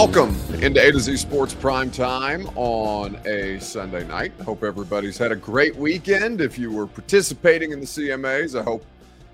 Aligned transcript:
Welcome 0.00 0.36
into 0.62 0.80
A 0.80 0.92
to 0.92 1.00
Z 1.00 1.16
Sports 1.16 1.54
Prime 1.54 1.90
Time 1.90 2.46
on 2.54 3.16
a 3.26 3.58
Sunday 3.58 4.06
night. 4.06 4.32
Hope 4.44 4.62
everybody's 4.62 5.18
had 5.18 5.32
a 5.32 5.36
great 5.36 5.74
weekend. 5.74 6.40
If 6.40 6.56
you 6.56 6.70
were 6.70 6.86
participating 6.86 7.72
in 7.72 7.80
the 7.80 7.86
CMAs, 7.86 8.56
I 8.56 8.62
hope 8.62 8.86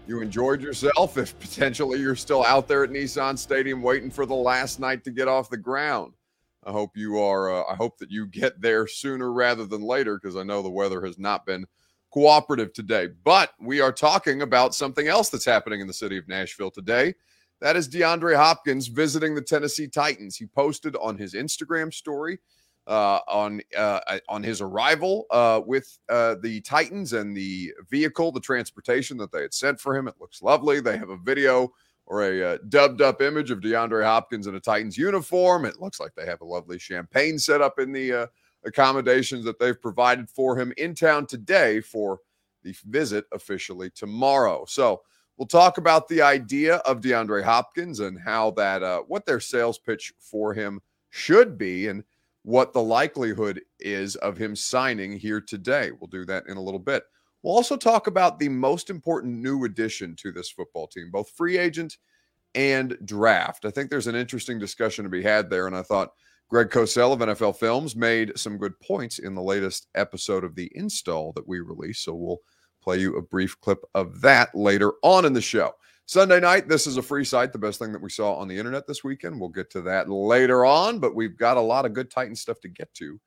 you 0.07 0.23
enjoyed 0.23 0.63
yourself. 0.63 1.19
If 1.19 1.39
potentially 1.39 2.01
you're 2.01 2.17
still 2.17 2.43
out 2.47 2.67
there 2.67 2.83
at 2.83 2.89
Nissan 2.89 3.37
Stadium 3.37 3.83
waiting 3.83 4.11
for 4.11 4.25
the 4.25 4.35
last 4.35 4.81
night 4.81 5.05
to 5.05 5.11
get 5.11 5.29
off 5.29 5.51
the 5.51 5.59
ground, 5.59 6.15
I 6.65 6.73
hope 6.73 6.97
you 6.97 7.19
are. 7.19 7.53
Uh, 7.53 7.71
I 7.71 7.75
hope 7.75 7.99
that 7.99 8.11
you 8.11 8.27
get 8.27 8.59
there 8.59 8.87
sooner 8.87 9.35
rather 9.35 9.67
than 9.67 9.83
later 9.83 10.19
because 10.19 10.35
I 10.35 10.45
know 10.45 10.63
the 10.63 10.71
weather 10.71 11.05
has 11.05 11.19
not 11.19 11.45
been 11.45 11.67
cooperative 12.11 12.73
today. 12.73 13.09
But 13.23 13.53
we 13.61 13.83
are 13.83 13.93
talking 13.93 14.41
about 14.41 14.75
something 14.75 15.09
else 15.09 15.29
that's 15.29 15.45
happening 15.45 15.83
in 15.83 15.87
the 15.87 15.93
city 15.93 16.17
of 16.17 16.27
Nashville 16.27 16.71
today. 16.71 17.13
That 17.65 17.77
is 17.77 17.89
DeAndre 17.89 18.37
Hopkins 18.37 18.89
visiting 18.89 19.35
the 19.35 19.41
Tennessee 19.41 19.89
Titans. 19.89 20.37
He 20.37 20.45
posted 20.45 20.97
on 20.97 21.17
his 21.17 21.33
Instagram 21.33 21.95
story 21.95 22.39
uh, 22.87 23.21
on 23.27 23.63
uh, 23.75 24.01
on 24.29 24.43
his 24.43 24.61
arrival 24.61 25.25
uh, 25.31 25.63
with 25.65 25.99
uh, 26.11 26.35
the 26.43 26.61
Titans 26.61 27.15
and 27.15 27.35
the 27.35 27.73
vehicle, 27.89 28.33
the 28.33 28.39
transportation 28.39 29.17
that 29.17 29.33
they 29.33 29.41
had 29.41 29.55
sent 29.55 29.81
for 29.81 29.97
him. 29.97 30.09
It 30.09 30.17
looks 30.21 30.43
lovely. 30.43 30.81
They 30.81 30.99
have 30.99 31.09
a 31.09 31.17
video 31.17 31.73
or 32.05 32.25
a 32.25 32.43
uh, 32.43 32.59
dubbed 32.69 33.01
up 33.01 33.23
image 33.23 33.51
of 33.51 33.61
DeAndre 33.61 34.05
Hopkins 34.05 34.47
in 34.47 34.57
a 34.57 34.61
Titans 34.61 34.99
uniform. 34.99 35.65
It 35.65 35.81
looks 35.81 35.99
like 35.99 36.15
they 36.15 36.27
have 36.27 36.43
a 36.43 36.45
lovely 36.45 36.79
champagne 36.79 37.39
set 37.39 37.63
up 37.63 37.79
in 37.79 37.93
the 37.93 38.13
uh, 38.13 38.27
accommodations 38.67 39.43
that 39.47 39.59
they've 39.59 39.81
provided 39.81 40.29
for 40.29 40.61
him 40.61 40.71
in 40.77 40.95
town 40.95 41.27
today 41.27 41.81
for 41.81 42.19
the 42.63 42.77
visit 42.85 43.25
officially 43.33 43.89
tomorrow. 43.89 44.67
So 44.69 45.01
We'll 45.37 45.47
talk 45.47 45.79
about 45.79 46.09
the 46.09 46.23
idea 46.23 46.77
of 46.77 47.01
DeAndre 47.01 47.43
Hopkins 47.43 48.01
and 48.01 48.19
how 48.19 48.53
that, 48.53 48.83
uh, 48.83 49.01
what 49.09 49.27
their 49.27 49.41
sales 49.41 49.79
pitch 49.79 50.13
for 50.19 50.55
him 50.55 50.81
should 51.11 51.59
be 51.59 51.89
and 51.89 52.05
what 52.43 52.73
the 52.73 52.83
likelihood 52.83 53.61
is 53.81 54.17
of 54.17 54.37
him 54.37 54.55
signing 54.55 55.13
here 55.13 55.41
today. 55.41 55.91
We'll 55.91 56.09
do 56.09 56.25
that 56.27 56.47
in 56.47 56.57
a 56.57 56.63
little 56.63 56.79
bit. 56.79 57.03
We'll 57.43 57.55
also 57.55 57.77
talk 57.77 58.07
about 58.07 58.39
the 58.39 58.49
most 58.49 58.91
important 58.91 59.35
new 59.43 59.65
addition 59.65 60.15
to 60.17 60.33
this 60.33 60.51
football 60.51 60.87
team, 60.87 61.11
both 61.11 61.31
free 61.31 61.59
agent 61.59 61.97
and 62.55 62.97
draft. 63.05 63.65
I 63.65 63.71
think 63.71 63.91
there's 63.91 64.07
an 64.07 64.15
interesting 64.15 64.59
discussion 64.59 65.05
to 65.05 65.11
be 65.11 65.23
had 65.23 65.51
there. 65.51 65.67
And 65.67 65.77
I 65.77 65.83
thought 65.83 66.13
Greg 66.49 66.71
Cosell 66.71 67.13
of 67.13 67.19
NFL 67.21 67.57
Films 67.57 67.97
made 67.97 68.39
some 68.39 68.59
good 68.59 68.79
points 68.81 69.19
in 69.19 69.35
the 69.35 69.43
latest 69.43 69.89
episode 69.95 70.45
of 70.45 70.55
the 70.55 70.71
install 70.75 71.33
that 71.33 71.49
we 71.49 71.61
released. 71.61 72.05
So 72.05 72.15
we'll 72.15 72.39
play 72.85 72.99
you 72.99 73.17
a 73.17 73.23
brief 73.23 73.59
clip 73.61 73.83
of 73.95 74.21
that 74.21 74.55
later 74.55 74.93
on 75.03 75.25
in 75.25 75.33
the 75.33 75.41
show. 75.41 75.73
Sunday 76.07 76.39
night, 76.39 76.69
this 76.69 76.87
is 76.87 76.99
a 76.99 77.03
free 77.03 77.25
site, 77.25 77.51
the 77.51 77.59
best 77.59 77.79
thing 77.79 77.91
that 77.93 78.03
we 78.03 78.11
saw 78.11 78.35
on 78.35 78.47
the 78.47 78.59
internet 78.59 78.87
this 78.87 79.03
weekend. 79.03 79.41
We'll 79.41 79.49
get 79.49 79.71
to 79.71 79.81
that 79.83 80.11
later 80.11 80.67
on, 80.67 80.99
but 80.99 81.15
we've 81.15 81.37
got 81.37 81.57
a 81.57 81.63
lot 81.63 81.87
of 81.87 81.95
good 81.95 82.11
Titan 82.11 82.37
stuff 82.37 82.61
to 82.61 82.69
get 82.69 82.93
to. 82.95 83.19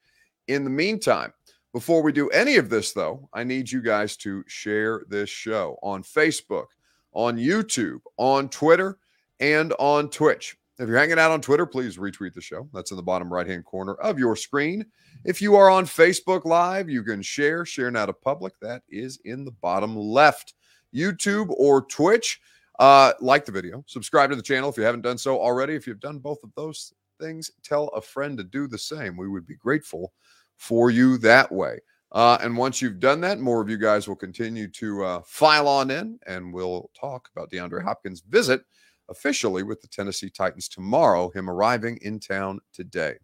In 0.47 0.63
the 0.63 0.69
meantime, 0.69 1.33
before 1.73 2.03
we 2.03 2.11
do 2.11 2.29
any 2.29 2.57
of 2.57 2.69
this, 2.69 2.93
though, 2.93 3.27
I 3.33 3.43
need 3.43 3.71
you 3.71 3.81
guys 3.81 4.15
to 4.17 4.43
share 4.47 5.03
this 5.09 5.29
show 5.29 5.79
on 5.81 6.03
Facebook, 6.03 6.67
on 7.13 7.37
YouTube, 7.37 7.99
on 8.17 8.47
Twitter, 8.47 8.99
and 9.39 9.73
on 9.79 10.11
Twitch. 10.11 10.55
If 10.77 10.87
you're 10.87 10.99
hanging 10.99 11.17
out 11.17 11.31
on 11.31 11.41
Twitter, 11.41 11.65
please 11.65 11.97
retweet 11.97 12.33
the 12.33 12.41
show. 12.41 12.69
That's 12.73 12.91
in 12.91 12.97
the 12.97 13.03
bottom 13.03 13.33
right 13.33 13.47
hand 13.47 13.65
corner 13.65 13.95
of 13.95 14.19
your 14.19 14.35
screen. 14.35 14.85
If 15.25 15.41
you 15.41 15.55
are 15.55 15.69
on 15.69 15.85
Facebook 15.85 16.45
Live, 16.45 16.89
you 16.89 17.03
can 17.03 17.21
share, 17.21 17.65
share 17.65 17.91
now 17.91 18.05
to 18.05 18.13
public. 18.13 18.53
That 18.61 18.83
is 18.89 19.19
in 19.25 19.45
the 19.45 19.51
bottom 19.51 19.95
left. 19.95 20.53
YouTube 20.95 21.49
or 21.57 21.85
Twitch, 21.85 22.39
uh, 22.79 23.13
like 23.19 23.45
the 23.45 23.51
video, 23.51 23.83
subscribe 23.87 24.29
to 24.29 24.35
the 24.35 24.41
channel 24.41 24.69
if 24.69 24.77
you 24.77 24.83
haven't 24.83 25.01
done 25.01 25.17
so 25.17 25.39
already. 25.39 25.75
If 25.75 25.85
you've 25.85 25.99
done 25.99 26.19
both 26.19 26.41
of 26.43 26.51
those 26.55 26.93
things, 27.19 27.51
tell 27.63 27.89
a 27.89 28.01
friend 28.01 28.37
to 28.37 28.43
do 28.43 28.67
the 28.67 28.77
same. 28.77 29.17
We 29.17 29.27
would 29.27 29.45
be 29.45 29.55
grateful 29.55 30.13
for 30.55 30.89
you 30.89 31.17
that 31.19 31.51
way. 31.51 31.79
Uh, 32.13 32.37
and 32.41 32.55
once 32.55 32.81
you've 32.81 33.01
done 33.01 33.19
that, 33.21 33.39
more 33.39 33.61
of 33.61 33.69
you 33.69 33.77
guys 33.77 34.07
will 34.07 34.15
continue 34.15 34.69
to 34.69 35.03
uh, 35.03 35.21
file 35.25 35.67
on 35.67 35.91
in, 35.91 36.17
and 36.25 36.53
we'll 36.53 36.89
talk 36.97 37.29
about 37.35 37.51
DeAndre 37.51 37.83
Hopkins' 37.83 38.23
visit 38.29 38.61
officially 39.09 39.63
with 39.63 39.81
the 39.81 39.87
Tennessee 39.87 40.29
Titans 40.29 40.69
tomorrow, 40.69 41.29
him 41.31 41.49
arriving 41.49 41.97
in 42.01 42.19
town 42.19 42.59
today. 42.73 43.15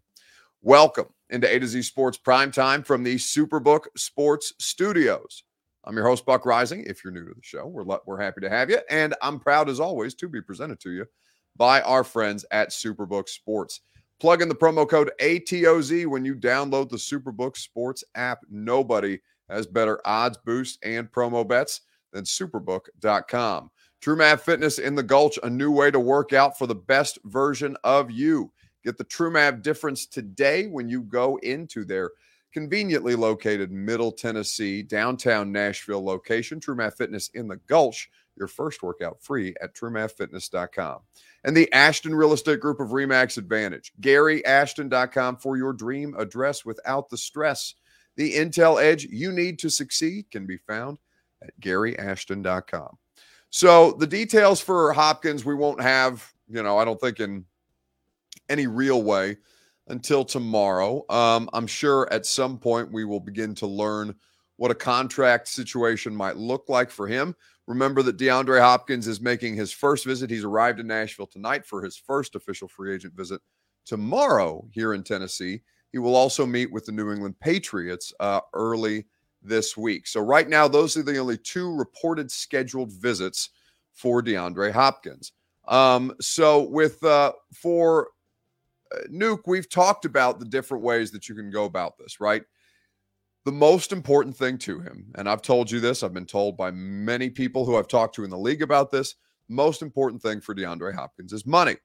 Welcome 0.61 1.07
into 1.33 1.53
A 1.53 1.59
to 1.59 1.67
Z 1.67 1.81
Sports 1.81 2.17
Prime 2.17 2.51
Time 2.51 2.83
from 2.83 3.03
the 3.03 3.15
Superbook 3.15 3.85
Sports 3.97 4.53
Studios. 4.59 5.43
I'm 5.83 5.95
your 5.97 6.07
host, 6.07 6.25
Buck 6.25 6.43
Reising. 6.43 6.85
If 6.85 7.03
you're 7.03 7.11
new 7.11 7.25
to 7.27 7.33
the 7.33 7.41
show, 7.41 7.65
we're, 7.65 7.83
we're 8.05 8.21
happy 8.21 8.39
to 8.41 8.49
have 8.49 8.69
you. 8.69 8.77
And 8.89 9.15
I'm 9.21 9.39
proud, 9.39 9.67
as 9.67 9.79
always, 9.79 10.13
to 10.15 10.29
be 10.29 10.41
presented 10.41 10.79
to 10.81 10.91
you 10.91 11.05
by 11.57 11.81
our 11.81 12.03
friends 12.03 12.45
at 12.51 12.69
Superbook 12.69 13.27
Sports. 13.27 13.81
Plug 14.19 14.43
in 14.43 14.47
the 14.47 14.55
promo 14.55 14.87
code 14.87 15.11
ATOZ 15.19 16.05
when 16.05 16.23
you 16.23 16.35
download 16.35 16.89
the 16.89 16.97
Superbook 16.97 17.57
Sports 17.57 18.03
app. 18.13 18.39
Nobody 18.49 19.19
has 19.49 19.65
better 19.65 19.99
odds 20.05 20.37
boost 20.45 20.77
and 20.83 21.11
promo 21.11 21.45
bets 21.45 21.81
than 22.13 22.23
superbook.com. 22.25 23.71
TrueMath 24.03 24.41
Fitness 24.41 24.77
in 24.77 24.95
the 24.95 25.03
Gulch, 25.03 25.39
a 25.41 25.49
new 25.49 25.71
way 25.71 25.89
to 25.89 25.99
work 25.99 26.31
out 26.31 26.57
for 26.57 26.67
the 26.67 26.75
best 26.75 27.17
version 27.25 27.75
of 27.83 28.11
you. 28.11 28.51
Get 28.83 28.97
the 28.97 29.05
TrueMath 29.05 29.61
difference 29.61 30.05
today 30.05 30.67
when 30.67 30.89
you 30.89 31.03
go 31.03 31.37
into 31.37 31.85
their 31.85 32.11
conveniently 32.53 33.15
located 33.15 33.71
Middle 33.71 34.11
Tennessee, 34.11 34.83
downtown 34.83 35.51
Nashville 35.51 36.03
location. 36.03 36.59
TrueMath 36.59 36.97
Fitness 36.97 37.29
in 37.33 37.47
the 37.47 37.57
Gulch, 37.67 38.09
your 38.37 38.47
first 38.47 38.83
workout 38.83 39.21
free 39.21 39.55
at 39.61 39.73
truemathfitness.com. 39.73 40.99
And 41.43 41.57
the 41.57 41.71
Ashton 41.73 42.15
Real 42.15 42.33
Estate 42.33 42.59
Group 42.59 42.79
of 42.79 42.89
Remax 42.89 43.37
Advantage, 43.37 43.91
GaryAshton.com 44.01 45.37
for 45.37 45.57
your 45.57 45.73
dream 45.73 46.15
address 46.17 46.63
without 46.63 47.09
the 47.09 47.17
stress. 47.17 47.75
The 48.15 48.35
Intel 48.35 48.81
Edge 48.81 49.05
you 49.05 49.31
need 49.31 49.59
to 49.59 49.69
succeed 49.69 50.29
can 50.31 50.45
be 50.45 50.57
found 50.57 50.99
at 51.41 51.59
GaryAshton.com. 51.59 52.97
So 53.49 53.93
the 53.93 54.07
details 54.07 54.61
for 54.61 54.93
Hopkins, 54.93 55.45
we 55.45 55.55
won't 55.55 55.81
have, 55.81 56.31
you 56.47 56.63
know, 56.63 56.77
I 56.77 56.85
don't 56.85 56.99
think 56.99 57.19
in 57.19 57.45
any 58.49 58.67
real 58.67 59.03
way 59.03 59.37
until 59.87 60.23
tomorrow. 60.23 61.03
Um, 61.09 61.49
I'm 61.53 61.67
sure 61.67 62.11
at 62.11 62.25
some 62.25 62.57
point 62.57 62.91
we 62.91 63.05
will 63.05 63.19
begin 63.19 63.53
to 63.55 63.67
learn 63.67 64.15
what 64.57 64.71
a 64.71 64.75
contract 64.75 65.47
situation 65.47 66.15
might 66.15 66.37
look 66.37 66.69
like 66.69 66.89
for 66.89 67.07
him. 67.07 67.35
Remember 67.67 68.01
that 68.03 68.17
DeAndre 68.17 68.59
Hopkins 68.59 69.07
is 69.07 69.21
making 69.21 69.55
his 69.55 69.71
first 69.71 70.05
visit. 70.05 70.29
He's 70.29 70.43
arrived 70.43 70.79
in 70.79 70.87
Nashville 70.87 71.27
tonight 71.27 71.65
for 71.65 71.81
his 71.81 71.97
first 71.97 72.35
official 72.35 72.67
free 72.67 72.93
agent 72.93 73.13
visit 73.13 73.41
tomorrow 73.85 74.67
here 74.71 74.93
in 74.93 75.03
Tennessee. 75.03 75.61
He 75.91 75.99
will 75.99 76.15
also 76.15 76.45
meet 76.45 76.71
with 76.71 76.85
the 76.85 76.91
New 76.91 77.11
England 77.11 77.39
Patriots 77.39 78.13
uh, 78.19 78.41
early 78.53 79.05
this 79.41 79.77
week. 79.77 80.07
So, 80.07 80.21
right 80.21 80.47
now, 80.49 80.67
those 80.67 80.97
are 80.97 81.03
the 81.03 81.17
only 81.17 81.37
two 81.37 81.73
reported 81.73 82.31
scheduled 82.31 82.91
visits 82.91 83.49
for 83.91 84.21
DeAndre 84.21 84.71
Hopkins. 84.71 85.33
Um, 85.67 86.13
so, 86.19 86.63
with 86.63 87.03
uh, 87.03 87.33
for 87.53 88.09
Nuk, 89.11 89.41
we've 89.45 89.69
talked 89.69 90.05
about 90.05 90.39
the 90.39 90.45
different 90.45 90.83
ways 90.83 91.11
that 91.11 91.27
you 91.29 91.35
can 91.35 91.49
go 91.49 91.65
about 91.65 91.97
this, 91.97 92.19
right? 92.19 92.43
The 93.45 93.51
most 93.51 93.91
important 93.91 94.35
thing 94.35 94.57
to 94.59 94.79
him, 94.79 95.11
and 95.15 95.27
I've 95.27 95.41
told 95.41 95.69
you 95.69 95.79
this, 95.79 96.01
I've 96.01 96.13
been 96.13 96.25
told 96.25 96.55
by 96.57 96.71
many 96.71 97.29
people 97.29 97.65
who 97.65 97.77
I've 97.77 97.87
talked 97.87 98.15
to 98.15 98.23
in 98.23 98.29
the 98.29 98.37
league 98.37 98.61
about 98.61 98.89
this. 98.91 99.15
Most 99.49 99.81
important 99.81 100.21
thing 100.21 100.39
for 100.39 100.55
DeAndre 100.55 100.93
Hopkins 100.93 101.33
is 101.33 101.45
money. 101.45 101.75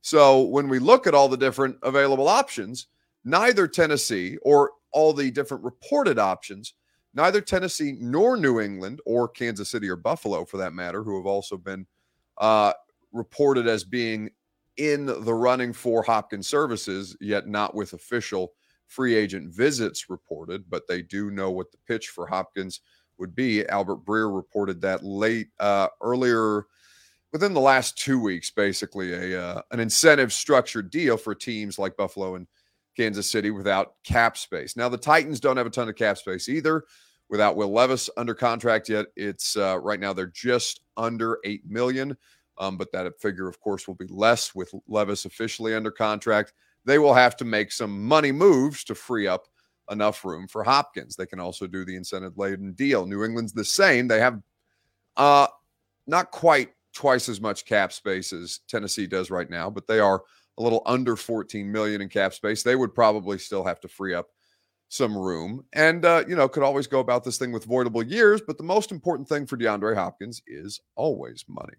So, 0.00 0.42
when 0.42 0.68
we 0.68 0.78
look 0.78 1.08
at 1.08 1.14
all 1.14 1.28
the 1.28 1.36
different 1.36 1.76
available 1.82 2.28
options, 2.28 2.86
neither 3.24 3.66
Tennessee 3.66 4.38
or 4.42 4.70
all 4.92 5.12
the 5.12 5.30
different 5.30 5.64
reported 5.64 6.18
options 6.20 6.74
neither 7.14 7.40
Tennessee 7.40 7.96
nor 7.98 8.36
New 8.36 8.60
England 8.60 9.00
or 9.04 9.28
Kansas 9.28 9.70
City 9.70 9.88
or 9.88 9.96
Buffalo, 9.96 10.44
for 10.44 10.56
that 10.58 10.72
matter, 10.72 11.02
who 11.02 11.16
have 11.16 11.26
also 11.26 11.56
been 11.56 11.86
uh, 12.38 12.72
reported 13.12 13.66
as 13.66 13.84
being 13.84 14.30
in 14.78 15.06
the 15.06 15.34
running 15.34 15.72
for 15.72 16.02
Hopkins 16.02 16.48
services, 16.48 17.16
yet 17.20 17.46
not 17.46 17.74
with 17.74 17.92
official 17.92 18.52
free 18.86 19.14
agent 19.14 19.52
visits 19.52 20.08
reported, 20.08 20.64
but 20.70 20.86
they 20.88 21.02
do 21.02 21.30
know 21.30 21.50
what 21.50 21.70
the 21.70 21.78
pitch 21.86 22.08
for 22.08 22.26
Hopkins 22.26 22.80
would 23.18 23.34
be. 23.34 23.66
Albert 23.68 24.04
Breer 24.04 24.34
reported 24.34 24.80
that 24.80 25.04
late 25.04 25.48
uh, 25.60 25.88
earlier 26.00 26.66
within 27.32 27.52
the 27.52 27.60
last 27.60 27.98
two 27.98 28.18
weeks, 28.18 28.50
basically 28.50 29.12
a 29.12 29.42
uh, 29.42 29.62
an 29.70 29.80
incentive 29.80 30.32
structured 30.32 30.90
deal 30.90 31.16
for 31.16 31.34
teams 31.34 31.78
like 31.78 31.96
Buffalo 31.96 32.36
and 32.36 32.46
Kansas 32.96 33.30
City 33.30 33.50
without 33.50 33.94
cap 34.04 34.36
space. 34.36 34.76
Now, 34.76 34.88
the 34.88 34.98
Titans 34.98 35.40
don't 35.40 35.56
have 35.56 35.66
a 35.66 35.70
ton 35.70 35.88
of 35.88 35.96
cap 35.96 36.18
space 36.18 36.48
either. 36.48 36.84
Without 37.30 37.56
Will 37.56 37.70
Levis 37.70 38.08
under 38.16 38.34
contract 38.34 38.88
yet, 38.88 39.06
it's 39.14 39.56
uh, 39.56 39.78
right 39.80 40.00
now 40.00 40.14
they're 40.14 40.26
just 40.26 40.80
under 40.96 41.38
eight 41.44 41.62
million. 41.68 42.16
Um, 42.58 42.76
but 42.76 42.92
that 42.92 43.20
figure, 43.20 43.48
of 43.48 43.60
course, 43.60 43.86
will 43.86 43.94
be 43.94 44.06
less 44.08 44.54
with 44.54 44.72
Levis 44.86 45.24
officially 45.24 45.74
under 45.74 45.90
contract. 45.90 46.52
They 46.84 46.98
will 46.98 47.14
have 47.14 47.36
to 47.36 47.44
make 47.44 47.72
some 47.72 48.04
money 48.04 48.32
moves 48.32 48.84
to 48.84 48.94
free 48.94 49.26
up 49.26 49.46
enough 49.90 50.24
room 50.24 50.48
for 50.48 50.64
Hopkins. 50.64 51.16
They 51.16 51.26
can 51.26 51.40
also 51.40 51.66
do 51.66 51.84
the 51.84 51.96
incentive 51.96 52.36
laden 52.36 52.72
deal. 52.72 53.06
New 53.06 53.24
England's 53.24 53.52
the 53.52 53.64
same. 53.64 54.08
They 54.08 54.20
have 54.20 54.40
uh, 55.16 55.46
not 56.06 56.30
quite 56.30 56.70
twice 56.92 57.28
as 57.28 57.40
much 57.40 57.64
cap 57.64 57.92
space 57.92 58.32
as 58.32 58.60
Tennessee 58.68 59.06
does 59.06 59.30
right 59.30 59.48
now, 59.48 59.70
but 59.70 59.86
they 59.86 60.00
are 60.00 60.22
a 60.58 60.62
little 60.62 60.82
under 60.86 61.14
14 61.16 61.70
million 61.70 62.00
in 62.00 62.08
cap 62.08 62.34
space. 62.34 62.62
They 62.62 62.76
would 62.76 62.94
probably 62.94 63.38
still 63.38 63.64
have 63.64 63.80
to 63.80 63.88
free 63.88 64.14
up 64.14 64.28
some 64.88 65.16
room 65.16 65.64
and 65.74 66.04
uh, 66.06 66.24
you 66.26 66.34
know 66.34 66.48
could 66.48 66.62
always 66.62 66.86
go 66.86 67.00
about 67.00 67.22
this 67.22 67.36
thing 67.36 67.52
with 67.52 67.68
voidable 67.68 68.08
years 68.10 68.40
but 68.46 68.56
the 68.56 68.64
most 68.64 68.90
important 68.90 69.28
thing 69.28 69.46
for 69.46 69.58
deandre 69.58 69.94
hopkins 69.94 70.40
is 70.46 70.80
always 70.96 71.44
money 71.46 71.74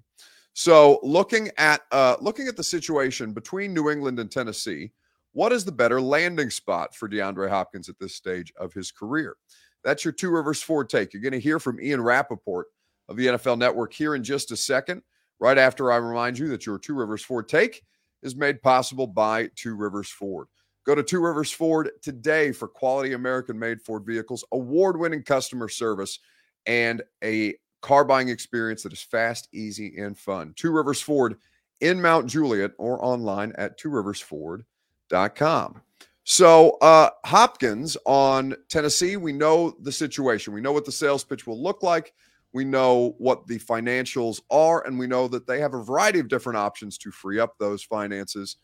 so 0.53 0.99
looking 1.03 1.49
at 1.57 1.81
uh, 1.91 2.15
looking 2.21 2.47
at 2.47 2.57
the 2.57 2.63
situation 2.63 3.33
between 3.33 3.73
new 3.73 3.89
england 3.89 4.19
and 4.19 4.31
tennessee 4.31 4.91
what 5.33 5.51
is 5.51 5.63
the 5.63 5.71
better 5.71 6.01
landing 6.01 6.49
spot 6.49 6.95
for 6.95 7.07
deandre 7.07 7.49
hopkins 7.49 7.87
at 7.87 7.99
this 7.99 8.15
stage 8.15 8.51
of 8.57 8.73
his 8.73 8.91
career? 8.91 9.37
That's 9.83 10.03
your 10.03 10.11
two 10.11 10.31
rivers 10.31 10.61
ford 10.61 10.89
take. 10.89 11.13
You're 11.13 11.21
going 11.21 11.33
to 11.33 11.39
hear 11.39 11.59
from 11.59 11.79
ian 11.79 12.01
rapoport 12.01 12.67
of 13.07 13.15
the 13.15 13.27
nfl 13.27 13.57
network 13.57 13.93
here 13.93 14.15
in 14.15 14.23
just 14.23 14.51
a 14.51 14.57
second 14.57 15.01
right 15.39 15.57
after 15.57 15.91
i 15.91 15.97
remind 15.97 16.37
you 16.37 16.47
that 16.49 16.65
your 16.65 16.77
two 16.77 16.93
rivers 16.93 17.23
ford 17.23 17.49
take 17.49 17.83
is 18.21 18.35
made 18.35 18.61
possible 18.61 19.07
by 19.07 19.49
two 19.55 19.75
rivers 19.75 20.09
ford. 20.09 20.47
Go 20.85 20.95
to 20.95 21.03
Two 21.03 21.21
Rivers 21.21 21.51
Ford 21.51 21.91
today 22.01 22.51
for 22.51 22.67
quality 22.67 23.13
American 23.13 23.59
made 23.59 23.81
Ford 23.81 24.05
vehicles, 24.05 24.43
award 24.51 24.97
winning 24.97 25.21
customer 25.21 25.69
service, 25.69 26.19
and 26.65 27.03
a 27.23 27.53
car 27.81 28.03
buying 28.03 28.29
experience 28.29 28.83
that 28.83 28.93
is 28.93 29.01
fast, 29.01 29.47
easy, 29.53 29.97
and 29.97 30.17
fun. 30.17 30.53
Two 30.55 30.71
Rivers 30.71 31.01
Ford 31.01 31.37
in 31.81 32.01
Mount 32.01 32.27
Juliet 32.27 32.71
or 32.77 33.03
online 33.03 33.53
at 33.57 33.79
tworiversford.com. 33.79 35.81
So, 36.25 36.71
uh, 36.81 37.09
Hopkins 37.25 37.97
on 38.05 38.55
Tennessee, 38.69 39.17
we 39.17 39.33
know 39.33 39.73
the 39.81 39.91
situation. 39.91 40.53
We 40.53 40.61
know 40.61 40.73
what 40.73 40.85
the 40.85 40.91
sales 40.91 41.23
pitch 41.23 41.47
will 41.47 41.61
look 41.61 41.81
like. 41.81 42.13
We 42.53 42.65
know 42.65 43.15
what 43.17 43.47
the 43.47 43.59
financials 43.59 44.41
are, 44.51 44.85
and 44.85 44.99
we 44.99 45.07
know 45.07 45.27
that 45.27 45.47
they 45.47 45.59
have 45.59 45.73
a 45.73 45.83
variety 45.83 46.19
of 46.19 46.27
different 46.27 46.57
options 46.57 46.97
to 46.99 47.11
free 47.11 47.39
up 47.39 47.57
those 47.57 47.83
finances 47.83 48.57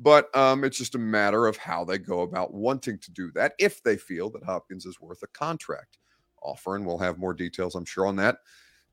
but 0.00 0.34
um, 0.34 0.64
it's 0.64 0.78
just 0.78 0.94
a 0.94 0.98
matter 0.98 1.46
of 1.46 1.58
how 1.58 1.84
they 1.84 1.98
go 1.98 2.22
about 2.22 2.54
wanting 2.54 2.98
to 2.98 3.10
do 3.12 3.30
that 3.32 3.52
if 3.58 3.82
they 3.82 3.96
feel 3.96 4.30
that 4.30 4.42
Hopkins 4.42 4.86
is 4.86 5.00
worth 5.00 5.22
a 5.22 5.28
contract 5.28 5.98
offer. 6.42 6.76
And 6.76 6.86
we'll 6.86 6.98
have 6.98 7.18
more 7.18 7.34
details, 7.34 7.74
I'm 7.74 7.84
sure, 7.84 8.06
on 8.06 8.16
that 8.16 8.38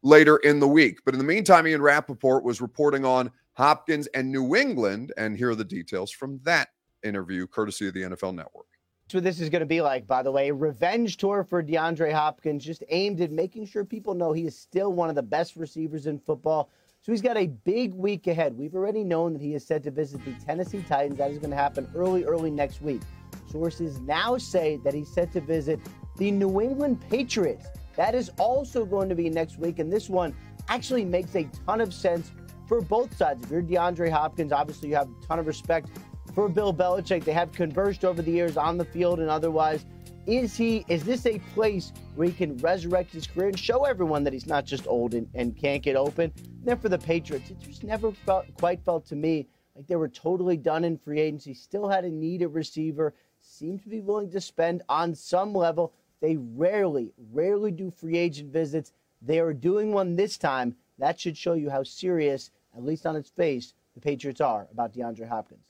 later 0.03 0.37
in 0.37 0.59
the 0.59 0.67
week. 0.67 0.99
But 1.05 1.13
in 1.13 1.17
the 1.17 1.23
meantime, 1.23 1.67
Ian 1.67 1.81
Rapoport 1.81 2.43
was 2.43 2.61
reporting 2.61 3.05
on 3.05 3.31
Hopkins 3.53 4.07
and 4.07 4.31
New 4.31 4.55
England. 4.55 5.13
And 5.17 5.37
here 5.37 5.49
are 5.49 5.55
the 5.55 5.63
details 5.63 6.11
from 6.11 6.39
that 6.43 6.69
interview, 7.03 7.47
courtesy 7.47 7.87
of 7.87 7.93
the 7.93 8.03
NFL 8.03 8.35
Network. 8.35 8.65
So 9.09 9.21
this 9.21 9.39
is 9.39 9.49
going 9.49 9.61
to 9.61 9.65
be 9.65 9.81
like, 9.81 10.05
by 10.05 10.21
the 10.21 10.31
way, 10.31 10.51
revenge 10.51 11.15
tour 11.15 11.45
for 11.45 11.63
DeAndre 11.63 12.11
Hopkins, 12.11 12.65
just 12.65 12.83
aimed 12.89 13.21
at 13.21 13.31
making 13.31 13.65
sure 13.65 13.85
people 13.85 14.13
know 14.13 14.33
he 14.33 14.45
is 14.45 14.57
still 14.59 14.91
one 14.91 15.07
of 15.07 15.15
the 15.15 15.23
best 15.23 15.55
receivers 15.55 16.07
in 16.07 16.19
football. 16.19 16.69
So 17.01 17.13
he's 17.13 17.21
got 17.21 17.37
a 17.37 17.47
big 17.47 17.93
week 17.93 18.27
ahead. 18.27 18.57
We've 18.57 18.75
already 18.75 19.05
known 19.05 19.31
that 19.31 19.41
he 19.41 19.53
is 19.53 19.65
set 19.65 19.83
to 19.83 19.91
visit 19.91 20.25
the 20.25 20.33
Tennessee 20.45 20.83
Titans. 20.89 21.17
That 21.19 21.31
is 21.31 21.37
going 21.37 21.51
to 21.51 21.55
happen 21.55 21.89
early, 21.95 22.25
early 22.25 22.51
next 22.51 22.81
week. 22.81 23.01
Sources 23.49 24.01
now 24.01 24.37
say 24.37 24.77
that 24.83 24.93
he's 24.93 25.07
set 25.07 25.31
to 25.33 25.39
visit 25.39 25.79
the 26.17 26.31
New 26.31 26.61
England 26.61 27.01
Patriots. 27.09 27.67
That 27.95 28.13
is 28.13 28.29
also 28.37 28.85
going 28.85 29.09
to 29.09 29.15
be 29.15 29.29
next 29.29 29.57
week. 29.57 29.79
And 29.79 29.91
this 29.91 30.09
one 30.09 30.35
actually 30.67 31.05
makes 31.05 31.35
a 31.35 31.49
ton 31.65 31.81
of 31.81 31.93
sense 31.93 32.31
for 32.67 32.81
both 32.81 33.15
sides. 33.15 33.43
If 33.43 33.51
you're 33.51 33.63
DeAndre 33.63 34.11
Hopkins, 34.11 34.51
obviously 34.51 34.89
you 34.89 34.95
have 34.95 35.09
a 35.09 35.25
ton 35.25 35.39
of 35.39 35.47
respect 35.47 35.89
for 36.35 36.49
Bill 36.49 36.73
Belichick. 36.73 37.23
They 37.23 37.33
have 37.33 37.51
converged 37.51 38.05
over 38.05 38.21
the 38.21 38.31
years 38.31 38.57
on 38.57 38.77
the 38.77 38.85
field 38.85 39.19
and 39.19 39.29
otherwise. 39.29 39.85
Is 40.27 40.57
he? 40.57 40.85
Is 40.89 41.03
this 41.05 41.25
a 41.25 41.39
place 41.53 41.93
where 42.15 42.27
he 42.27 42.33
can 42.33 42.57
resurrect 42.57 43.13
his 43.13 43.25
career 43.25 43.47
and 43.47 43.57
show 43.57 43.85
everyone 43.85 44.25
that 44.25 44.33
he's 44.33 44.45
not 44.45 44.65
just 44.65 44.85
old 44.85 45.13
and, 45.13 45.29
and 45.33 45.55
can't 45.55 45.81
get 45.81 45.95
open? 45.95 46.33
And 46.35 46.65
then 46.65 46.77
for 46.77 46.89
the 46.89 46.97
Patriots, 46.97 47.49
it 47.49 47.59
just 47.59 47.85
never 47.85 48.11
felt 48.11 48.45
quite 48.55 48.83
felt 48.83 49.05
to 49.07 49.15
me 49.15 49.47
like 49.73 49.87
they 49.87 49.95
were 49.95 50.09
totally 50.09 50.57
done 50.57 50.83
in 50.83 50.97
free 50.97 51.21
agency. 51.21 51.53
Still 51.53 51.87
had 51.87 52.03
a 52.03 52.09
need 52.09 52.41
a 52.41 52.47
receiver. 52.49 53.13
Seemed 53.39 53.81
to 53.83 53.89
be 53.89 54.01
willing 54.01 54.29
to 54.31 54.41
spend 54.41 54.81
on 54.89 55.15
some 55.15 55.53
level. 55.53 55.93
They 56.21 56.37
rarely, 56.37 57.11
rarely 57.31 57.71
do 57.71 57.91
free 57.91 58.17
agent 58.17 58.51
visits. 58.51 58.93
They 59.21 59.39
are 59.39 59.53
doing 59.53 59.91
one 59.91 60.15
this 60.15 60.37
time. 60.37 60.75
That 60.99 61.19
should 61.19 61.37
show 61.37 61.53
you 61.53 61.69
how 61.69 61.83
serious, 61.83 62.51
at 62.75 62.83
least 62.83 63.05
on 63.05 63.15
its 63.15 63.29
face, 63.29 63.73
the 63.93 64.01
Patriots 64.01 64.41
are 64.41 64.67
about 64.71 64.93
DeAndre 64.93 65.27
Hopkins. 65.27 65.61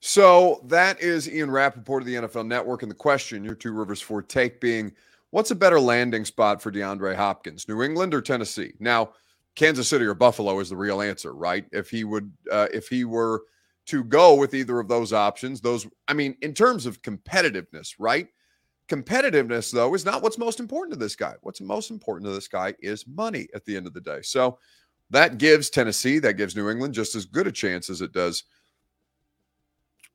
So 0.00 0.62
that 0.64 1.00
is 1.00 1.28
Ian 1.28 1.50
Rapoport 1.50 2.02
of 2.02 2.06
the 2.06 2.14
NFL 2.14 2.46
Network. 2.46 2.82
And 2.82 2.90
the 2.90 2.96
question, 2.96 3.44
your 3.44 3.54
two 3.54 3.72
Rivers 3.72 4.00
Ford 4.00 4.28
take 4.28 4.60
being, 4.60 4.92
what's 5.30 5.50
a 5.50 5.54
better 5.54 5.78
landing 5.78 6.24
spot 6.24 6.62
for 6.62 6.72
DeAndre 6.72 7.14
Hopkins, 7.14 7.68
New 7.68 7.82
England 7.82 8.14
or 8.14 8.22
Tennessee? 8.22 8.72
Now, 8.80 9.10
Kansas 9.56 9.88
City 9.88 10.06
or 10.06 10.14
Buffalo 10.14 10.58
is 10.60 10.70
the 10.70 10.76
real 10.76 11.02
answer, 11.02 11.34
right? 11.34 11.66
If 11.70 11.90
he 11.90 12.04
would, 12.04 12.32
uh, 12.50 12.68
if 12.72 12.88
he 12.88 13.04
were 13.04 13.42
to 13.86 14.04
go 14.04 14.34
with 14.34 14.54
either 14.54 14.78
of 14.78 14.88
those 14.88 15.12
options, 15.12 15.60
those, 15.60 15.86
I 16.08 16.14
mean, 16.14 16.36
in 16.40 16.54
terms 16.54 16.86
of 16.86 17.02
competitiveness, 17.02 17.94
right? 17.98 18.28
Competitiveness, 18.90 19.72
though, 19.72 19.94
is 19.94 20.04
not 20.04 20.22
what's 20.22 20.36
most 20.36 20.58
important 20.58 20.92
to 20.92 20.98
this 20.98 21.14
guy. 21.14 21.34
What's 21.42 21.60
most 21.60 21.90
important 21.90 22.28
to 22.28 22.34
this 22.34 22.48
guy 22.48 22.74
is 22.80 23.06
money 23.06 23.46
at 23.54 23.64
the 23.64 23.76
end 23.76 23.86
of 23.86 23.94
the 23.94 24.00
day. 24.00 24.20
So 24.22 24.58
that 25.10 25.38
gives 25.38 25.70
Tennessee, 25.70 26.18
that 26.18 26.34
gives 26.34 26.56
New 26.56 26.68
England 26.68 26.94
just 26.94 27.14
as 27.14 27.24
good 27.24 27.46
a 27.46 27.52
chance 27.52 27.88
as 27.88 28.00
it 28.00 28.12
does 28.12 28.44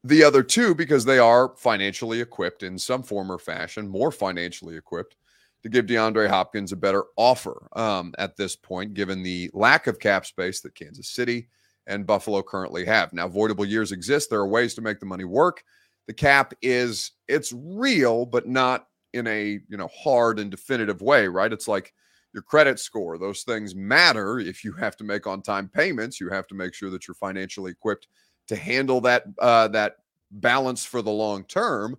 the 0.06 0.24
other 0.24 0.44
two 0.44 0.76
because 0.76 1.04
they 1.04 1.18
are 1.18 1.56
financially 1.58 2.22
equipped 2.22 2.62
in 2.62 2.78
some 2.78 3.02
form 3.02 3.32
or 3.32 3.40
fashion, 3.40 3.88
more 3.88 4.12
financially 4.12 4.78
equipped 4.78 5.16
to 5.64 5.70
give 5.70 5.88
DeAndre 5.88 6.30
Hopkins 6.30 6.72
a 6.72 6.76
better 6.76 7.06
offer 7.18 7.68
um, 7.74 8.14
at 8.20 8.38
this 8.38 8.56
point, 8.56 8.94
given 8.94 9.24
the 9.24 9.50
lack 9.54 9.88
of 9.88 10.00
cap 10.00 10.28
space 10.28 10.62
that 10.62 10.76
Kansas 10.76 11.10
City 11.10 11.48
and 11.88 12.06
Buffalo 12.06 12.44
currently 12.44 12.86
have. 12.86 13.14
Now, 13.14 13.28
voidable 13.28 13.68
years 13.68 13.92
exist. 13.92 14.30
There 14.30 14.40
are 14.40 14.48
ways 14.48 14.76
to 14.76 14.82
make 14.82 15.00
the 15.00 15.08
money 15.08 15.24
work. 15.24 15.64
The 16.08 16.14
cap 16.14 16.54
is 16.62 17.12
it's 17.28 17.54
real, 17.54 18.26
but 18.26 18.48
not 18.48 18.88
in 19.14 19.28
a 19.28 19.60
you 19.68 19.78
know 19.78 19.90
hard 19.96 20.40
and 20.40 20.52
definitive 20.52 21.02
way, 21.02 21.28
right? 21.28 21.52
It's 21.52 21.68
like 21.68 21.94
your 22.34 22.44
credit 22.44 22.80
score. 22.80 23.18
Those 23.18 23.44
things 23.44 23.74
matter 23.74 24.40
if 24.40 24.64
you 24.64 24.74
have 24.74 24.96
to 24.98 25.04
make 25.04 25.26
on 25.26 25.42
time 25.42 25.70
payments. 25.70 26.20
You 26.20 26.30
have 26.30 26.48
to 26.48 26.56
make 26.56 26.74
sure 26.74 26.90
that 26.92 27.08
you're 27.08 27.16
financially 27.16 27.72
equipped 27.72 28.08
to 28.48 28.56
handle 28.56 29.02
that 29.02 29.24
uh, 29.40 29.70
that 29.70 29.98
balance 30.32 30.86
for 30.86 31.02
the 31.02 31.12
long 31.12 31.44
term. 31.46 31.98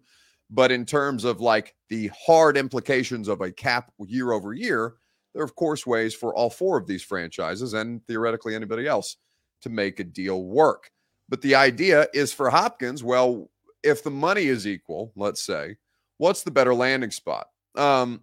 But 0.49 0.70
in 0.70 0.87
terms 0.87 1.25
of 1.25 1.41
like 1.41 1.75
the 1.88 2.11
hard 2.26 2.56
implications 2.56 3.26
of 3.26 3.41
a 3.41 3.50
cap 3.50 3.91
year 4.06 4.31
over 4.31 4.53
year, 4.53 4.94
there 5.32 5.43
are 5.43 5.44
of 5.44 5.56
course 5.56 5.85
ways 5.85 6.14
for 6.14 6.35
all 6.37 6.50
four 6.50 6.79
of 6.79 6.87
these 6.87 7.03
franchises 7.03 7.75
and 7.75 8.06
theoretically 8.06 8.55
anybody 8.55 8.86
else 8.86 9.17
to 9.63 9.70
make 9.70 9.98
a 9.98 10.05
deal 10.05 10.44
work. 10.44 10.91
But 11.29 11.43
the 11.43 11.56
idea 11.56 12.06
is 12.15 12.32
for 12.32 12.51
Hopkins, 12.51 13.03
well, 13.03 13.51
if 13.82 14.02
the 14.02 14.10
money 14.10 14.46
is 14.46 14.66
equal, 14.66 15.12
let's 15.16 15.42
say, 15.42 15.76
what's 16.18 16.42
the 16.42 16.50
better 16.50 16.74
landing 16.74 17.10
spot? 17.10 17.48
Um, 17.76 18.22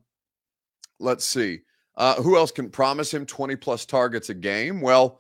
let's 1.00 1.26
see. 1.26 1.62
Uh, 1.96 2.16
who 2.16 2.38
else 2.38 2.52
can 2.52 2.70
promise 2.70 3.14
him 3.14 3.26
20 3.26 3.56
plus 3.56 3.86
targets 3.86 4.30
a 4.30 4.34
game? 4.34 4.82
Well, 4.82 5.20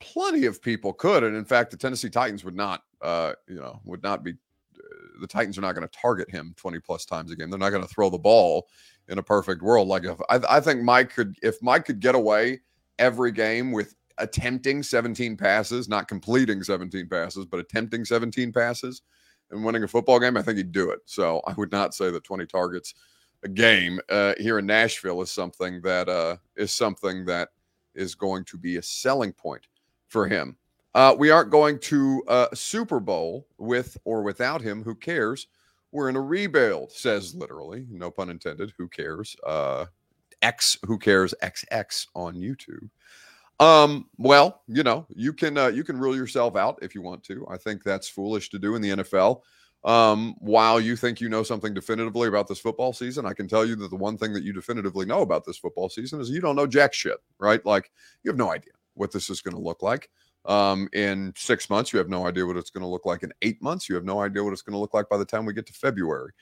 plenty 0.00 0.46
of 0.46 0.62
people 0.62 0.92
could, 0.92 1.24
and 1.24 1.36
in 1.36 1.44
fact, 1.44 1.70
the 1.70 1.76
Tennessee 1.76 2.10
Titans 2.10 2.44
would 2.44 2.54
not, 2.54 2.82
uh, 3.02 3.32
you 3.48 3.56
know, 3.56 3.80
would 3.84 4.02
not 4.02 4.22
be. 4.22 4.32
Uh, 4.32 5.20
the 5.20 5.26
Titans 5.26 5.58
are 5.58 5.62
not 5.62 5.74
going 5.74 5.86
to 5.86 5.98
target 6.00 6.30
him 6.30 6.54
20 6.56 6.78
plus 6.80 7.04
times 7.04 7.32
a 7.32 7.36
game. 7.36 7.50
They're 7.50 7.58
not 7.58 7.70
going 7.70 7.82
to 7.82 7.88
throw 7.88 8.10
the 8.10 8.18
ball 8.18 8.68
in 9.08 9.18
a 9.18 9.22
perfect 9.22 9.62
world. 9.62 9.88
Like 9.88 10.04
if 10.04 10.20
I, 10.28 10.40
I 10.48 10.60
think 10.60 10.82
Mike 10.82 11.12
could, 11.12 11.36
if 11.42 11.60
Mike 11.62 11.84
could 11.84 12.00
get 12.00 12.14
away 12.14 12.60
every 12.98 13.32
game 13.32 13.72
with 13.72 13.94
attempting 14.18 14.82
17 14.82 15.36
passes, 15.36 15.88
not 15.88 16.06
completing 16.06 16.62
17 16.62 17.08
passes, 17.08 17.44
but 17.44 17.58
attempting 17.58 18.04
17 18.04 18.52
passes 18.52 19.02
and 19.50 19.64
winning 19.64 19.82
a 19.84 19.88
football 19.88 20.18
game, 20.18 20.36
I 20.36 20.42
think 20.42 20.56
he'd 20.56 20.72
do 20.72 20.90
it. 20.90 21.00
So 21.06 21.40
I 21.46 21.52
would 21.54 21.72
not 21.72 21.94
say 21.94 22.10
that 22.10 22.24
20 22.24 22.46
targets 22.46 22.94
a 23.42 23.48
game 23.48 24.00
uh, 24.08 24.34
here 24.38 24.58
in 24.58 24.66
Nashville 24.66 25.20
is 25.22 25.30
something 25.30 25.80
that 25.82 26.08
uh, 26.08 26.36
is 26.56 26.72
something 26.72 27.24
that 27.26 27.50
is 27.94 28.14
going 28.14 28.44
to 28.44 28.58
be 28.58 28.76
a 28.76 28.82
selling 28.82 29.32
point 29.32 29.66
for 30.08 30.26
him. 30.26 30.56
Uh, 30.94 31.14
we 31.16 31.30
aren't 31.30 31.50
going 31.50 31.78
to 31.80 32.22
uh, 32.28 32.46
Super 32.54 33.00
Bowl 33.00 33.46
with 33.58 33.96
or 34.04 34.22
without 34.22 34.62
him. 34.62 34.82
Who 34.82 34.94
cares? 34.94 35.48
We're 35.92 36.08
in 36.08 36.16
a 36.16 36.20
rebuild, 36.20 36.92
says 36.92 37.34
literally, 37.34 37.86
no 37.90 38.10
pun 38.10 38.30
intended. 38.30 38.72
Who 38.78 38.88
cares? 38.88 39.36
Uh, 39.46 39.86
X, 40.42 40.76
who 40.86 40.98
cares? 40.98 41.34
XX 41.42 42.06
on 42.14 42.34
YouTube. 42.34 42.88
Um, 43.60 44.06
well, 44.18 44.62
you 44.66 44.82
know, 44.82 45.06
you 45.10 45.32
can 45.32 45.56
uh, 45.56 45.68
you 45.68 45.84
can 45.84 45.98
rule 45.98 46.16
yourself 46.16 46.56
out 46.56 46.78
if 46.82 46.94
you 46.94 47.02
want 47.02 47.22
to. 47.24 47.46
I 47.48 47.56
think 47.56 47.82
that's 47.82 48.08
foolish 48.08 48.50
to 48.50 48.58
do 48.58 48.74
in 48.74 48.82
the 48.82 48.90
NFL. 48.90 49.42
Um, 49.84 50.34
while 50.38 50.80
you 50.80 50.96
think 50.96 51.20
you 51.20 51.28
know 51.28 51.42
something 51.42 51.74
definitively 51.74 52.26
about 52.26 52.48
this 52.48 52.58
football 52.58 52.92
season, 52.92 53.26
I 53.26 53.34
can 53.34 53.46
tell 53.46 53.66
you 53.66 53.76
that 53.76 53.90
the 53.90 53.96
one 53.96 54.16
thing 54.16 54.32
that 54.32 54.42
you 54.42 54.52
definitively 54.52 55.04
know 55.04 55.20
about 55.20 55.44
this 55.44 55.58
football 55.58 55.90
season 55.90 56.20
is 56.20 56.30
you 56.30 56.40
don't 56.40 56.56
know 56.56 56.66
jack 56.66 56.94
shit, 56.94 57.18
right? 57.38 57.64
Like 57.66 57.90
you 58.22 58.30
have 58.30 58.38
no 58.38 58.50
idea 58.50 58.72
what 58.94 59.12
this 59.12 59.28
is 59.28 59.42
going 59.42 59.54
to 59.54 59.60
look 59.60 59.82
like. 59.82 60.08
Um, 60.46 60.88
in 60.92 61.32
six 61.36 61.68
months, 61.68 61.92
you 61.92 61.98
have 61.98 62.08
no 62.08 62.26
idea 62.26 62.46
what 62.46 62.56
it's 62.56 62.70
going 62.70 62.82
to 62.82 62.88
look 62.88 63.06
like. 63.06 63.22
In 63.22 63.32
eight 63.42 63.62
months, 63.62 63.88
you 63.88 63.94
have 63.94 64.04
no 64.04 64.20
idea 64.20 64.42
what 64.42 64.52
it's 64.52 64.62
going 64.62 64.74
to 64.74 64.78
look 64.78 64.94
like 64.94 65.08
by 65.08 65.16
the 65.16 65.24
time 65.24 65.44
we 65.44 65.52
get 65.52 65.66
to 65.66 65.72
February. 65.72 66.32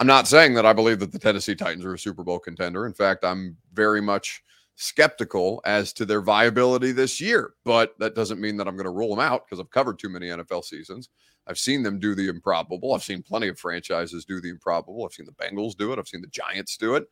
I'm 0.00 0.06
not 0.06 0.28
saying 0.28 0.54
that 0.54 0.66
I 0.66 0.72
believe 0.72 1.00
that 1.00 1.10
the 1.12 1.18
Tennessee 1.18 1.56
Titans 1.56 1.84
are 1.84 1.94
a 1.94 1.98
Super 1.98 2.22
Bowl 2.22 2.38
contender. 2.38 2.86
In 2.86 2.94
fact, 2.94 3.24
I'm 3.24 3.56
very 3.72 4.00
much 4.00 4.42
skeptical 4.80 5.60
as 5.64 5.92
to 5.92 6.06
their 6.06 6.20
viability 6.20 6.92
this 6.92 7.20
year. 7.20 7.54
But 7.64 7.98
that 7.98 8.14
doesn't 8.14 8.40
mean 8.40 8.56
that 8.56 8.68
I'm 8.68 8.76
going 8.76 8.84
to 8.84 8.90
rule 8.90 9.10
them 9.10 9.18
out 9.18 9.44
because 9.44 9.58
I've 9.58 9.70
covered 9.70 9.98
too 9.98 10.08
many 10.08 10.28
NFL 10.28 10.64
seasons. 10.64 11.08
I've 11.48 11.58
seen 11.58 11.82
them 11.82 11.98
do 11.98 12.14
the 12.14 12.28
improbable. 12.28 12.94
I've 12.94 13.02
seen 13.02 13.22
plenty 13.22 13.48
of 13.48 13.58
franchises 13.58 14.24
do 14.24 14.40
the 14.40 14.50
improbable. 14.50 15.04
I've 15.04 15.12
seen 15.12 15.26
the 15.26 15.32
Bengals 15.32 15.76
do 15.76 15.92
it. 15.92 15.98
I've 15.98 16.06
seen 16.06 16.20
the 16.20 16.28
Giants 16.28 16.76
do 16.76 16.94
it. 16.94 17.08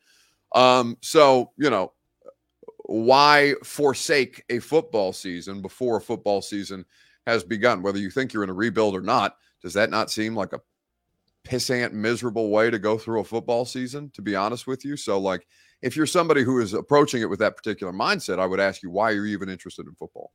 Um, 0.55 0.97
so, 1.03 1.51
you 1.57 1.69
know, 1.69 1.93
why 2.85 3.55
forsake 3.65 4.45
a 4.49 4.61
football 4.61 5.13
season 5.13 5.61
before 5.61 5.97
a 5.97 6.01
football 6.01 6.43
season 6.43 6.85
has 7.27 7.43
begun? 7.43 7.83
Whether 7.83 7.99
you 7.99 8.11
think 8.11 8.33
you're 8.33 8.45
in 8.45 8.51
a 8.51 8.55
rebuild 8.55 8.95
or 8.95 9.01
not, 9.01 9.39
does 9.61 9.75
that 9.75 9.91
not 9.91 10.13
seem 10.13 10.37
like 10.37 10.53
a 10.53 10.61
pissant, 11.45 11.93
miserable 11.93 12.51
way 12.51 12.71
to 12.71 12.79
go 12.79 12.97
through 12.97 13.21
a 13.21 13.25
football 13.25 13.65
season, 13.65 14.11
to 14.11 14.23
be 14.23 14.37
honest 14.37 14.69
with 14.69 14.85
you? 14.85 14.97
So, 14.97 15.19
like, 15.19 15.49
if 15.83 15.97
you're 15.97 16.06
somebody 16.06 16.42
who 16.42 16.61
is 16.61 16.75
approaching 16.75 17.23
it 17.23 17.30
with 17.30 17.38
that 17.40 17.56
particular 17.56 17.92
mindset, 17.92 18.38
I 18.38 18.47
would 18.47 18.61
ask 18.61 18.83
you, 18.83 18.90
why 18.90 19.11
you're 19.11 19.26
even 19.26 19.49
interested 19.49 19.87
in 19.87 19.95
football? 19.95 20.33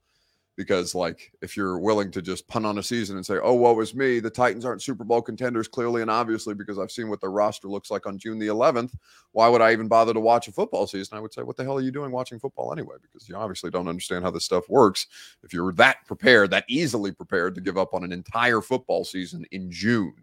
because 0.57 0.93
like 0.93 1.31
if 1.41 1.55
you're 1.55 1.79
willing 1.79 2.11
to 2.11 2.21
just 2.21 2.47
punt 2.47 2.65
on 2.65 2.77
a 2.77 2.83
season 2.83 3.15
and 3.15 3.25
say 3.25 3.37
oh 3.41 3.53
woe 3.53 3.79
is 3.79 3.95
me 3.95 4.19
the 4.19 4.29
titans 4.29 4.65
aren't 4.65 4.81
super 4.81 5.03
bowl 5.03 5.21
contenders 5.21 5.67
clearly 5.67 6.01
and 6.01 6.11
obviously 6.11 6.53
because 6.53 6.77
i've 6.77 6.91
seen 6.91 7.09
what 7.09 7.21
their 7.21 7.31
roster 7.31 7.67
looks 7.67 7.89
like 7.89 8.05
on 8.05 8.17
june 8.17 8.37
the 8.37 8.47
11th 8.47 8.93
why 9.31 9.47
would 9.47 9.61
i 9.61 9.71
even 9.71 9.87
bother 9.87 10.13
to 10.13 10.19
watch 10.19 10.47
a 10.47 10.51
football 10.51 10.85
season? 10.85 11.17
I 11.17 11.21
would 11.21 11.33
say 11.33 11.43
what 11.43 11.55
the 11.55 11.63
hell 11.63 11.77
are 11.77 11.81
you 11.81 11.91
doing 11.91 12.11
watching 12.11 12.39
football 12.39 12.73
anyway? 12.73 12.95
Because 13.01 13.29
you 13.29 13.35
obviously 13.35 13.71
don't 13.71 13.87
understand 13.87 14.23
how 14.23 14.31
this 14.31 14.45
stuff 14.45 14.67
works 14.69 15.07
if 15.43 15.53
you're 15.53 15.71
that 15.73 16.05
prepared 16.05 16.51
that 16.51 16.65
easily 16.67 17.11
prepared 17.11 17.55
to 17.55 17.61
give 17.61 17.77
up 17.77 17.93
on 17.93 18.03
an 18.03 18.11
entire 18.11 18.61
football 18.61 19.05
season 19.05 19.45
in 19.51 19.71
june. 19.71 20.13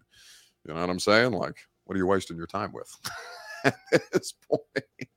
You 0.65 0.75
know 0.75 0.81
what 0.81 0.91
i'm 0.91 1.01
saying? 1.01 1.33
Like 1.33 1.57
what 1.85 1.95
are 1.95 1.99
you 1.99 2.07
wasting 2.07 2.37
your 2.37 2.47
time 2.47 2.73
with 2.73 2.95
at 3.65 4.03
this 4.13 4.35
point 4.49 5.08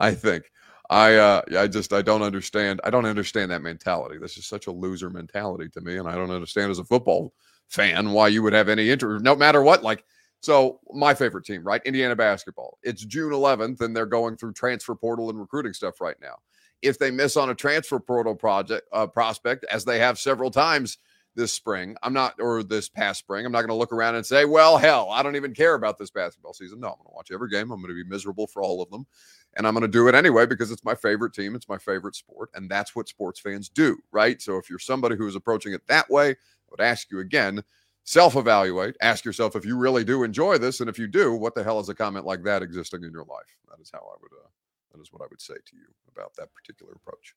i 0.00 0.12
think 0.12 0.44
I 0.90 1.16
uh 1.16 1.42
I 1.56 1.66
just 1.66 1.92
I 1.92 2.02
don't 2.02 2.22
understand. 2.22 2.80
I 2.82 2.90
don't 2.90 3.04
understand 3.04 3.50
that 3.50 3.62
mentality. 3.62 4.18
This 4.18 4.38
is 4.38 4.46
such 4.46 4.68
a 4.68 4.72
loser 4.72 5.10
mentality 5.10 5.68
to 5.70 5.80
me, 5.80 5.98
and 5.98 6.08
I 6.08 6.14
don't 6.14 6.30
understand 6.30 6.70
as 6.70 6.78
a 6.78 6.84
football 6.84 7.34
fan 7.68 8.12
why 8.12 8.28
you 8.28 8.42
would 8.42 8.54
have 8.54 8.68
any 8.68 8.88
interest, 8.88 9.22
no 9.22 9.36
matter 9.36 9.62
what. 9.62 9.82
Like, 9.82 10.04
so 10.40 10.80
my 10.92 11.12
favorite 11.12 11.44
team, 11.44 11.62
right? 11.62 11.82
Indiana 11.84 12.16
basketball. 12.16 12.78
It's 12.82 13.04
June 13.04 13.32
11th, 13.32 13.82
and 13.82 13.94
they're 13.94 14.06
going 14.06 14.36
through 14.36 14.54
transfer 14.54 14.94
portal 14.94 15.28
and 15.28 15.38
recruiting 15.38 15.74
stuff 15.74 16.00
right 16.00 16.16
now. 16.22 16.36
If 16.80 16.98
they 16.98 17.10
miss 17.10 17.36
on 17.36 17.50
a 17.50 17.54
transfer 17.54 18.00
portal 18.00 18.34
project 18.34 18.88
uh, 18.92 19.08
prospect, 19.08 19.66
as 19.70 19.84
they 19.84 19.98
have 19.98 20.18
several 20.18 20.50
times 20.50 20.98
this 21.38 21.52
spring. 21.52 21.96
I'm 22.02 22.12
not, 22.12 22.34
or 22.40 22.62
this 22.62 22.88
past 22.88 23.20
spring, 23.20 23.46
I'm 23.46 23.52
not 23.52 23.60
going 23.60 23.68
to 23.68 23.74
look 23.74 23.92
around 23.92 24.16
and 24.16 24.26
say, 24.26 24.44
well, 24.44 24.76
hell, 24.76 25.08
I 25.10 25.22
don't 25.22 25.36
even 25.36 25.54
care 25.54 25.74
about 25.74 25.96
this 25.96 26.10
basketball 26.10 26.52
season. 26.52 26.80
No, 26.80 26.88
I'm 26.88 26.96
going 26.96 27.06
to 27.06 27.14
watch 27.14 27.30
every 27.32 27.48
game. 27.48 27.70
I'm 27.70 27.80
going 27.80 27.96
to 27.96 28.04
be 28.04 28.08
miserable 28.08 28.48
for 28.48 28.60
all 28.60 28.82
of 28.82 28.90
them. 28.90 29.06
And 29.56 29.66
I'm 29.66 29.72
going 29.72 29.82
to 29.82 29.88
do 29.88 30.08
it 30.08 30.14
anyway 30.14 30.46
because 30.46 30.70
it's 30.70 30.84
my 30.84 30.96
favorite 30.96 31.32
team. 31.32 31.54
It's 31.54 31.68
my 31.68 31.78
favorite 31.78 32.16
sport. 32.16 32.50
And 32.54 32.68
that's 32.68 32.94
what 32.94 33.08
sports 33.08 33.40
fans 33.40 33.68
do, 33.68 33.96
right? 34.10 34.42
So 34.42 34.58
if 34.58 34.68
you're 34.68 34.80
somebody 34.80 35.16
who 35.16 35.26
is 35.26 35.36
approaching 35.36 35.72
it 35.72 35.86
that 35.86 36.10
way, 36.10 36.30
I 36.30 36.34
would 36.70 36.80
ask 36.80 37.10
you 37.10 37.20
again, 37.20 37.62
self 38.02 38.34
evaluate, 38.34 38.96
ask 39.00 39.24
yourself 39.24 39.54
if 39.54 39.64
you 39.64 39.78
really 39.78 40.04
do 40.04 40.24
enjoy 40.24 40.58
this. 40.58 40.80
And 40.80 40.90
if 40.90 40.98
you 40.98 41.06
do, 41.06 41.34
what 41.34 41.54
the 41.54 41.62
hell 41.62 41.78
is 41.78 41.88
a 41.88 41.94
comment 41.94 42.26
like 42.26 42.42
that 42.42 42.62
existing 42.62 43.04
in 43.04 43.12
your 43.12 43.24
life? 43.24 43.56
That 43.70 43.80
is 43.80 43.90
how 43.92 44.00
I 44.00 44.16
would, 44.20 44.32
uh, 44.32 44.48
that 44.92 45.00
is 45.00 45.12
what 45.12 45.22
I 45.22 45.26
would 45.30 45.40
say 45.40 45.54
to 45.54 45.76
you 45.76 45.86
about 46.12 46.34
that 46.36 46.52
particular 46.52 46.92
approach. 46.92 47.34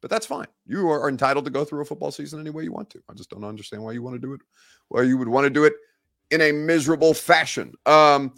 But 0.00 0.10
that's 0.10 0.26
fine. 0.26 0.46
You 0.66 0.88
are 0.90 1.08
entitled 1.08 1.44
to 1.46 1.50
go 1.50 1.64
through 1.64 1.80
a 1.80 1.84
football 1.84 2.10
season 2.10 2.40
any 2.40 2.50
way 2.50 2.62
you 2.62 2.72
want 2.72 2.90
to. 2.90 3.02
I 3.08 3.14
just 3.14 3.30
don't 3.30 3.44
understand 3.44 3.82
why 3.82 3.92
you 3.92 4.02
want 4.02 4.14
to 4.14 4.20
do 4.20 4.32
it, 4.32 4.40
why 4.88 5.02
you 5.02 5.18
would 5.18 5.28
want 5.28 5.44
to 5.44 5.50
do 5.50 5.64
it 5.64 5.74
in 6.30 6.40
a 6.40 6.52
miserable 6.52 7.14
fashion. 7.14 7.74
Um, 7.86 8.34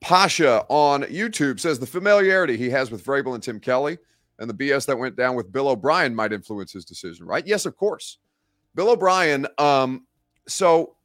Pasha 0.00 0.66
on 0.68 1.04
YouTube 1.04 1.58
says 1.58 1.78
the 1.78 1.86
familiarity 1.86 2.56
he 2.56 2.68
has 2.70 2.90
with 2.90 3.04
Vrabel 3.04 3.34
and 3.34 3.42
Tim 3.42 3.58
Kelly 3.58 3.96
and 4.38 4.50
the 4.50 4.54
BS 4.54 4.84
that 4.86 4.98
went 4.98 5.16
down 5.16 5.34
with 5.34 5.50
Bill 5.50 5.68
O'Brien 5.68 6.14
might 6.14 6.32
influence 6.32 6.72
his 6.72 6.84
decision, 6.84 7.24
right? 7.26 7.46
Yes, 7.46 7.64
of 7.64 7.76
course. 7.76 8.18
Bill 8.74 8.90
O'Brien, 8.90 9.46
um, 9.56 10.06
so 10.46 10.96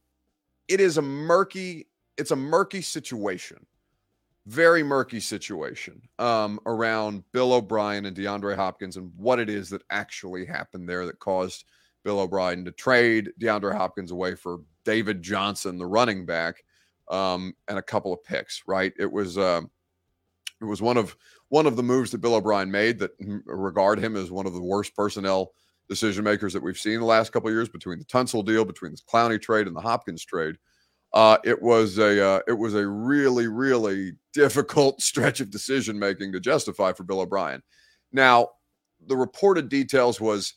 it 0.67 0.81
is 0.81 0.97
a 0.97 1.01
murky, 1.01 1.87
it's 2.17 2.31
a 2.31 2.35
murky 2.35 2.81
situation 2.81 3.65
very 4.49 4.81
murky 4.81 5.19
situation 5.19 6.01
um, 6.17 6.59
around 6.65 7.23
Bill 7.31 7.53
O'Brien 7.53 8.07
and 8.07 8.17
DeAndre 8.17 8.55
Hopkins 8.55 8.97
and 8.97 9.11
what 9.15 9.39
it 9.39 9.47
is 9.47 9.69
that 9.69 9.83
actually 9.91 10.43
happened 10.43 10.89
there 10.89 11.05
that 11.05 11.19
caused 11.19 11.65
Bill 12.03 12.19
O'Brien 12.19 12.65
to 12.65 12.71
trade 12.71 13.29
DeAndre 13.39 13.77
Hopkins 13.77 14.09
away 14.09 14.33
for 14.33 14.61
David 14.85 15.21
Johnson, 15.21 15.77
the 15.77 15.85
running 15.85 16.25
back, 16.25 16.63
um, 17.09 17.53
and 17.67 17.77
a 17.77 17.83
couple 17.83 18.11
of 18.11 18.23
picks. 18.23 18.63
Right? 18.65 18.91
It 18.97 19.11
was 19.11 19.37
uh, 19.37 19.61
it 20.61 20.65
was 20.65 20.81
one 20.81 20.97
of 20.97 21.15
one 21.49 21.67
of 21.67 21.75
the 21.75 21.83
moves 21.83 22.09
that 22.11 22.21
Bill 22.21 22.35
O'Brien 22.35 22.71
made 22.71 22.97
that 22.99 23.11
regard 23.45 23.99
him 23.99 24.15
as 24.15 24.31
one 24.31 24.47
of 24.47 24.53
the 24.53 24.61
worst 24.61 24.95
personnel 24.95 25.51
decision 25.87 26.23
makers 26.23 26.53
that 26.53 26.63
we've 26.63 26.77
seen 26.79 26.99
the 26.99 27.05
last 27.05 27.31
couple 27.31 27.49
of 27.49 27.53
years 27.53 27.69
between 27.69 27.99
the 27.99 28.05
Tunsil 28.05 28.43
deal, 28.43 28.65
between 28.65 28.93
the 28.93 28.97
Clowney 28.97 29.39
trade, 29.39 29.67
and 29.67 29.75
the 29.75 29.81
Hopkins 29.81 30.25
trade. 30.25 30.55
Uh, 31.13 31.37
it 31.43 31.59
was 31.59 31.97
a 31.97 32.23
uh, 32.23 32.39
it 32.47 32.53
was 32.53 32.75
a 32.75 32.85
really 32.85 33.47
really 33.47 34.13
difficult 34.33 35.01
stretch 35.01 35.39
of 35.39 35.49
decision 35.49 35.97
making 35.97 36.31
to 36.31 36.39
justify 36.39 36.93
for 36.93 37.03
Bill 37.03 37.21
O'Brien. 37.21 37.63
Now, 38.11 38.49
the 39.07 39.17
reported 39.17 39.69
details 39.69 40.21
was 40.21 40.53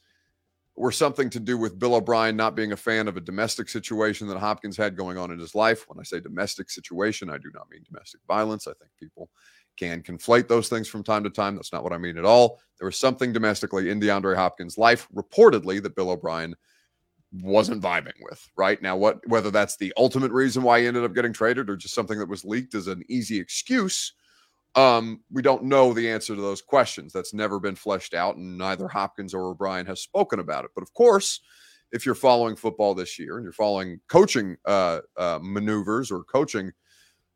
were 0.77 0.93
something 0.93 1.29
to 1.31 1.41
do 1.41 1.59
with 1.59 1.79
Bill 1.79 1.95
O'Brien 1.95 2.35
not 2.35 2.55
being 2.55 2.73
a 2.73 2.77
fan 2.77 3.07
of 3.07 3.17
a 3.17 3.21
domestic 3.21 3.69
situation 3.69 4.27
that 4.29 4.39
Hopkins 4.39 4.77
had 4.77 4.97
going 4.97 5.19
on 5.19 5.31
in 5.31 5.39
his 5.39 5.55
life. 5.55 5.85
When 5.89 6.01
I 6.01 6.03
say 6.03 6.19
domestic 6.19 6.71
situation, 6.71 7.29
I 7.29 7.37
do 7.39 7.51
not 7.55 7.69
mean 7.71 7.85
domestic 7.85 8.21
violence. 8.27 8.67
I 8.67 8.73
think 8.73 8.91
people 8.99 9.29
can 9.77 10.03
conflate 10.03 10.49
those 10.49 10.69
things 10.69 10.89
from 10.89 11.03
time 11.03 11.25
to 11.25 11.31
time. 11.31 11.57
That's 11.57 11.73
not 11.73 11.83
what 11.83 11.93
I 11.93 11.99
mean 11.99 12.17
at 12.17 12.25
all. 12.25 12.61
There 12.79 12.87
was 12.87 12.99
something 12.99 13.33
domestically 13.33 13.91
in 13.91 14.01
DeAndre 14.01 14.35
Hopkins' 14.35 14.79
life, 14.79 15.09
reportedly, 15.15 15.83
that 15.83 15.95
Bill 15.95 16.11
O'Brien 16.11 16.55
wasn't 17.33 17.83
vibing 17.83 18.12
with 18.21 18.47
right 18.57 18.83
now 18.83 18.95
what 18.97 19.19
whether 19.27 19.51
that's 19.51 19.77
the 19.77 19.93
ultimate 19.97 20.31
reason 20.31 20.62
why 20.62 20.81
he 20.81 20.87
ended 20.87 21.05
up 21.05 21.15
getting 21.15 21.33
traded 21.33 21.71
or 21.71 21.77
just 21.77 21.95
something 21.95 22.19
that 22.19 22.29
was 22.29 22.45
leaked 22.45 22.75
as 22.75 22.89
an 22.89 23.03
easy 23.09 23.39
excuse 23.39 24.12
um 24.75 25.21
we 25.31 25.41
don't 25.41 25.65
know 25.65 25.93
the 25.93 26.11
answer 26.11 26.35
to 26.35 26.43
those 26.43 26.61
questions 26.61 27.12
that's 27.12 27.33
never 27.33 27.59
been 27.59 27.75
fleshed 27.75 28.12
out 28.12 28.37
and 28.37 28.59
neither 28.59 28.87
hopkins 28.87 29.33
or 29.33 29.47
o'brien 29.47 29.87
has 29.87 30.03
spoken 30.03 30.41
about 30.41 30.65
it 30.65 30.71
but 30.75 30.83
of 30.83 30.93
course 30.93 31.41
if 31.91 32.05
you're 32.05 32.15
following 32.15 32.55
football 32.55 32.95
this 32.95 33.19
year 33.19 33.37
and 33.37 33.45
you're 33.45 33.53
following 33.53 33.99
coaching 34.09 34.57
uh, 34.67 35.01
uh 35.17 35.39
maneuvers 35.43 36.11
or 36.11 36.25
coaching 36.25 36.71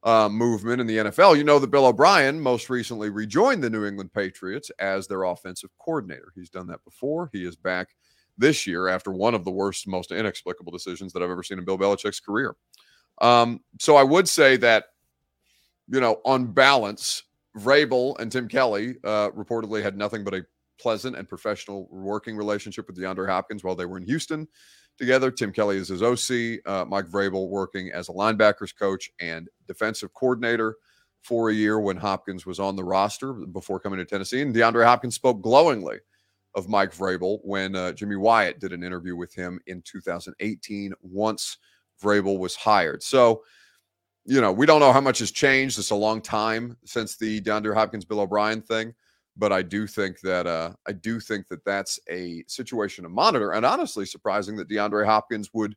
uh, 0.02 0.28
movement 0.28 0.80
in 0.80 0.86
the 0.86 0.98
NFL. 0.98 1.36
You 1.36 1.42
know 1.42 1.58
that 1.58 1.70
Bill 1.72 1.86
O'Brien 1.86 2.38
most 2.38 2.70
recently 2.70 3.10
rejoined 3.10 3.62
the 3.62 3.68
New 3.68 3.84
England 3.84 4.12
Patriots 4.12 4.70
as 4.78 5.08
their 5.08 5.24
offensive 5.24 5.70
coordinator. 5.80 6.32
He's 6.36 6.48
done 6.48 6.68
that 6.68 6.84
before. 6.84 7.28
He 7.32 7.44
is 7.44 7.56
back 7.56 7.88
this 8.38 8.66
year 8.66 8.88
after 8.88 9.10
one 9.10 9.34
of 9.34 9.44
the 9.44 9.50
worst, 9.50 9.86
most 9.86 10.12
inexplicable 10.12 10.72
decisions 10.72 11.12
that 11.12 11.22
I've 11.22 11.30
ever 11.30 11.42
seen 11.42 11.58
in 11.58 11.64
Bill 11.64 11.78
Belichick's 11.78 12.20
career. 12.20 12.54
Um, 13.20 13.60
so 13.80 13.96
I 13.96 14.02
would 14.02 14.28
say 14.28 14.56
that, 14.58 14.86
you 15.88 16.00
know, 16.00 16.20
on 16.24 16.46
balance, 16.52 17.22
Vrabel 17.56 18.18
and 18.18 18.30
Tim 18.30 18.48
Kelly 18.48 18.96
uh, 19.04 19.30
reportedly 19.30 19.82
had 19.82 19.96
nothing 19.96 20.24
but 20.24 20.34
a 20.34 20.44
pleasant 20.78 21.16
and 21.16 21.28
professional 21.28 21.88
working 21.90 22.36
relationship 22.36 22.86
with 22.86 22.98
DeAndre 22.98 23.28
Hopkins 23.28 23.64
while 23.64 23.74
they 23.74 23.86
were 23.86 23.96
in 23.96 24.04
Houston 24.04 24.46
together. 24.98 25.30
Tim 25.30 25.52
Kelly 25.52 25.78
is 25.78 25.88
his 25.88 26.02
OC, 26.02 26.60
uh, 26.66 26.84
Mike 26.84 27.06
Vrabel 27.06 27.48
working 27.48 27.90
as 27.92 28.08
a 28.08 28.12
linebackers 28.12 28.76
coach 28.78 29.10
and 29.20 29.48
defensive 29.66 30.12
coordinator 30.12 30.76
for 31.22 31.50
a 31.50 31.54
year 31.54 31.80
when 31.80 31.96
Hopkins 31.96 32.46
was 32.46 32.60
on 32.60 32.76
the 32.76 32.84
roster 32.84 33.32
before 33.32 33.80
coming 33.80 33.98
to 33.98 34.04
Tennessee. 34.04 34.42
And 34.42 34.54
DeAndre 34.54 34.84
Hopkins 34.84 35.14
spoke 35.14 35.42
glowingly 35.42 35.98
of 36.56 36.68
Mike 36.68 36.92
Vrabel 36.92 37.38
when 37.42 37.76
uh, 37.76 37.92
Jimmy 37.92 38.16
Wyatt 38.16 38.58
did 38.58 38.72
an 38.72 38.82
interview 38.82 39.14
with 39.14 39.32
him 39.34 39.60
in 39.66 39.82
2018 39.82 40.94
once 41.02 41.58
Vrabel 42.02 42.38
was 42.38 42.56
hired. 42.56 43.02
So, 43.02 43.42
you 44.24 44.40
know, 44.40 44.50
we 44.50 44.66
don't 44.66 44.80
know 44.80 44.92
how 44.92 45.00
much 45.00 45.20
has 45.20 45.30
changed. 45.30 45.78
It's 45.78 45.90
a 45.90 45.94
long 45.94 46.20
time 46.20 46.76
since 46.84 47.16
the 47.16 47.40
DeAndre 47.42 47.74
Hopkins 47.74 48.06
Bill 48.06 48.20
O'Brien 48.20 48.62
thing, 48.62 48.94
but 49.36 49.52
I 49.52 49.62
do 49.62 49.86
think 49.86 50.20
that 50.20 50.46
uh, 50.46 50.72
I 50.88 50.92
do 50.92 51.20
think 51.20 51.46
that 51.48 51.64
that's 51.64 52.00
a 52.10 52.42
situation 52.48 53.04
to 53.04 53.10
monitor. 53.10 53.52
And 53.52 53.64
honestly, 53.64 54.06
surprising 54.06 54.56
that 54.56 54.68
DeAndre 54.68 55.04
Hopkins 55.04 55.50
would 55.52 55.76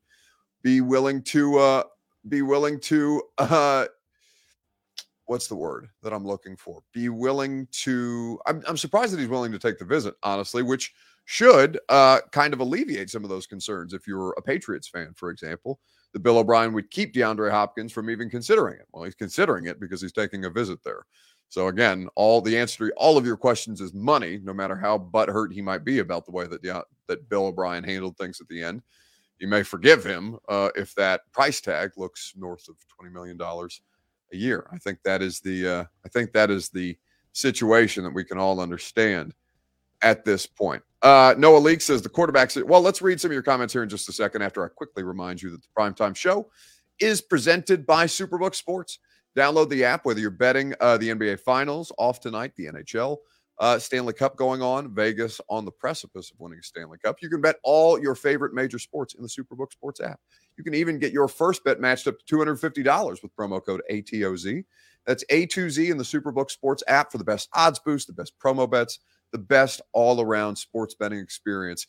be 0.64 0.82
willing 0.82 1.22
to 1.24 1.60
uh, 1.60 1.84
be 2.28 2.42
willing 2.42 2.80
to 2.82 3.22
uh, 3.38 3.86
what's 5.30 5.48
the 5.48 5.56
word 5.56 5.88
that 6.02 6.12
I'm 6.12 6.26
looking 6.26 6.58
for? 6.58 6.82
Be 6.92 7.10
willing 7.10 7.68
to. 7.84 8.40
I'm, 8.48 8.64
I'm 8.68 8.78
surprised 8.78 9.14
that 9.14 9.20
he's 9.20 9.30
willing 9.30 9.52
to 9.52 9.60
take 9.60 9.78
the 9.78 9.86
visit, 9.86 10.16
honestly, 10.24 10.64
which 10.64 10.92
should 11.26 11.80
uh, 11.90 12.20
kind 12.32 12.54
of 12.54 12.60
alleviate 12.60 13.12
some 13.12 13.24
of 13.24 13.30
those 13.30 13.46
concerns. 13.46 13.94
If 13.94 14.08
you're 14.08 14.32
a 14.32 14.42
Patriots 14.42 14.88
fan, 14.88 15.14
for 15.16 15.30
example, 15.30 15.80
that 16.14 16.22
Bill 16.22 16.40
O'Brien 16.40 16.74
would 16.74 16.90
keep 16.90 17.14
DeAndre 17.14 17.52
Hopkins 17.52 17.92
from 17.92 18.10
even 18.10 18.30
considering 18.30 18.80
it. 18.80 18.88
Well, 18.92 19.04
he's 19.04 19.14
considering 19.14 19.68
it 19.68 19.80
because 19.80 20.02
he's 20.02 20.12
taking 20.12 20.46
a 20.46 20.50
visit 20.50 20.84
there. 20.84 21.06
So 21.50 21.68
again, 21.68 22.08
all 22.16 22.42
the 22.42 22.58
answer 22.58 22.90
to 22.90 22.94
all 22.96 23.18
of 23.18 23.26
your 23.26 23.38
questions 23.38 23.82
is 23.82 23.94
money, 23.94 24.40
no 24.44 24.54
matter 24.54 24.76
how 24.76 24.98
butthurt 24.98 25.54
he 25.54 25.62
might 25.62 25.84
be 25.86 26.00
about 26.00 26.26
the 26.26 26.32
way 26.32 26.48
that 26.48 26.64
that 27.08 27.30
Bill 27.30 27.48
O'Brien 27.48 27.84
handled 27.84 28.18
things 28.18 28.42
at 28.42 28.48
the 28.48 28.64
end. 28.64 28.82
You 29.38 29.48
may 29.48 29.64
forgive 29.64 30.04
him 30.04 30.38
uh, 30.50 30.70
if 30.76 30.94
that 30.96 31.22
price 31.32 31.62
tag 31.62 31.92
looks 31.98 32.34
north 32.36 32.68
of 32.68 32.76
twenty 32.88 33.14
million 33.14 33.38
dollars 33.38 33.82
a 34.34 34.38
year. 34.38 34.68
I 34.72 34.78
think 34.78 35.00
that 35.04 35.22
is 35.22 35.40
the 35.40 35.68
uh, 35.68 35.84
I 36.06 36.10
think 36.10 36.34
that 36.34 36.50
is 36.50 36.70
the 36.70 36.98
situation 37.34 38.04
that 38.04 38.14
we 38.14 38.24
can 38.24 38.38
all 38.38 38.60
understand 38.60 39.34
at 40.02 40.26
this 40.26 40.46
point. 40.46 40.84
Uh, 41.02 41.34
Noah 41.38 41.60
Leak 41.60 41.82
says 41.82 42.02
the 42.02 42.10
quarterbacks. 42.10 42.62
Well, 42.64 42.82
let's 42.82 43.02
read 43.02 43.22
some 43.22 43.30
of 43.32 43.34
your 43.34 43.44
comments 43.44 43.74
here 43.74 43.84
in 43.84 43.90
just 43.90 44.10
a 44.10 44.12
second 44.12 44.42
after 44.42 44.66
I 44.66 44.70
quickly 44.70 45.04
remind 45.04 45.42
you 45.42 45.50
that 45.52 45.62
the 45.62 45.68
primetime 45.78 46.16
show 46.16 46.50
is 47.00 47.22
presented 47.22 47.86
by 47.86 48.06
Superbook 48.06 48.56
Sports. 48.56 49.00
Download 49.38 49.70
the 49.70 49.86
app 49.86 50.06
whether 50.06 50.20
you're 50.20 50.32
betting 50.32 50.74
uh, 50.82 50.98
the 50.98 51.10
NBA 51.10 51.40
Finals 51.40 51.92
off 51.98 52.20
tonight, 52.20 52.52
the 52.56 52.66
NHL, 52.66 53.18
uh, 53.60 53.78
Stanley 53.78 54.14
Cup 54.14 54.38
going 54.38 54.62
on, 54.62 54.94
Vegas 54.94 55.42
on 55.50 55.66
the 55.66 55.72
precipice 55.72 56.32
of 56.32 56.40
winning 56.40 56.62
Stanley 56.62 56.98
Cup. 56.98 57.18
You 57.22 57.30
can 57.30 57.42
bet 57.42 57.58
all 57.64 58.02
your 58.02 58.16
favorite 58.16 58.54
major 58.54 58.80
sports 58.80 59.16
in 59.16 59.22
the 59.22 59.28
Superbook 59.28 59.74
Sports 59.74 60.00
app. 60.00 60.20
You 60.58 60.64
can 60.64 60.74
even 60.74 60.98
get 60.98 61.12
your 61.12 61.28
first 61.28 61.64
bet 61.64 61.80
matched 61.80 62.08
up 62.08 62.16
to 62.20 62.36
$250 62.38 63.22
with 63.22 63.36
promo 63.36 63.64
code 63.64 63.82
ATOZ. 63.92 64.64
That's 65.06 65.26
A2Z 65.26 65.92
in 65.92 65.98
the 65.98 66.04
Superbook 66.04 66.52
Sports 66.52 66.84
app 66.88 67.12
for 67.12 67.18
the 67.18 67.24
best 67.24 67.50
odds 67.54 67.80
boost, 67.80 68.08
the 68.08 68.14
best 68.14 68.34
promo 68.40 68.70
bets, 68.70 69.00
the 69.32 69.38
best 69.38 69.82
all 69.92 70.22
around 70.22 70.56
sports 70.56 70.96
betting 70.96 71.20
experience. 71.20 71.86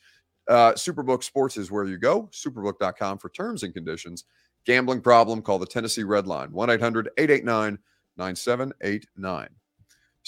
Uh, 0.49 0.73
Superbook 0.73 1.23
Sports 1.23 1.57
is 1.57 1.71
where 1.71 1.85
you 1.85 1.99
go. 1.99 2.29
Superbook.com 2.33 3.19
for 3.19 3.29
terms 3.29 3.63
and 3.63 3.73
conditions. 3.73 4.25
Gambling 4.67 5.03
problem, 5.03 5.41
call 5.41 5.59
the 5.59 5.67
Tennessee 5.67 6.03
Red 6.03 6.27
Line, 6.27 6.51
1 6.51 6.71
800 6.71 7.11
889 7.17 7.79
9789. 8.17 9.49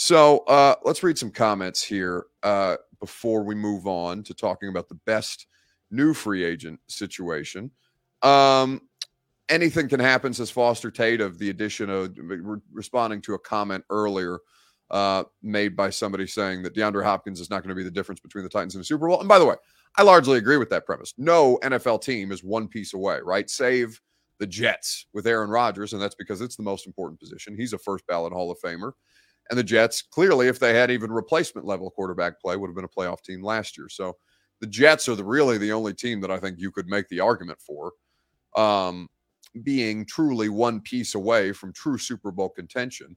So 0.02 0.38
uh, 0.48 0.74
let's 0.82 1.04
read 1.04 1.16
some 1.16 1.30
comments 1.30 1.80
here 1.80 2.24
uh, 2.42 2.74
before 2.98 3.44
we 3.44 3.54
move 3.54 3.86
on 3.86 4.24
to 4.24 4.34
talking 4.34 4.68
about 4.68 4.88
the 4.88 4.98
best 5.06 5.46
new 5.92 6.12
free 6.12 6.42
agent 6.42 6.80
situation. 6.88 7.70
Um, 8.22 8.80
anything 9.48 9.88
can 9.88 10.00
happen, 10.00 10.34
says 10.34 10.50
Foster 10.50 10.90
Tate, 10.90 11.20
of 11.20 11.38
the 11.38 11.50
addition 11.50 11.88
of 11.88 12.18
re- 12.18 12.58
responding 12.72 13.22
to 13.22 13.34
a 13.34 13.38
comment 13.38 13.84
earlier 13.90 14.40
uh, 14.90 15.22
made 15.40 15.76
by 15.76 15.88
somebody 15.88 16.26
saying 16.26 16.64
that 16.64 16.74
DeAndre 16.74 17.04
Hopkins 17.04 17.38
is 17.38 17.48
not 17.48 17.62
going 17.62 17.68
to 17.68 17.76
be 17.76 17.84
the 17.84 17.88
difference 17.88 18.20
between 18.20 18.42
the 18.42 18.50
Titans 18.50 18.74
and 18.74 18.80
the 18.80 18.86
Super 18.86 19.06
Bowl. 19.06 19.20
And 19.20 19.28
by 19.28 19.38
the 19.38 19.46
way, 19.46 19.54
I 19.98 20.02
largely 20.02 20.38
agree 20.38 20.56
with 20.56 20.70
that 20.70 20.84
premise. 20.84 21.14
No 21.16 21.60
NFL 21.62 22.02
team 22.02 22.32
is 22.32 22.42
one 22.42 22.66
piece 22.66 22.92
away, 22.92 23.20
right? 23.22 23.48
Save 23.48 24.00
the 24.40 24.48
Jets 24.48 25.06
with 25.14 25.28
Aaron 25.28 25.48
Rodgers, 25.50 25.92
and 25.92 26.02
that's 26.02 26.16
because 26.16 26.40
it's 26.40 26.56
the 26.56 26.64
most 26.64 26.88
important 26.88 27.20
position. 27.20 27.56
He's 27.56 27.72
a 27.72 27.78
first 27.78 28.04
ballot 28.08 28.32
Hall 28.32 28.50
of 28.50 28.58
Famer. 28.58 28.94
And 29.52 29.58
the 29.58 29.64
Jets, 29.64 30.00
clearly, 30.00 30.48
if 30.48 30.58
they 30.58 30.72
had 30.72 30.90
even 30.90 31.12
replacement 31.12 31.66
level 31.66 31.90
quarterback 31.90 32.40
play, 32.40 32.56
would 32.56 32.68
have 32.68 32.74
been 32.74 32.86
a 32.86 32.88
playoff 32.88 33.20
team 33.20 33.42
last 33.42 33.76
year. 33.76 33.86
So 33.90 34.16
the 34.62 34.66
Jets 34.66 35.10
are 35.10 35.14
the, 35.14 35.26
really 35.26 35.58
the 35.58 35.72
only 35.72 35.92
team 35.92 36.22
that 36.22 36.30
I 36.30 36.38
think 36.38 36.58
you 36.58 36.70
could 36.70 36.88
make 36.88 37.06
the 37.10 37.20
argument 37.20 37.60
for 37.60 37.92
um, 38.56 39.10
being 39.62 40.06
truly 40.06 40.48
one 40.48 40.80
piece 40.80 41.14
away 41.14 41.52
from 41.52 41.70
true 41.74 41.98
Super 41.98 42.30
Bowl 42.30 42.48
contention. 42.48 43.14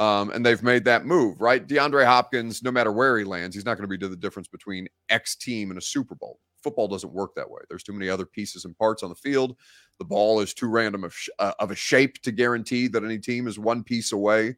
Um, 0.00 0.30
and 0.30 0.44
they've 0.44 0.60
made 0.60 0.84
that 0.86 1.06
move, 1.06 1.40
right? 1.40 1.64
DeAndre 1.64 2.04
Hopkins, 2.04 2.64
no 2.64 2.72
matter 2.72 2.90
where 2.90 3.16
he 3.16 3.22
lands, 3.22 3.54
he's 3.54 3.64
not 3.64 3.76
going 3.78 3.88
to 3.88 3.96
be 3.96 4.08
the 4.08 4.16
difference 4.16 4.48
between 4.48 4.88
X 5.08 5.36
team 5.36 5.70
and 5.70 5.78
a 5.78 5.82
Super 5.82 6.16
Bowl. 6.16 6.40
Football 6.64 6.88
doesn't 6.88 7.12
work 7.12 7.36
that 7.36 7.48
way. 7.48 7.60
There's 7.68 7.84
too 7.84 7.92
many 7.92 8.08
other 8.08 8.26
pieces 8.26 8.64
and 8.64 8.76
parts 8.76 9.04
on 9.04 9.08
the 9.08 9.14
field. 9.14 9.56
The 10.00 10.04
ball 10.04 10.40
is 10.40 10.52
too 10.52 10.66
random 10.66 11.04
of, 11.04 11.14
sh- 11.14 11.28
uh, 11.38 11.52
of 11.60 11.70
a 11.70 11.76
shape 11.76 12.20
to 12.22 12.32
guarantee 12.32 12.88
that 12.88 13.04
any 13.04 13.20
team 13.20 13.46
is 13.46 13.56
one 13.56 13.84
piece 13.84 14.10
away 14.10 14.56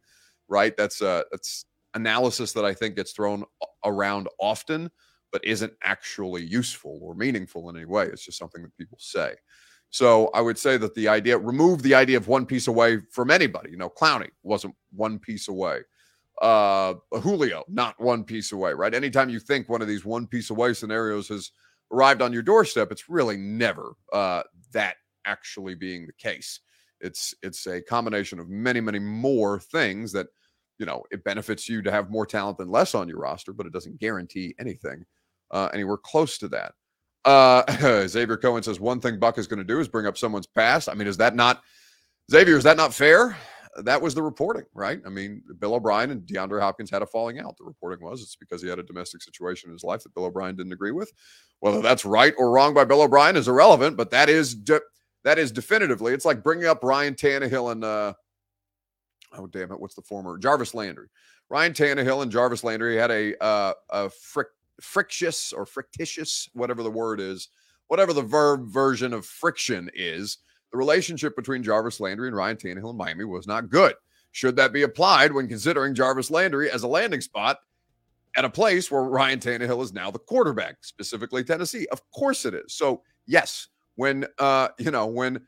right? 0.48 0.76
That's 0.76 1.02
uh 1.02 1.22
that's 1.30 1.64
analysis 1.94 2.52
that 2.52 2.64
I 2.64 2.74
think 2.74 2.96
gets 2.96 3.12
thrown 3.12 3.44
around 3.84 4.28
often, 4.40 4.90
but 5.32 5.44
isn't 5.44 5.72
actually 5.82 6.44
useful 6.44 6.98
or 7.02 7.14
meaningful 7.14 7.68
in 7.70 7.76
any 7.76 7.86
way. 7.86 8.04
It's 8.06 8.24
just 8.24 8.38
something 8.38 8.62
that 8.62 8.76
people 8.76 8.98
say. 9.00 9.34
So 9.90 10.28
I 10.34 10.40
would 10.42 10.58
say 10.58 10.76
that 10.76 10.94
the 10.94 11.08
idea, 11.08 11.38
remove 11.38 11.82
the 11.82 11.94
idea 11.94 12.18
of 12.18 12.28
one 12.28 12.44
piece 12.44 12.68
away 12.68 12.98
from 13.10 13.30
anybody. 13.30 13.70
You 13.70 13.78
know, 13.78 13.88
Clowney 13.90 14.28
wasn't 14.42 14.74
one 14.92 15.18
piece 15.18 15.48
away. 15.48 15.80
Uh 16.40 16.94
Julio, 17.22 17.64
not 17.68 18.00
one 18.00 18.22
piece 18.24 18.52
away, 18.52 18.72
right? 18.72 18.94
Anytime 18.94 19.28
you 19.28 19.40
think 19.40 19.68
one 19.68 19.82
of 19.82 19.88
these 19.88 20.04
one 20.04 20.26
piece 20.26 20.50
away 20.50 20.72
scenarios 20.74 21.28
has 21.28 21.50
arrived 21.90 22.22
on 22.22 22.32
your 22.32 22.42
doorstep, 22.42 22.92
it's 22.92 23.08
really 23.08 23.36
never 23.36 23.94
uh 24.12 24.42
that 24.72 24.96
actually 25.24 25.74
being 25.74 26.06
the 26.06 26.12
case. 26.12 26.60
It's 27.00 27.34
it's 27.42 27.66
a 27.66 27.80
combination 27.80 28.38
of 28.38 28.48
many, 28.48 28.80
many 28.80 28.98
more 28.98 29.58
things 29.60 30.12
that 30.12 30.26
you 30.78 30.86
know, 30.86 31.02
it 31.10 31.24
benefits 31.24 31.68
you 31.68 31.82
to 31.82 31.90
have 31.90 32.10
more 32.10 32.24
talent 32.24 32.58
than 32.58 32.70
less 32.70 32.94
on 32.94 33.08
your 33.08 33.18
roster, 33.18 33.52
but 33.52 33.66
it 33.66 33.72
doesn't 33.72 33.98
guarantee 33.98 34.54
anything 34.60 35.04
uh, 35.50 35.68
anywhere 35.72 35.96
close 35.96 36.38
to 36.38 36.48
that. 36.48 36.72
Uh, 37.24 38.06
Xavier 38.06 38.36
Cohen 38.36 38.62
says 38.62 38.80
one 38.80 39.00
thing 39.00 39.18
Buck 39.18 39.38
is 39.38 39.46
going 39.46 39.58
to 39.58 39.64
do 39.64 39.80
is 39.80 39.88
bring 39.88 40.06
up 40.06 40.16
someone's 40.16 40.46
past. 40.46 40.88
I 40.88 40.94
mean, 40.94 41.08
is 41.08 41.16
that 41.16 41.34
not 41.34 41.62
Xavier? 42.30 42.56
Is 42.56 42.64
that 42.64 42.76
not 42.76 42.94
fair? 42.94 43.36
That 43.82 44.00
was 44.00 44.14
the 44.14 44.22
reporting, 44.22 44.64
right? 44.74 45.00
I 45.06 45.08
mean, 45.08 45.42
Bill 45.58 45.74
O'Brien 45.74 46.10
and 46.10 46.22
DeAndre 46.22 46.60
Hopkins 46.60 46.90
had 46.90 47.02
a 47.02 47.06
falling 47.06 47.38
out. 47.38 47.56
The 47.58 47.64
reporting 47.64 48.04
was 48.04 48.22
it's 48.22 48.34
because 48.34 48.62
he 48.62 48.68
had 48.68 48.78
a 48.78 48.82
domestic 48.82 49.22
situation 49.22 49.68
in 49.68 49.74
his 49.74 49.84
life 49.84 50.02
that 50.02 50.14
Bill 50.14 50.24
O'Brien 50.24 50.56
didn't 50.56 50.72
agree 50.72 50.90
with. 50.90 51.12
Whether 51.60 51.80
that's 51.80 52.04
right 52.04 52.34
or 52.38 52.50
wrong 52.50 52.74
by 52.74 52.84
Bill 52.84 53.02
O'Brien 53.02 53.36
is 53.36 53.46
irrelevant, 53.46 53.96
but 53.96 54.10
that 54.10 54.28
is 54.28 54.54
de- 54.54 54.80
that 55.28 55.38
is 55.38 55.52
definitively. 55.52 56.14
It's 56.14 56.24
like 56.24 56.42
bringing 56.42 56.64
up 56.64 56.82
Ryan 56.82 57.14
Tannehill 57.14 57.72
and 57.72 57.84
uh, 57.84 58.14
oh 59.34 59.46
damn 59.46 59.70
it, 59.70 59.78
what's 59.78 59.94
the 59.94 60.00
former 60.00 60.38
Jarvis 60.38 60.72
Landry? 60.72 61.08
Ryan 61.50 61.74
Tannehill 61.74 62.22
and 62.22 62.32
Jarvis 62.32 62.64
Landry 62.64 62.96
had 62.96 63.10
a 63.10 63.36
uh, 63.44 63.74
a 63.90 64.08
fric- 64.08 64.44
frictious 64.80 65.52
or 65.52 65.66
frictitious, 65.66 66.48
whatever 66.54 66.82
the 66.82 66.90
word 66.90 67.20
is, 67.20 67.50
whatever 67.88 68.14
the 68.14 68.22
verb 68.22 68.68
version 68.70 69.12
of 69.12 69.26
friction 69.26 69.90
is. 69.92 70.38
The 70.72 70.78
relationship 70.78 71.36
between 71.36 71.62
Jarvis 71.62 72.00
Landry 72.00 72.28
and 72.28 72.36
Ryan 72.36 72.56
Tannehill 72.56 72.92
in 72.92 72.96
Miami 72.96 73.24
was 73.24 73.46
not 73.46 73.68
good. 73.68 73.96
Should 74.32 74.56
that 74.56 74.72
be 74.72 74.84
applied 74.84 75.34
when 75.34 75.46
considering 75.46 75.94
Jarvis 75.94 76.30
Landry 76.30 76.70
as 76.70 76.84
a 76.84 76.88
landing 76.88 77.20
spot 77.20 77.58
at 78.34 78.46
a 78.46 78.50
place 78.50 78.90
where 78.90 79.02
Ryan 79.02 79.40
Tannehill 79.40 79.82
is 79.82 79.92
now 79.92 80.10
the 80.10 80.20
quarterback, 80.20 80.76
specifically 80.80 81.44
Tennessee? 81.44 81.86
Of 81.92 82.00
course 82.12 82.46
it 82.46 82.54
is. 82.54 82.72
So 82.72 83.02
yes, 83.26 83.68
when 83.98 84.24
uh, 84.38 84.68
you 84.78 84.92
know 84.92 85.06
when 85.06 85.40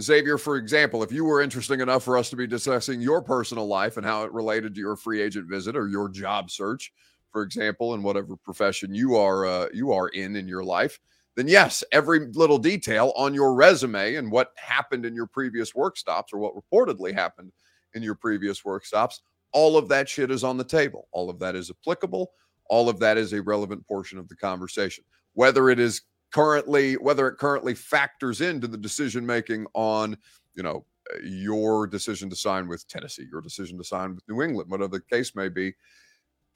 Xavier, 0.00 0.38
for 0.38 0.56
example, 0.56 1.02
if 1.02 1.10
you 1.10 1.24
were 1.24 1.42
interesting 1.42 1.80
enough 1.80 2.04
for 2.04 2.16
us 2.16 2.30
to 2.30 2.36
be 2.36 2.46
discussing 2.46 3.00
your 3.00 3.20
personal 3.20 3.66
life 3.66 3.96
and 3.96 4.06
how 4.06 4.22
it 4.22 4.32
related 4.32 4.74
to 4.74 4.80
your 4.80 4.96
free 4.96 5.20
agent 5.20 5.48
visit 5.50 5.76
or 5.76 5.88
your 5.88 6.08
job 6.08 6.50
search, 6.50 6.92
for 7.32 7.42
example, 7.42 7.94
in 7.94 8.02
whatever 8.04 8.36
profession 8.36 8.94
you 8.94 9.16
are 9.16 9.44
uh, 9.44 9.66
you 9.74 9.92
are 9.92 10.08
in 10.08 10.36
in 10.36 10.46
your 10.46 10.62
life, 10.62 11.00
then 11.34 11.48
yes, 11.48 11.82
every 11.90 12.28
little 12.32 12.58
detail 12.58 13.12
on 13.16 13.34
your 13.34 13.54
resume 13.54 14.14
and 14.14 14.30
what 14.30 14.52
happened 14.56 15.04
in 15.04 15.14
your 15.14 15.26
previous 15.26 15.74
work 15.74 15.96
stops 15.96 16.32
or 16.32 16.38
what 16.38 16.54
reportedly 16.54 17.12
happened 17.12 17.50
in 17.94 18.04
your 18.04 18.14
previous 18.14 18.64
work 18.64 18.86
stops, 18.86 19.20
all 19.52 19.76
of 19.76 19.88
that 19.88 20.08
shit 20.08 20.30
is 20.30 20.44
on 20.44 20.56
the 20.56 20.64
table. 20.64 21.08
All 21.10 21.28
of 21.28 21.40
that 21.40 21.56
is 21.56 21.70
applicable. 21.70 22.30
All 22.68 22.88
of 22.88 23.00
that 23.00 23.18
is 23.18 23.32
a 23.32 23.42
relevant 23.42 23.84
portion 23.88 24.16
of 24.16 24.28
the 24.28 24.36
conversation. 24.36 25.02
Whether 25.34 25.70
it 25.70 25.80
is 25.80 26.02
currently 26.32 26.94
whether 26.94 27.28
it 27.28 27.38
currently 27.38 27.74
factors 27.74 28.40
into 28.40 28.66
the 28.66 28.76
decision 28.76 29.26
making 29.26 29.66
on 29.74 30.16
you 30.54 30.62
know 30.62 30.84
your 31.22 31.86
decision 31.86 32.30
to 32.30 32.36
sign 32.36 32.68
with 32.68 32.86
Tennessee, 32.88 33.26
your 33.30 33.40
decision 33.40 33.76
to 33.78 33.84
sign 33.84 34.14
with 34.14 34.28
New 34.28 34.42
England, 34.42 34.70
whatever 34.70 34.98
the 34.98 35.00
case 35.00 35.34
may 35.34 35.48
be. 35.48 35.74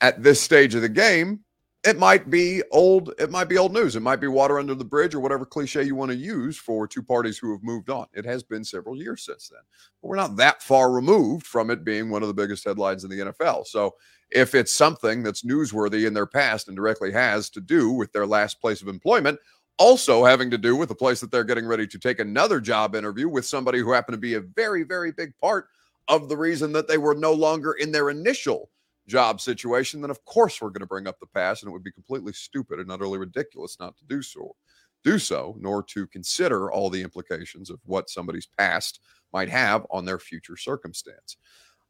At 0.01 0.23
this 0.23 0.41
stage 0.41 0.75
of 0.75 0.83
the 0.83 0.89
game, 0.89 1.41
it 1.85 1.99
might 1.99 2.31
be 2.31 2.63
old. 2.71 3.13
It 3.19 3.31
might 3.31 3.49
be 3.49 3.59
old 3.59 3.75
news. 3.75 3.95
It 3.95 4.01
might 4.01 4.21
be 4.21 4.27
water 4.27 4.59
under 4.59 4.75
the 4.75 4.85
bridge, 4.85 5.15
or 5.15 5.21
whatever 5.21 5.45
cliche 5.45 5.83
you 5.83 5.95
want 5.95 6.11
to 6.11 6.17
use 6.17 6.57
for 6.57 6.87
two 6.87 7.03
parties 7.03 7.37
who 7.37 7.53
have 7.53 7.63
moved 7.63 7.91
on. 7.91 8.07
It 8.15 8.25
has 8.25 8.43
been 8.43 8.65
several 8.65 8.97
years 8.97 9.25
since 9.25 9.49
then, 9.49 9.61
but 10.01 10.09
we're 10.09 10.17
not 10.17 10.37
that 10.37 10.63
far 10.63 10.91
removed 10.91 11.47
from 11.47 11.71
it 11.71 11.85
being 11.85 12.09
one 12.09 12.23
of 12.23 12.29
the 12.29 12.35
biggest 12.35 12.65
headlines 12.65 13.05
in 13.05 13.11
the 13.11 13.33
NFL. 13.33 13.67
So, 13.67 13.95
if 14.31 14.55
it's 14.55 14.75
something 14.75 15.23
that's 15.23 15.43
newsworthy 15.43 16.07
in 16.07 16.15
their 16.15 16.27
past 16.27 16.69
and 16.69 16.77
directly 16.77 17.13
has 17.13 17.51
to 17.51 17.61
do 17.61 17.91
with 17.91 18.13
their 18.13 18.27
last 18.27 18.61
place 18.61 18.81
of 18.81 18.89
employment, 18.89 19.39
also 19.79 20.25
having 20.25 20.51
to 20.51 20.59
do 20.59 20.77
with 20.77 20.89
the 20.89 20.95
place 20.95 21.21
that 21.21 21.31
they're 21.31 21.45
getting 21.45 21.67
ready 21.67 21.87
to 21.87 21.99
take 21.99 22.21
another 22.21 22.61
job 22.61 22.95
interview 22.95 23.29
with 23.29 23.45
somebody 23.45 23.79
who 23.79 23.93
happened 23.93 24.15
to 24.15 24.21
be 24.21 24.35
a 24.35 24.41
very, 24.41 24.85
very 24.85 25.13
big 25.13 25.33
part 25.41 25.67
of 26.09 26.29
the 26.29 26.37
reason 26.37 26.73
that 26.73 26.87
they 26.87 26.99
were 26.99 27.15
no 27.15 27.33
longer 27.33 27.73
in 27.73 27.91
their 27.91 28.11
initial 28.11 28.71
job 29.07 29.41
situation, 29.41 30.01
then 30.01 30.11
of 30.11 30.25
course 30.25 30.61
we're 30.61 30.71
going 30.71 30.81
to 30.81 30.87
bring 30.87 31.07
up 31.07 31.19
the 31.21 31.27
past, 31.27 31.63
and 31.63 31.71
it 31.71 31.73
would 31.73 31.85
be 31.85 31.93
completely 31.93 32.33
stupid 32.33 32.79
and 32.79 32.91
utterly 32.91 33.19
ridiculous 33.19 33.77
not 33.81 33.97
to 33.99 34.05
do 34.05 34.23
so, 34.23 34.55
do 35.03 35.19
so, 35.19 35.57
nor 35.59 35.83
to 35.83 36.07
consider 36.07 36.71
all 36.71 36.91
the 36.91 37.03
implications 37.03 37.71
of 37.71 37.81
what 37.85 38.11
somebody's 38.11 38.47
past 38.59 39.01
might 39.33 39.49
have 39.49 39.87
on 39.91 40.05
their 40.05 40.19
future 40.19 40.57
circumstance. 40.57 41.37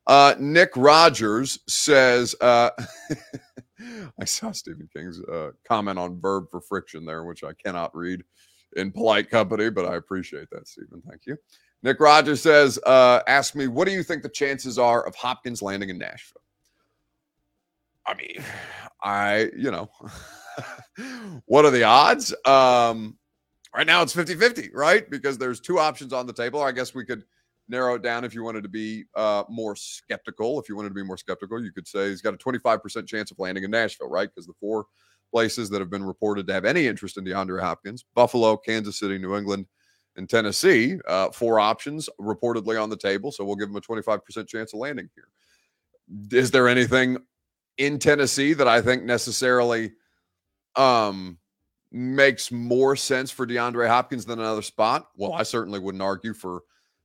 Uh, 0.07 0.35
Nick 0.39 0.71
Rogers 0.77 1.59
says, 1.69 2.35
uh, 2.41 2.71
I 4.21 4.25
saw 4.25 4.53
Stephen 4.53 4.89
King's 4.95 5.21
uh, 5.21 5.51
comment 5.67 5.99
on 5.99 6.21
verb 6.21 6.47
for 6.51 6.61
friction 6.61 7.05
there, 7.05 7.25
which 7.25 7.45
I 7.45 7.53
cannot 7.53 7.95
read 7.95 8.23
in 8.77 8.91
polite 8.91 9.31
company, 9.31 9.71
but 9.71 9.85
I 9.85 9.97
appreciate 9.97 10.49
that, 10.51 10.69
Stephen. 10.69 11.03
Thank 11.09 11.27
you. 11.27 11.37
Nick 11.83 12.01
Rogers 12.01 12.41
says, 12.41 12.79
uh, 12.87 13.21
ask 13.27 13.55
me, 13.55 13.69
what 13.69 13.87
do 13.87 13.93
you 13.93 14.03
think 14.03 14.23
the 14.23 14.29
chances 14.29 14.79
are 14.79 15.07
of 15.07 15.15
Hopkins 15.15 15.61
landing 15.61 15.91
in 15.91 15.99
Nashville? 15.99 16.41
I 18.07 18.15
mean, 18.15 18.43
I, 19.03 19.51
you 19.57 19.71
know, 19.71 19.91
what 21.47 21.65
are 21.65 21.71
the 21.71 21.85
odds? 21.85 22.35
Um, 22.47 23.19
right 23.75 23.87
now 23.87 24.03
it's 24.03 24.15
50 24.15 24.35
50, 24.35 24.71
right? 24.73 25.09
Because 25.09 25.39
there's 25.39 25.61
two 25.61 25.79
options 25.79 26.13
on 26.13 26.27
the 26.27 26.33
table. 26.33 26.63
I 26.63 26.73
guess 26.73 26.95
we 26.95 27.05
could 27.05 27.25
narrow 27.69 27.95
it 27.95 28.03
down 28.03 28.25
if 28.25 28.35
you 28.35 28.43
wanted 28.43 28.63
to 28.63 28.69
be 28.69 29.05
uh, 29.17 29.45
more 29.49 29.75
skeptical. 29.77 30.61
If 30.61 30.69
you 30.69 30.77
wanted 30.77 30.91
to 30.91 30.95
be 30.95 31.03
more 31.03 31.17
skeptical, 31.17 31.63
you 31.63 31.73
could 31.73 31.89
say 31.89 32.09
he's 32.09 32.23
got 32.23 32.35
a 32.35 32.39
25% 32.39 33.07
chance 33.07 33.31
of 33.31 33.39
landing 33.39 33.65
in 33.65 33.71
Nashville, 33.71 34.11
right? 34.11 34.29
Because 34.29 34.47
the 34.47 34.55
four 34.61 34.87
places 35.33 35.69
that 35.71 35.81
have 35.81 35.91
been 35.91 36.05
reported 36.05 36.47
to 36.47 36.53
have 36.53 36.65
any 36.65 36.87
interest 36.87 37.17
in 37.17 37.25
DeAndre 37.25 37.61
Hopkins 37.61 38.05
Buffalo, 38.15 38.57
Kansas 38.57 38.99
City, 38.99 39.19
New 39.19 39.37
England, 39.37 39.67
and 40.17 40.29
Tennessee. 40.29 40.99
Uh, 41.09 41.31
four 41.31 41.59
options 41.59 42.09
reportedly 42.21 42.81
on 42.81 42.91
the 42.91 42.97
table. 42.97 43.33
So 43.33 43.45
we'll 43.45 43.57
give 43.57 43.69
him 43.69 43.77
a 43.77 43.81
25% 43.81 44.47
chance 44.47 44.73
of 44.73 44.79
landing 44.79 45.09
here. 45.15 45.29
Is 46.39 46.51
there 46.51 46.69
anything 46.69 47.19
in 47.79 47.99
Tennessee 47.99 48.53
that 48.53 48.69
I 48.69 48.81
think 48.81 49.05
necessarily 49.05 49.93
um, 50.77 51.39
makes 51.91 52.53
more 52.53 52.95
sense 52.95 53.31
for 53.31 53.47
DeAndre 53.47 53.89
Hopkins 53.89 54.25
than 54.25 54.39
another 54.39 54.63
spot? 54.63 55.09
Well, 55.17 55.33
I 55.33 55.43
certainly 55.43 55.79
wouldn't 55.79 56.03
argue 56.03 56.35
for 56.35 56.63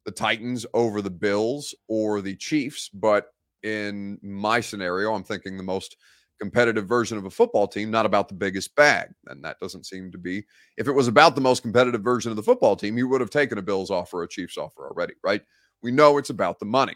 the 0.10 0.16
Titans 0.16 0.66
over 0.74 1.04
the 1.04 1.12
Bills 1.12 1.76
or 1.88 2.20
the 2.20 2.36
Chiefs, 2.36 2.90
but 2.90 3.28
in 3.62 4.18
my 4.24 4.60
scenario, 4.60 5.14
I'm 5.14 5.24
thinking 5.24 5.56
the 5.56 5.62
most 5.62 5.98
competitive 6.40 6.88
version 6.88 7.20
of 7.20 7.26
a 7.26 7.30
football 7.30 7.68
team, 7.68 7.92
not 7.92 8.08
about 8.08 8.28
the 8.28 8.34
biggest 8.34 8.76
bag. 8.76 9.10
And 9.28 9.44
that 9.44 9.60
doesn't 9.60 9.86
seem 9.86 10.12
to 10.12 10.18
be. 10.18 10.44
If 10.78 10.88
it 10.88 10.94
was 10.94 11.08
about 11.08 11.36
the 11.36 11.42
most 11.42 11.62
competitive 11.62 12.02
version 12.02 12.32
of 12.32 12.38
the 12.38 12.44
football 12.44 12.76
team, 12.76 12.98
you 12.98 13.08
would 13.08 13.22
have 13.22 13.30
taken 13.30 13.60
a 13.60 13.62
Bills 13.62 13.92
offer, 13.92 14.24
a 14.24 14.28
Chiefs 14.28 14.58
offer 14.58 14.88
already, 14.88 15.14
right? 15.24 15.44
We 15.84 15.92
know 15.92 16.18
it's 16.18 16.32
about 16.32 16.58
the 16.58 16.66
money. 16.66 16.96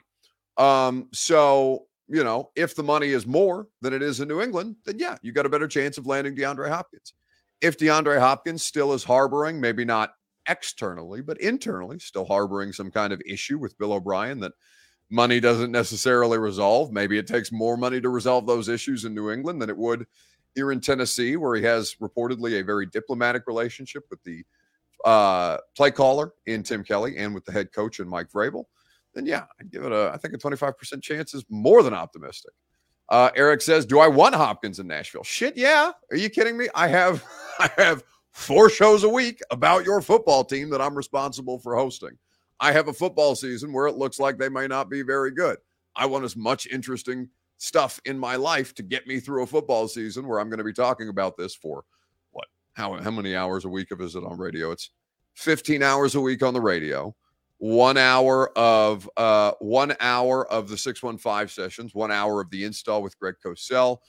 Um, 0.57 1.09
so, 1.13 1.85
you 2.07 2.23
know, 2.23 2.49
if 2.55 2.75
the 2.75 2.81
money 2.81 3.09
is 3.09 3.27
more 3.27 3.67
than 3.81 3.93
it 3.93 4.01
is 4.01 4.21
in 4.21 4.27
New 4.27 4.41
England, 4.41 4.77
then 4.85 4.97
yeah, 4.97 5.17
you 5.21 5.33
got 5.33 5.45
a 5.45 5.49
better 5.49 5.67
chance 5.67 5.99
of 5.99 6.07
landing 6.07 6.35
DeAndre 6.35 6.69
Hopkins. 6.69 7.13
If 7.61 7.77
DeAndre 7.77 8.19
Hopkins 8.19 8.63
still 8.63 8.91
is 8.93 9.03
harboring, 9.03 9.61
maybe 9.61 9.85
not 9.85 10.13
externally, 10.47 11.21
but 11.21 11.39
internally, 11.39 11.99
still 11.99 12.25
harboring 12.25 12.73
some 12.73 12.91
kind 12.91 13.13
of 13.13 13.21
issue 13.25 13.57
with 13.57 13.77
Bill 13.77 13.93
O'Brien 13.93 14.39
that 14.41 14.53
money 15.09 15.39
doesn't 15.39 15.71
necessarily 15.71 16.37
resolve. 16.37 16.91
Maybe 16.91 17.17
it 17.17 17.27
takes 17.27 17.51
more 17.51 17.77
money 17.77 18.01
to 18.01 18.09
resolve 18.09 18.47
those 18.47 18.69
issues 18.69 19.05
in 19.05 19.13
New 19.13 19.31
England 19.31 19.61
than 19.61 19.69
it 19.69 19.77
would 19.77 20.05
here 20.55 20.71
in 20.71 20.81
Tennessee, 20.81 21.35
where 21.35 21.55
he 21.55 21.63
has 21.63 21.95
reportedly 22.01 22.59
a 22.59 22.63
very 22.63 22.85
diplomatic 22.85 23.43
relationship 23.47 24.03
with 24.09 24.23
the 24.23 24.43
uh, 25.05 25.57
play 25.75 25.91
caller 25.91 26.33
in 26.45 26.63
Tim 26.63 26.83
Kelly 26.83 27.17
and 27.17 27.33
with 27.33 27.45
the 27.45 27.51
head 27.51 27.71
coach 27.71 27.99
in 27.99 28.07
Mike 28.07 28.29
Vrabel. 28.31 28.65
Then 29.13 29.25
yeah, 29.25 29.45
I'd 29.59 29.71
give 29.71 29.83
it 29.83 29.91
a. 29.91 30.11
I 30.13 30.17
think 30.17 30.33
a 30.33 30.37
twenty 30.37 30.57
five 30.57 30.77
percent 30.77 31.03
chance 31.03 31.33
is 31.33 31.45
more 31.49 31.83
than 31.83 31.93
optimistic. 31.93 32.53
Uh, 33.09 33.29
Eric 33.35 33.61
says, 33.61 33.85
"Do 33.85 33.99
I 33.99 34.07
want 34.07 34.33
Hopkins 34.33 34.79
in 34.79 34.87
Nashville?" 34.87 35.23
Shit, 35.23 35.55
yeah. 35.55 35.91
Are 36.09 36.17
you 36.17 36.29
kidding 36.29 36.57
me? 36.57 36.67
I 36.73 36.87
have, 36.87 37.23
I 37.59 37.69
have 37.77 38.03
four 38.33 38.69
shows 38.69 39.03
a 39.03 39.09
week 39.09 39.39
about 39.51 39.85
your 39.85 40.01
football 40.01 40.43
team 40.43 40.69
that 40.71 40.81
I'm 40.81 40.95
responsible 40.95 41.59
for 41.59 41.75
hosting. 41.75 42.17
I 42.59 42.71
have 42.71 42.87
a 42.87 42.93
football 42.93 43.35
season 43.35 43.71
where 43.71 43.87
it 43.87 43.95
looks 43.95 44.19
like 44.19 44.37
they 44.37 44.49
may 44.49 44.67
not 44.67 44.89
be 44.89 45.01
very 45.01 45.31
good. 45.31 45.57
I 45.95 46.07
want 46.07 46.25
as 46.25 46.35
much 46.35 46.67
interesting 46.67 47.29
stuff 47.57 48.01
in 48.05 48.17
my 48.17 48.35
life 48.35 48.73
to 48.75 48.83
get 48.83 49.07
me 49.07 49.19
through 49.19 49.43
a 49.43 49.47
football 49.47 49.87
season 49.87 50.27
where 50.27 50.39
I'm 50.39 50.49
going 50.49 50.57
to 50.57 50.63
be 50.63 50.73
talking 50.73 51.09
about 51.09 51.37
this 51.37 51.55
for 51.55 51.85
what? 52.31 52.47
How 52.73 52.95
how 53.01 53.11
many 53.11 53.35
hours 53.35 53.65
a 53.65 53.69
week 53.69 53.91
of 53.91 54.01
is 54.01 54.15
it 54.15 54.23
on 54.23 54.37
radio? 54.37 54.71
It's 54.71 54.89
15 55.35 55.83
hours 55.83 56.15
a 56.15 56.21
week 56.21 56.43
on 56.43 56.53
the 56.53 56.61
radio. 56.61 57.15
One 57.59 57.97
hour 57.97 58.57
of 58.57 59.09
uh 59.15 59.53
one 59.59 59.95
hour 59.99 60.45
of 60.51 60.67
the 60.67 60.77
615 60.77 61.47
sessions, 61.47 61.93
one 61.93 62.11
hour 62.11 62.41
of 62.41 62.49
the 62.49 62.65
install 62.65 63.01
with 63.01 63.17
Greg 63.19 63.35
Cosell. 63.43 63.99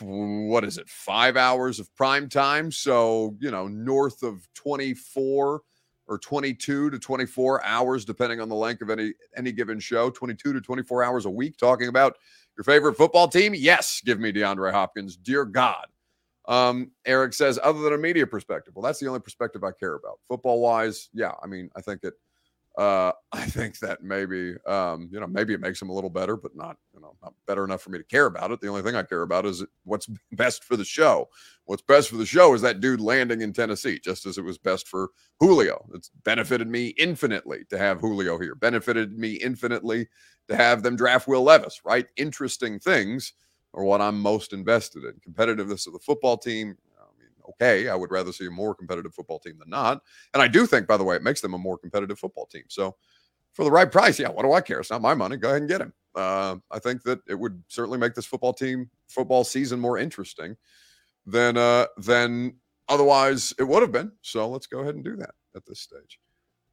What 0.00 0.64
is 0.64 0.78
it? 0.78 0.88
Five 0.88 1.36
hours 1.36 1.78
of 1.78 1.94
prime 1.94 2.28
time. 2.28 2.70
So, 2.72 3.36
you 3.40 3.50
know, 3.50 3.68
north 3.68 4.22
of 4.22 4.46
24 4.54 5.62
or 6.08 6.18
22 6.18 6.90
to 6.90 6.98
24 6.98 7.64
hours, 7.64 8.04
depending 8.04 8.40
on 8.40 8.48
the 8.48 8.54
length 8.54 8.82
of 8.82 8.90
any 8.90 9.12
any 9.36 9.52
given 9.52 9.78
show, 9.78 10.10
22 10.10 10.52
to 10.52 10.60
24 10.60 11.02
hours 11.02 11.24
a 11.24 11.30
week 11.30 11.56
talking 11.56 11.88
about 11.88 12.16
your 12.56 12.64
favorite 12.64 12.96
football 12.96 13.28
team. 13.28 13.54
Yes, 13.54 14.00
give 14.04 14.18
me 14.18 14.32
DeAndre 14.32 14.72
Hopkins. 14.72 15.16
Dear 15.16 15.44
God. 15.44 15.86
Um, 16.48 16.92
Eric 17.04 17.34
says, 17.34 17.58
other 17.62 17.80
than 17.80 17.92
a 17.92 17.98
media 17.98 18.26
perspective, 18.26 18.74
well, 18.76 18.82
that's 18.84 19.00
the 19.00 19.08
only 19.08 19.18
perspective 19.20 19.64
I 19.64 19.72
care 19.72 19.94
about. 19.94 20.20
Football 20.28 20.60
wise, 20.60 21.08
yeah, 21.12 21.32
I 21.42 21.48
mean, 21.48 21.70
I 21.74 21.80
think 21.80 22.04
it 22.04 22.14
uh, 22.76 23.12
I 23.32 23.44
think 23.46 23.78
that 23.80 24.02
maybe, 24.02 24.54
um, 24.66 25.08
you 25.12 25.20
know, 25.20 25.26
maybe 25.26 25.54
it 25.54 25.60
makes 25.60 25.80
him 25.80 25.90
a 25.90 25.92
little 25.92 26.10
better, 26.10 26.36
but 26.36 26.54
not, 26.54 26.76
you 26.94 27.00
know, 27.00 27.16
not 27.22 27.34
better 27.46 27.64
enough 27.64 27.82
for 27.82 27.90
me 27.90 27.98
to 27.98 28.04
care 28.04 28.26
about 28.26 28.50
it. 28.50 28.60
The 28.60 28.68
only 28.68 28.82
thing 28.82 28.96
I 28.96 29.02
care 29.02 29.22
about 29.22 29.46
is 29.46 29.64
what's 29.84 30.08
best 30.32 30.64
for 30.64 30.76
the 30.76 30.84
show. 30.84 31.28
What's 31.64 31.82
best 31.82 32.08
for 32.08 32.16
the 32.16 32.26
show 32.26 32.54
is 32.54 32.62
that 32.62 32.80
dude 32.80 33.00
landing 33.00 33.40
in 33.40 33.52
Tennessee, 33.52 33.98
just 34.02 34.26
as 34.26 34.38
it 34.38 34.44
was 34.44 34.58
best 34.58 34.88
for 34.88 35.10
Julio. 35.40 35.84
It's 35.94 36.10
benefited 36.24 36.68
me 36.68 36.88
infinitely 36.98 37.64
to 37.70 37.78
have 37.78 38.00
Julio 38.00 38.38
here. 38.38 38.54
Benefited 38.54 39.18
me 39.18 39.32
infinitely 39.34 40.08
to 40.48 40.56
have 40.56 40.82
them 40.82 40.96
draft 40.96 41.26
Will 41.26 41.42
Levis. 41.42 41.80
Right? 41.84 42.06
Interesting 42.16 42.78
things 42.78 43.32
are 43.74 43.84
what 43.84 44.00
I'm 44.00 44.20
most 44.20 44.52
invested 44.52 45.04
in. 45.04 45.14
Competitiveness 45.28 45.86
of 45.86 45.92
the 45.92 45.98
football 45.98 46.38
team, 46.38 46.76
okay. 47.50 47.88
I 47.88 47.94
would 47.94 48.10
rather 48.10 48.32
see 48.32 48.46
a 48.46 48.50
more 48.50 48.74
competitive 48.74 49.14
football 49.14 49.38
team 49.38 49.58
than 49.58 49.70
not. 49.70 50.02
And 50.34 50.42
I 50.42 50.48
do 50.48 50.66
think, 50.66 50.86
by 50.86 50.96
the 50.96 51.04
way, 51.04 51.16
it 51.16 51.22
makes 51.22 51.40
them 51.40 51.54
a 51.54 51.58
more 51.58 51.78
competitive 51.78 52.18
football 52.18 52.46
team. 52.46 52.64
So 52.68 52.96
for 53.54 53.64
the 53.64 53.70
right 53.70 53.90
price, 53.90 54.18
yeah, 54.18 54.28
what 54.28 54.42
do 54.42 54.52
I 54.52 54.60
care? 54.60 54.80
It's 54.80 54.90
not 54.90 55.02
my 55.02 55.14
money. 55.14 55.36
Go 55.36 55.48
ahead 55.48 55.62
and 55.62 55.68
get 55.68 55.80
him. 55.80 55.92
Uh, 56.14 56.56
I 56.70 56.78
think 56.78 57.02
that 57.02 57.20
it 57.28 57.34
would 57.34 57.62
certainly 57.68 57.98
make 57.98 58.14
this 58.14 58.26
football 58.26 58.52
team, 58.52 58.90
football 59.08 59.44
season 59.44 59.80
more 59.80 59.98
interesting 59.98 60.56
than 61.26 61.56
uh, 61.56 61.86
than 61.98 62.56
otherwise 62.88 63.54
it 63.58 63.64
would 63.64 63.82
have 63.82 63.92
been. 63.92 64.12
So 64.22 64.48
let's 64.48 64.66
go 64.66 64.80
ahead 64.80 64.94
and 64.94 65.04
do 65.04 65.16
that 65.16 65.34
at 65.54 65.66
this 65.66 65.80
stage. 65.80 66.18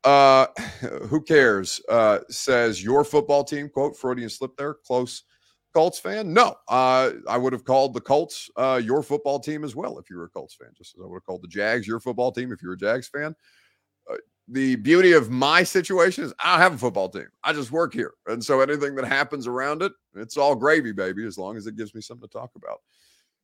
Uh, 0.03 0.47
who 1.07 1.21
cares? 1.21 1.81
Uh, 1.89 2.19
says 2.29 2.83
your 2.83 3.03
football 3.03 3.43
team, 3.43 3.69
quote, 3.69 3.97
Freudian 3.97 4.29
slip 4.29 4.55
there, 4.57 4.73
close 4.73 5.23
Colts 5.73 5.99
fan? 5.99 6.33
No. 6.33 6.55
Uh, 6.67 7.11
I 7.27 7.37
would 7.37 7.53
have 7.53 7.65
called 7.65 7.93
the 7.93 8.01
Colts 8.01 8.49
uh, 8.55 8.79
your 8.83 9.03
football 9.03 9.39
team 9.39 9.63
as 9.63 9.75
well 9.75 9.97
if 9.97 10.09
you 10.09 10.17
were 10.17 10.25
a 10.25 10.29
Colts 10.29 10.55
fan, 10.55 10.69
just 10.77 10.95
as 10.95 11.01
I 11.03 11.07
would 11.07 11.17
have 11.17 11.25
called 11.25 11.41
the 11.41 11.47
Jags 11.47 11.87
your 11.87 11.99
football 11.99 12.31
team 12.31 12.51
if 12.51 12.61
you're 12.61 12.73
a 12.73 12.77
Jags 12.77 13.07
fan. 13.07 13.35
Uh, 14.09 14.15
the 14.47 14.75
beauty 14.75 15.13
of 15.13 15.29
my 15.29 15.63
situation 15.63 16.23
is 16.25 16.33
I 16.39 16.53
don't 16.53 16.61
have 16.61 16.73
a 16.73 16.77
football 16.77 17.09
team. 17.09 17.27
I 17.43 17.53
just 17.53 17.71
work 17.71 17.93
here. 17.93 18.13
And 18.27 18.43
so 18.43 18.61
anything 18.61 18.95
that 18.95 19.05
happens 19.05 19.47
around 19.47 19.81
it, 19.81 19.93
it's 20.15 20.37
all 20.37 20.55
gravy, 20.55 20.91
baby, 20.91 21.25
as 21.25 21.37
long 21.37 21.57
as 21.57 21.65
it 21.65 21.77
gives 21.77 21.95
me 21.95 22.01
something 22.01 22.27
to 22.27 22.31
talk 22.31 22.51
about 22.55 22.81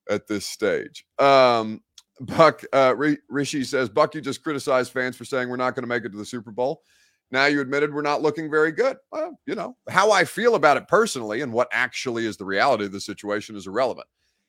at 0.09 0.27
this 0.27 0.45
stage. 0.45 1.05
Um, 1.17 1.81
Buck 2.19 2.63
uh, 2.73 2.95
Rishi 3.29 3.63
says, 3.63 3.87
Buck, 3.87 4.13
you 4.13 4.21
just 4.21 4.43
criticized 4.43 4.91
fans 4.91 5.15
for 5.15 5.23
saying 5.23 5.49
we're 5.49 5.55
not 5.55 5.73
going 5.73 5.83
to 5.83 5.87
make 5.87 6.03
it 6.03 6.09
to 6.09 6.17
the 6.17 6.25
Super 6.25 6.51
Bowl. 6.51 6.81
Now 7.31 7.45
you 7.45 7.61
admitted 7.61 7.93
we're 7.93 8.01
not 8.01 8.21
looking 8.21 8.49
very 8.49 8.71
good. 8.71 8.97
Well, 9.11 9.39
you 9.45 9.55
know, 9.55 9.75
how 9.89 10.11
I 10.11 10.23
feel 10.23 10.55
about 10.55 10.77
it 10.77 10.87
personally 10.87 11.41
and 11.41 11.53
what 11.53 11.67
actually 11.71 12.25
is 12.25 12.37
the 12.37 12.45
reality 12.45 12.85
of 12.85 12.91
the 12.91 13.01
situation 13.01 13.55
is 13.55 13.67
irrelevant. 13.67 14.07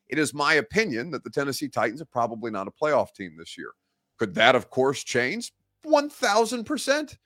It 0.09 0.19
is 0.19 0.35
my 0.35 0.55
opinion 0.55 1.11
that 1.11 1.23
the 1.23 1.31
Tennessee 1.31 1.69
Titans 1.69 2.01
are 2.01 2.07
probably 2.07 2.51
not 2.51 2.66
a 2.66 2.71
playoff 2.71 3.14
team 3.14 3.37
this 3.38 3.57
year. 3.57 3.73
Could 4.19 4.35
that, 4.35 4.55
of 4.55 4.71
course, 4.71 5.05
change? 5.05 5.53
1000%. 5.87 7.16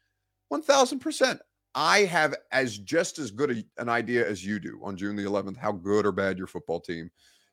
1000%. 0.52 1.38
I 1.76 2.00
have 2.00 2.34
as 2.52 2.78
just 2.78 3.18
as 3.18 3.30
good 3.30 3.50
a, 3.50 3.64
an 3.80 3.88
idea 3.88 4.28
as 4.28 4.44
you 4.44 4.60
do 4.60 4.80
on 4.82 4.96
June 4.96 5.16
the 5.16 5.24
11th 5.24 5.56
how 5.56 5.72
good 5.72 6.06
or 6.06 6.12
bad 6.12 6.38
your 6.38 6.46
football 6.46 6.80
team 6.80 7.10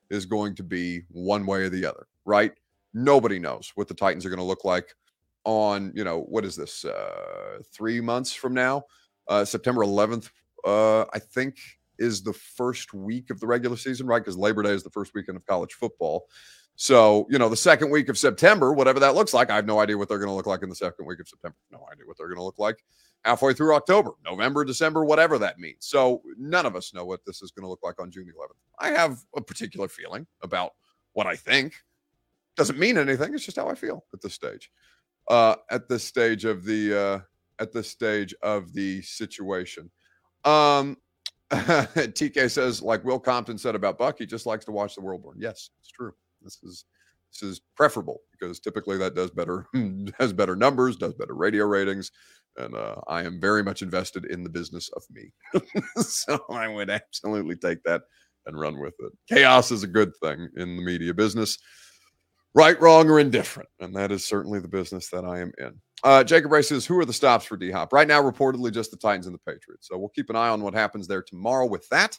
is 0.10 0.26
going 0.26 0.54
to 0.56 0.64
be 0.64 1.02
one 1.10 1.46
way 1.46 1.64
or 1.64 1.70
the 1.70 1.86
other, 1.86 2.08
right? 2.26 2.52
Nobody 2.94 3.40
knows 3.40 3.72
what 3.76 3.88
the 3.88 3.94
Titans 3.94 4.26
are 4.26 4.30
going 4.30 4.38
to 4.38 4.44
look 4.44 4.66
like 4.66 4.94
on 5.44 5.92
you 5.96 6.04
know 6.04 6.22
what 6.22 6.46
is 6.46 6.56
this 6.56 6.86
uh 6.86 7.58
three 7.74 8.00
months 8.02 8.34
from 8.34 8.54
now? 8.54 8.84
Uh 9.28 9.46
september 9.46 9.82
11th 9.84 10.30
uh 10.66 11.02
i 11.14 11.20
think 11.20 11.58
is 12.00 12.24
the 12.24 12.34
first 12.34 12.94
week 12.94 13.30
of 13.30 13.40
the 13.40 13.48
regular 13.48 13.78
season 13.78 14.08
right? 14.08 14.20
Because 14.20 14.38
labor 14.38 14.64
day 14.64 14.72
is 14.72 14.84
the 14.84 14.90
first 14.90 15.14
weekend 15.14 15.38
of 15.38 15.46
college 15.46 15.74
football. 15.74 16.28
So 16.76 17.28
you 17.30 17.38
know 17.38 17.48
the 17.50 17.56
second 17.56 17.92
week 17.92 18.10
of 18.10 18.18
september 18.18 18.74
whatever 18.74 19.00
that 19.02 19.14
looks 19.14 19.34
like 19.34 19.52
i 19.52 19.56
have 19.56 19.68
no 19.68 19.80
idea 19.80 19.98
what 19.98 20.10
they're 20.10 20.18
going 20.18 20.30
to 20.30 20.36
look 20.36 20.48
like 20.48 20.64
in 20.64 20.70
the 20.70 20.76
second 20.76 21.06
week 21.06 21.20
of 21.20 21.28
september. 21.28 21.56
No 21.72 21.86
idea 21.92 22.06
what 22.06 22.18
they're 22.18 22.28
going 22.28 22.40
to 22.40 22.44
look 22.44 22.58
like 22.58 22.84
halfway 23.24 23.54
through 23.54 23.76
october 23.76 24.12
november 24.26 24.66
december 24.66 25.06
whatever 25.06 25.38
that 25.38 25.60
means. 25.60 25.78
So 25.82 26.24
none 26.38 26.66
of 26.66 26.76
us 26.76 26.94
know 26.94 27.06
what 27.06 27.20
this 27.26 27.42
is 27.44 27.52
going 27.52 27.64
to 27.64 27.70
look 27.70 27.84
like 27.84 28.02
on 28.02 28.10
june 28.10 28.26
11th 28.26 28.56
i 28.80 28.90
have 28.90 29.20
a 29.36 29.42
particular 29.42 29.88
feeling 29.88 30.26
about 30.42 30.72
what 31.14 31.28
i 31.28 31.36
think. 31.36 31.74
Doesn't 32.58 32.80
mean 32.80 32.98
anything 32.98 33.34
it's 33.36 33.46
just 33.46 33.58
how 33.58 33.68
i 33.68 33.76
feel 33.76 34.04
at 34.14 34.22
this 34.22 34.34
stage 34.34 34.72
uh, 35.30 35.56
at 35.70 35.88
this 35.88 36.04
stage 36.04 36.46
of 36.46 36.64
the 36.66 37.00
uh, 37.00 37.20
at 37.62 37.72
this 37.72 37.90
stage 37.90 38.34
of 38.42 38.74
the 38.74 39.02
situation. 39.02 39.90
Um, 40.44 40.98
TK 41.52 42.50
says, 42.50 42.82
like 42.82 43.04
Will 43.04 43.20
Compton 43.20 43.58
said 43.58 43.76
about 43.76 43.98
Buck, 43.98 44.18
he 44.18 44.26
just 44.26 44.46
likes 44.46 44.66
to 44.66 44.72
watch 44.72 44.96
the 44.96 45.02
world 45.02 45.24
burn. 45.24 45.36
Yes, 45.38 45.70
it's 45.80 45.92
true. 45.92 46.14
This 46.42 46.60
is 46.64 46.86
this 47.32 47.50
is 47.50 47.62
preferable 47.76 48.22
because 48.32 48.60
typically 48.60 48.98
that 48.98 49.16
does 49.16 49.32
better 49.32 49.66
has 50.20 50.34
better 50.34 50.56
numbers, 50.56 50.96
does 50.96 51.14
better 51.14 51.36
radio 51.36 51.66
ratings, 51.66 52.12
and 52.58 52.76
uh, 52.76 52.96
I 53.08 53.24
am 53.24 53.40
very 53.40 53.64
much 53.64 53.82
invested 53.82 54.26
in 54.26 54.44
the 54.44 54.50
business 54.50 54.90
of 54.96 55.04
me, 55.12 55.32
so 55.98 56.44
I 56.50 56.68
would 56.68 56.90
absolutely 56.90 57.56
take 57.56 57.84
that 57.84 58.02
and 58.48 58.60
run 58.60 58.80
with 58.80 58.96
it. 59.00 59.12
Chaos 59.30 59.72
is 59.72 59.84
a 59.84 59.88
good 59.88 60.14
thing 60.22 60.50
in 60.58 60.78
the 60.78 60.84
media 60.84 61.14
business 61.14 61.58
right, 62.56 62.80
wrong, 62.82 63.10
or 63.10 63.20
indifferent. 63.20 63.70
And 63.80 63.96
that 63.96 64.12
is 64.12 64.26
certainly 64.26 64.60
the 64.60 64.68
business 64.68 65.10
that 65.10 65.26
I 65.26 65.40
am 65.40 65.52
in. 65.58 65.82
Uh, 66.04 66.24
Jacob 66.24 66.52
Ray 66.52 66.64
says, 66.64 66.86
Who 66.86 67.00
are 67.00 67.06
the 67.06 67.14
stops 67.14 67.46
for 67.46 67.58
D 67.58 67.72
Hop? 67.72 67.94
Right 67.94 68.08
now, 68.08 68.22
reportedly 68.22 68.74
just 68.74 68.92
the 68.92 68.98
Titans 68.98 69.28
and 69.28 69.36
the 69.36 69.40
Patriots. 69.40 69.88
So 69.88 69.98
we'll 69.98 70.10
keep 70.10 70.30
an 70.30 70.36
eye 70.36 70.50
on 70.50 70.62
what 70.62 70.74
happens 70.74 71.08
there 71.08 71.22
tomorrow 71.22 71.68
with 71.68 71.88
that. 71.90 72.18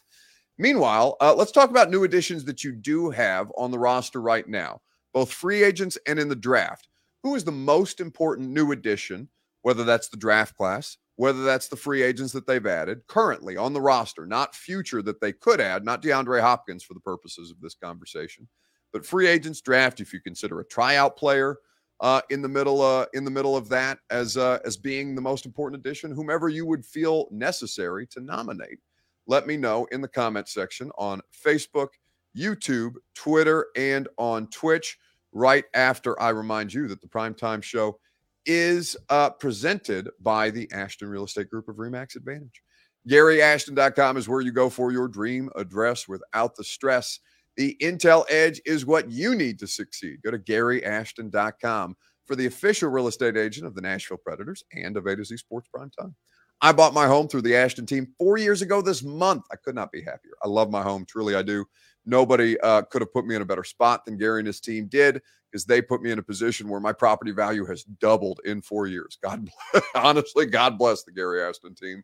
Meanwhile, 0.57 1.17
uh, 1.19 1.33
let's 1.35 1.51
talk 1.51 1.69
about 1.69 1.89
new 1.89 2.03
additions 2.03 2.45
that 2.45 2.63
you 2.63 2.71
do 2.71 3.09
have 3.09 3.51
on 3.57 3.71
the 3.71 3.79
roster 3.79 4.21
right 4.21 4.47
now, 4.47 4.81
both 5.13 5.31
free 5.31 5.63
agents 5.63 5.97
and 6.07 6.19
in 6.19 6.29
the 6.29 6.35
draft. 6.35 6.87
Who 7.23 7.35
is 7.35 7.43
the 7.43 7.51
most 7.51 7.99
important 7.99 8.49
new 8.49 8.71
addition, 8.71 9.29
whether 9.63 9.83
that's 9.83 10.09
the 10.09 10.17
draft 10.17 10.55
class, 10.55 10.97
whether 11.15 11.43
that's 11.43 11.67
the 11.67 11.75
free 11.75 12.03
agents 12.03 12.33
that 12.33 12.47
they've 12.47 12.65
added 12.65 13.01
currently 13.07 13.57
on 13.57 13.73
the 13.73 13.81
roster, 13.81 14.25
not 14.25 14.55
future 14.55 15.01
that 15.01 15.21
they 15.21 15.31
could 15.31 15.61
add, 15.61 15.85
not 15.85 16.01
DeAndre 16.01 16.41
Hopkins 16.41 16.83
for 16.83 16.93
the 16.93 16.99
purposes 16.99 17.51
of 17.51 17.59
this 17.61 17.75
conversation, 17.75 18.47
but 18.93 19.05
free 19.05 19.27
agents 19.27 19.59
draft. 19.59 19.99
If 19.99 20.13
you 20.13 20.21
consider 20.21 20.59
a 20.59 20.65
tryout 20.65 21.17
player 21.17 21.57
uh, 21.99 22.21
in 22.29 22.41
the 22.41 22.47
middle, 22.47 22.81
uh, 22.81 23.07
in 23.13 23.25
the 23.25 23.31
middle 23.31 23.57
of 23.57 23.67
that 23.69 23.97
as 24.11 24.37
uh, 24.37 24.59
as 24.63 24.77
being 24.77 25.15
the 25.15 25.21
most 25.21 25.45
important 25.45 25.85
addition, 25.85 26.11
whomever 26.11 26.47
you 26.47 26.65
would 26.65 26.85
feel 26.85 27.27
necessary 27.31 28.07
to 28.07 28.21
nominate, 28.21 28.79
let 29.27 29.47
me 29.47 29.57
know 29.57 29.85
in 29.91 29.99
the 29.99 30.07
comment 30.07 30.47
section 30.47 30.91
on 30.97 31.21
Facebook, 31.45 31.89
YouTube, 32.37 32.93
Twitter, 33.15 33.67
and 33.75 34.07
on 34.17 34.47
Twitch. 34.47 34.97
Right 35.35 35.65
after 35.73 36.19
I 36.21 36.29
remind 36.29 36.71
you 36.71 36.87
that 36.87 37.01
the 37.01 37.07
primetime 37.07 37.63
show 37.63 37.99
is 38.45 38.95
uh, 39.09 39.31
presented 39.31 40.09
by 40.19 40.51
the 40.51 40.69
Ashton 40.71 41.09
Real 41.09 41.23
Estate 41.23 41.49
Group 41.49 41.67
of 41.69 41.77
Remax 41.77 42.15
Advantage. 42.15 42.61
GaryAshton.com 43.09 44.17
is 44.17 44.29
where 44.29 44.41
you 44.41 44.51
go 44.51 44.69
for 44.69 44.91
your 44.91 45.07
dream 45.07 45.49
address 45.55 46.07
without 46.07 46.55
the 46.55 46.63
stress. 46.63 47.19
The 47.55 47.77
Intel 47.81 48.25
Edge 48.29 48.61
is 48.65 48.85
what 48.85 49.11
you 49.11 49.35
need 49.35 49.59
to 49.59 49.67
succeed. 49.67 50.21
Go 50.23 50.31
to 50.31 50.39
GaryAshton.com 50.39 51.95
for 52.25 52.35
the 52.35 52.45
official 52.45 52.89
real 52.89 53.07
estate 53.07 53.37
agent 53.37 53.67
of 53.67 53.75
the 53.75 53.81
Nashville 53.81 54.17
Predators 54.17 54.63
and 54.73 54.97
of 54.97 55.05
A 55.05 55.15
to 55.15 55.23
Z 55.23 55.37
Sports 55.37 55.69
Prime 55.73 55.91
Time. 55.99 56.15
I 56.61 56.71
bought 56.71 56.93
my 56.93 57.07
home 57.07 57.27
through 57.27 57.41
the 57.41 57.55
Ashton 57.55 57.85
team 57.85 58.07
four 58.17 58.37
years 58.37 58.61
ago 58.61 58.81
this 58.81 59.03
month. 59.03 59.43
I 59.51 59.57
could 59.57 59.75
not 59.75 59.91
be 59.91 60.01
happier. 60.01 60.31
I 60.41 60.47
love 60.47 60.71
my 60.71 60.81
home. 60.81 61.05
Truly, 61.05 61.35
I 61.35 61.41
do. 61.41 61.65
Nobody 62.05 62.59
uh, 62.61 62.83
could 62.83 63.01
have 63.01 63.13
put 63.13 63.25
me 63.25 63.35
in 63.35 63.41
a 63.41 63.45
better 63.45 63.63
spot 63.63 64.05
than 64.05 64.17
Gary 64.17 64.39
and 64.39 64.47
his 64.47 64.61
team 64.61 64.87
did 64.87 65.21
because 65.51 65.65
they 65.65 65.81
put 65.81 66.01
me 66.01 66.11
in 66.11 66.19
a 66.19 66.23
position 66.23 66.69
where 66.69 66.79
my 66.79 66.93
property 66.93 67.31
value 67.31 67.65
has 67.65 67.83
doubled 67.83 68.39
in 68.45 68.61
four 68.61 68.87
years. 68.87 69.17
God, 69.21 69.49
honestly, 69.95 70.45
God 70.45 70.77
bless 70.77 71.03
the 71.03 71.11
Gary 71.11 71.43
Ashton 71.43 71.75
team 71.75 72.01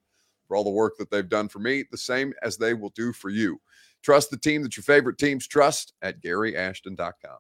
for 0.48 0.58
all 0.58 0.64
the 0.64 0.70
work 0.70 0.98
that 0.98 1.10
they've 1.10 1.30
done 1.30 1.48
for 1.48 1.60
me, 1.60 1.86
the 1.90 1.98
same 1.98 2.34
as 2.44 2.58
they 2.58 2.74
will 2.74 2.92
do 2.96 3.14
for 3.14 3.30
you. 3.30 3.60
Trust 4.04 4.32
the 4.32 4.38
team 4.38 4.64
that 4.64 4.78
your 4.78 4.84
favorite 4.84 5.18
teams 5.18 5.48
trust 5.48 5.94
at 6.02 6.22
GaryAshton.com. 6.22 7.38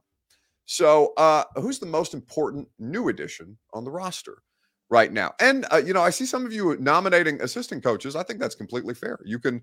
So, 0.65 1.13
uh, 1.17 1.45
who's 1.55 1.79
the 1.79 1.85
most 1.85 2.13
important 2.13 2.67
new 2.77 3.09
addition 3.09 3.57
on 3.73 3.83
the 3.83 3.91
roster 3.91 4.43
right 4.89 5.11
now? 5.11 5.33
And, 5.39 5.65
uh, 5.71 5.77
you 5.77 5.93
know, 5.93 6.01
I 6.01 6.11
see 6.11 6.25
some 6.25 6.45
of 6.45 6.53
you 6.53 6.77
nominating 6.79 7.41
assistant 7.41 7.83
coaches. 7.83 8.15
I 8.15 8.23
think 8.23 8.39
that's 8.39 8.55
completely 8.55 8.93
fair. 8.93 9.19
You 9.25 9.39
can 9.39 9.61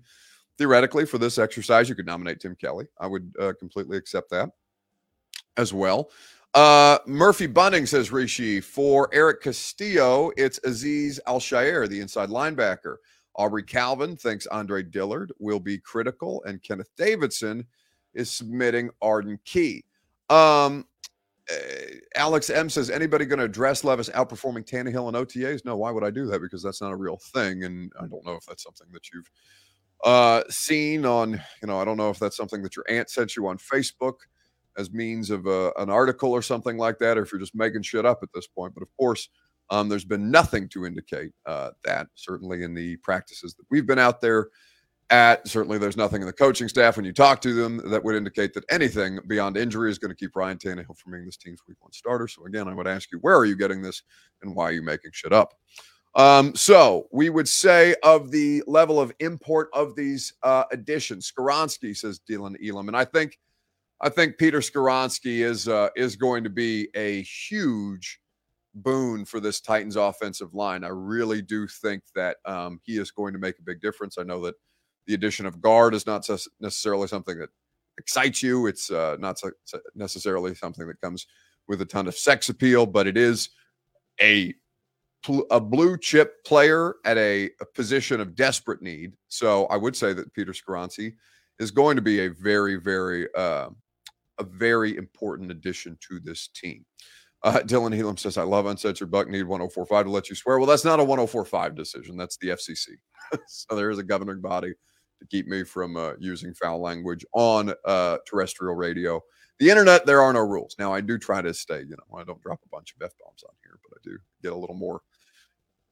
theoretically, 0.57 1.05
for 1.05 1.17
this 1.17 1.37
exercise, 1.37 1.87
you 1.87 1.95
could 1.95 2.05
nominate 2.05 2.39
Tim 2.39 2.55
Kelly. 2.55 2.87
I 2.99 3.07
would 3.07 3.33
uh, 3.39 3.53
completely 3.59 3.97
accept 3.97 4.29
that 4.31 4.49
as 5.55 5.73
well. 5.73 6.11
Uh, 6.53 6.97
Murphy 7.05 7.47
Bunning 7.47 7.85
says 7.85 8.11
Rishi. 8.11 8.59
For 8.59 9.09
Eric 9.13 9.41
Castillo, 9.41 10.31
it's 10.37 10.59
Aziz 10.63 11.19
Al-Shaair, 11.27 11.87
the 11.87 11.99
inside 11.99 12.29
linebacker. 12.29 12.97
Aubrey 13.37 13.63
Calvin 13.63 14.15
thinks 14.15 14.47
Andre 14.47 14.83
Dillard 14.83 15.31
will 15.39 15.59
be 15.59 15.77
critical, 15.77 16.43
and 16.45 16.61
Kenneth 16.61 16.89
Davidson 16.97 17.65
is 18.13 18.31
submitting 18.31 18.89
Arden 19.01 19.39
Key. 19.45 19.83
Um, 20.29 20.85
uh, 21.51 21.55
Alex 22.15 22.49
M 22.49 22.69
says, 22.69 22.89
anybody 22.89 23.25
going 23.25 23.39
to 23.39 23.45
address 23.45 23.83
Levis 23.83 24.09
outperforming 24.09 24.67
Tannehill 24.67 25.07
and 25.07 25.15
OTAs? 25.15 25.63
No, 25.63 25.77
why 25.77 25.91
would 25.91 26.03
I 26.03 26.09
do 26.09 26.25
that? 26.25 26.41
Because 26.41 26.61
that's 26.61 26.81
not 26.81 26.91
a 26.91 26.95
real 26.95 27.17
thing. 27.17 27.63
And 27.63 27.91
I 27.99 28.07
don't 28.07 28.25
know 28.25 28.33
if 28.33 28.45
that's 28.45 28.63
something 28.63 28.87
that 28.91 29.09
you've 29.13 29.29
uh, 30.03 30.43
seen 30.49 31.05
on, 31.05 31.41
you 31.61 31.67
know, 31.67 31.79
I 31.79 31.85
don't 31.85 31.97
know 31.97 32.09
if 32.09 32.19
that's 32.19 32.35
something 32.35 32.61
that 32.63 32.75
your 32.75 32.85
aunt 32.89 33.09
sent 33.09 33.35
you 33.35 33.47
on 33.47 33.57
Facebook 33.57 34.15
as 34.77 34.91
means 34.91 35.29
of 35.29 35.45
a, 35.47 35.69
uh, 35.69 35.71
an 35.77 35.89
article 35.89 36.31
or 36.31 36.41
something 36.41 36.77
like 36.77 36.99
that, 36.99 37.17
or 37.17 37.23
if 37.23 37.31
you're 37.31 37.39
just 37.39 37.55
making 37.55 37.81
shit 37.81 38.05
up 38.05 38.19
at 38.21 38.29
this 38.33 38.47
point. 38.47 38.73
But 38.73 38.83
of 38.83 38.89
course, 38.97 39.29
um, 39.69 39.89
there's 39.89 40.05
been 40.05 40.31
nothing 40.31 40.67
to 40.69 40.85
indicate 40.85 41.31
uh, 41.45 41.71
that, 41.83 42.07
certainly 42.15 42.63
in 42.63 42.73
the 42.73 42.97
practices 42.97 43.53
that 43.55 43.65
we've 43.69 43.87
been 43.87 43.99
out 43.99 44.21
there 44.21 44.49
at. 45.09 45.47
Certainly, 45.47 45.77
there's 45.79 45.97
nothing 45.97 46.21
in 46.21 46.27
the 46.27 46.33
coaching 46.33 46.67
staff 46.67 46.95
when 46.95 47.05
you 47.05 47.13
talk 47.13 47.41
to 47.41 47.53
them 47.53 47.81
that 47.89 48.03
would 48.03 48.15
indicate 48.15 48.53
that 48.53 48.65
anything 48.69 49.19
beyond 49.27 49.57
injury 49.57 49.89
is 49.89 49.97
going 49.97 50.09
to 50.09 50.15
keep 50.15 50.35
Ryan 50.35 50.57
Tannehill 50.57 50.97
from 50.97 51.11
being 51.11 51.25
this 51.25 51.37
team's 51.37 51.61
week 51.67 51.77
one 51.81 51.91
starter. 51.91 52.27
So, 52.27 52.45
again, 52.45 52.67
I 52.67 52.73
would 52.73 52.87
ask 52.87 53.11
you, 53.11 53.19
where 53.19 53.37
are 53.37 53.45
you 53.45 53.55
getting 53.55 53.81
this 53.81 54.03
and 54.41 54.55
why 54.55 54.65
are 54.65 54.73
you 54.73 54.81
making 54.81 55.11
shit 55.13 55.33
up? 55.33 55.53
Um, 56.15 56.55
so 56.55 57.07
we 57.11 57.29
would 57.29 57.47
say 57.47 57.95
of 58.01 58.31
the 58.31 58.63
level 58.65 58.99
of 58.99 59.13
import 59.19 59.69
of 59.73 59.95
these 59.95 60.33
uh, 60.41 60.63
additions, 60.71 61.31
Skoronski 61.31 61.95
says 61.95 62.19
Dylan 62.27 62.55
Elam, 62.67 62.87
and 62.87 62.97
I 62.97 63.05
think 63.05 63.37
I 64.01 64.09
think 64.09 64.37
Peter 64.37 64.59
Skoronski 64.59 65.43
is 65.43 65.67
uh, 65.67 65.89
is 65.95 66.15
going 66.15 66.43
to 66.43 66.49
be 66.49 66.89
a 66.95 67.21
huge 67.21 68.19
boon 68.83 69.25
for 69.25 69.39
this 69.39 69.59
Titans 69.59 69.95
offensive 69.95 70.53
line. 70.53 70.83
I 70.83 70.89
really 70.89 71.41
do 71.41 71.67
think 71.67 72.03
that 72.15 72.37
um, 72.45 72.79
he 72.83 72.97
is 72.97 73.11
going 73.11 73.33
to 73.33 73.39
make 73.39 73.59
a 73.59 73.63
big 73.63 73.81
difference. 73.81 74.17
I 74.17 74.23
know 74.23 74.41
that 74.41 74.55
the 75.05 75.13
addition 75.13 75.45
of 75.45 75.61
guard 75.61 75.93
is 75.93 76.05
not 76.05 76.27
necessarily 76.59 77.07
something 77.07 77.37
that 77.39 77.49
excites 77.97 78.43
you. 78.43 78.67
It's 78.67 78.91
uh, 78.91 79.17
not 79.19 79.39
so 79.39 79.51
necessarily 79.95 80.53
something 80.55 80.87
that 80.87 81.01
comes 81.01 81.27
with 81.67 81.81
a 81.81 81.85
ton 81.85 82.07
of 82.07 82.15
sex 82.15 82.49
appeal, 82.49 82.85
but 82.85 83.07
it 83.07 83.17
is 83.17 83.49
a 84.21 84.53
a 85.51 85.59
blue 85.59 85.97
chip 85.97 86.43
player 86.45 86.95
at 87.03 87.17
a, 87.17 87.49
a, 87.59 87.65
position 87.73 88.21
of 88.21 88.35
desperate 88.35 88.81
need. 88.81 89.13
So 89.27 89.65
I 89.65 89.75
would 89.75 89.95
say 89.95 90.13
that 90.13 90.33
Peter 90.33 90.53
Skoronski 90.53 91.15
is 91.59 91.69
going 91.69 91.97
to 91.97 92.01
be 92.01 92.21
a 92.21 92.29
very, 92.29 92.77
very 92.77 93.27
uh, 93.35 93.69
a 94.39 94.43
very 94.43 94.95
important 94.95 95.51
addition 95.51 95.97
to 96.07 96.19
this 96.19 96.47
team. 96.47 96.85
Uh, 97.43 97.59
Dylan 97.65 97.97
Helam 97.97 98.17
says, 98.17 98.37
I 98.37 98.43
love 98.43 98.65
uncensored 98.65 99.11
buck 99.11 99.27
need 99.27 99.43
1045 99.43 100.05
to 100.05 100.11
let 100.11 100.29
you 100.29 100.35
swear. 100.35 100.57
Well, 100.57 100.67
that's 100.67 100.85
not 100.85 100.99
a 100.99 101.03
1045 101.03 101.75
decision. 101.75 102.17
That's 102.17 102.37
the 102.37 102.49
FCC. 102.49 102.89
so 103.47 103.75
there 103.75 103.89
is 103.89 103.99
a 103.99 104.03
governing 104.03 104.41
body 104.41 104.73
to 105.19 105.27
keep 105.27 105.47
me 105.47 105.63
from 105.63 105.97
uh, 105.97 106.13
using 106.19 106.53
foul 106.53 106.81
language 106.81 107.25
on 107.33 107.73
uh, 107.85 108.17
terrestrial 108.27 108.75
radio. 108.75 109.21
The 109.59 109.69
internet, 109.69 110.05
there 110.05 110.21
are 110.21 110.33
no 110.33 110.41
rules. 110.41 110.75
Now, 110.77 110.93
I 110.93 111.01
do 111.01 111.17
try 111.17 111.41
to 111.41 111.53
stay, 111.53 111.79
you 111.81 111.95
know, 111.97 112.17
I 112.17 112.23
don't 112.23 112.41
drop 112.41 112.59
a 112.63 112.69
bunch 112.69 112.93
of 112.93 113.03
F 113.03 113.11
bombs 113.23 113.43
on 113.43 113.55
here, 113.63 113.79
but 113.83 113.97
I 113.97 113.99
do 114.03 114.17
get 114.43 114.53
a 114.53 114.55
little 114.55 114.75
more 114.75 115.01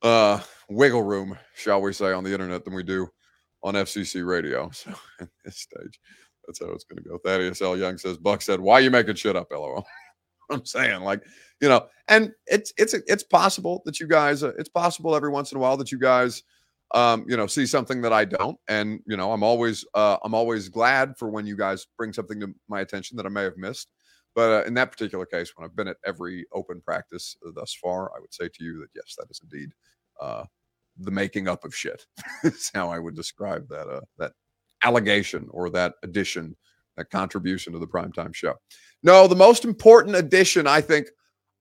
uh, 0.04 0.40
wiggle 0.70 1.02
room, 1.02 1.36
shall 1.56 1.82
we 1.82 1.92
say, 1.92 2.12
on 2.14 2.24
the 2.24 2.32
internet 2.32 2.64
than 2.64 2.76
we 2.76 2.84
do 2.84 3.08
on 3.64 3.74
FCC 3.74 4.26
radio. 4.26 4.70
So 4.84 4.92
at 5.20 5.30
this 5.44 5.58
stage, 5.58 6.00
that's 6.46 6.60
how 6.60 6.72
it's 6.72 6.84
going 6.84 7.02
to 7.04 7.10
go. 7.10 7.18
Thaddeus 7.18 7.62
L. 7.62 7.76
Young 7.76 7.98
says, 7.98 8.18
Buck 8.18 8.44
said, 8.44 8.60
why 8.60 8.76
are 8.76 8.82
you 8.82 8.92
making 8.92 9.16
shit 9.16 9.36
up, 9.36 9.48
LOL? 9.52 9.86
I'm 10.52 10.66
saying, 10.66 11.02
like, 11.02 11.24
you 11.62 11.70
know, 11.70 11.88
and 12.08 12.32
it's 12.48 12.74
it's 12.78 12.94
it's 12.94 13.24
possible 13.24 13.82
that 13.86 14.00
you 14.00 14.08
guys, 14.08 14.44
uh, 14.44 14.54
it's 14.58 14.70
possible 14.70 15.16
every 15.16 15.30
once 15.30 15.52
in 15.52 15.58
a 15.58 15.62
while 15.62 15.78
that 15.78 15.92
you 15.92 16.00
guys, 16.00 16.44
um, 16.94 17.26
you 17.28 17.38
know, 17.38 17.48
see 17.48 17.66
something 17.66 18.02
that 18.02 18.14
I 18.14 18.26
don't, 18.26 18.58
and 18.68 19.00
you 19.08 19.18
know, 19.18 19.32
I'm 19.32 19.44
always 19.44 19.86
uh, 19.94 20.18
I'm 20.24 20.34
always 20.34 20.70
glad 20.70 21.18
for 21.18 21.30
when 21.30 21.48
you 21.48 21.58
guys 21.58 21.88
bring 21.98 22.14
something 22.14 22.40
to 22.42 22.54
my 22.68 22.82
attention 22.82 23.18
that 23.18 23.26
I 23.26 23.30
may 23.30 23.44
have 23.44 23.58
missed. 23.58 23.90
But 24.36 24.52
uh, 24.52 24.64
in 24.68 24.74
that 24.74 24.92
particular 24.92 25.26
case, 25.26 25.54
when 25.56 25.66
I've 25.66 25.76
been 25.76 25.88
at 25.88 25.98
every 26.06 26.46
open 26.52 26.82
practice 26.82 27.38
thus 27.56 27.74
far, 27.74 28.12
I 28.16 28.20
would 28.20 28.34
say 28.34 28.50
to 28.50 28.64
you 28.64 28.80
that 28.82 28.90
yes, 28.94 29.16
that 29.18 29.32
is 29.32 29.40
indeed 29.42 29.72
uh, 30.22 30.44
the 30.98 31.12
making 31.12 31.48
up 31.48 31.64
of 31.64 31.74
shit. 31.74 32.06
is 32.44 32.70
how 32.74 32.90
I 32.90 33.00
would 33.00 33.16
describe 33.16 33.68
that 33.70 33.88
uh, 33.88 34.02
that 34.18 34.34
allegation 34.84 35.48
or 35.52 35.70
that 35.72 35.94
addition, 36.04 36.56
that 36.98 37.10
contribution 37.10 37.74
to 37.74 37.80
the 37.80 37.88
primetime 37.88 38.34
show. 38.34 38.54
No, 39.04 39.28
the 39.28 39.36
most 39.36 39.66
important 39.66 40.16
addition, 40.16 40.68
I 40.68 40.82
think, 40.82 41.08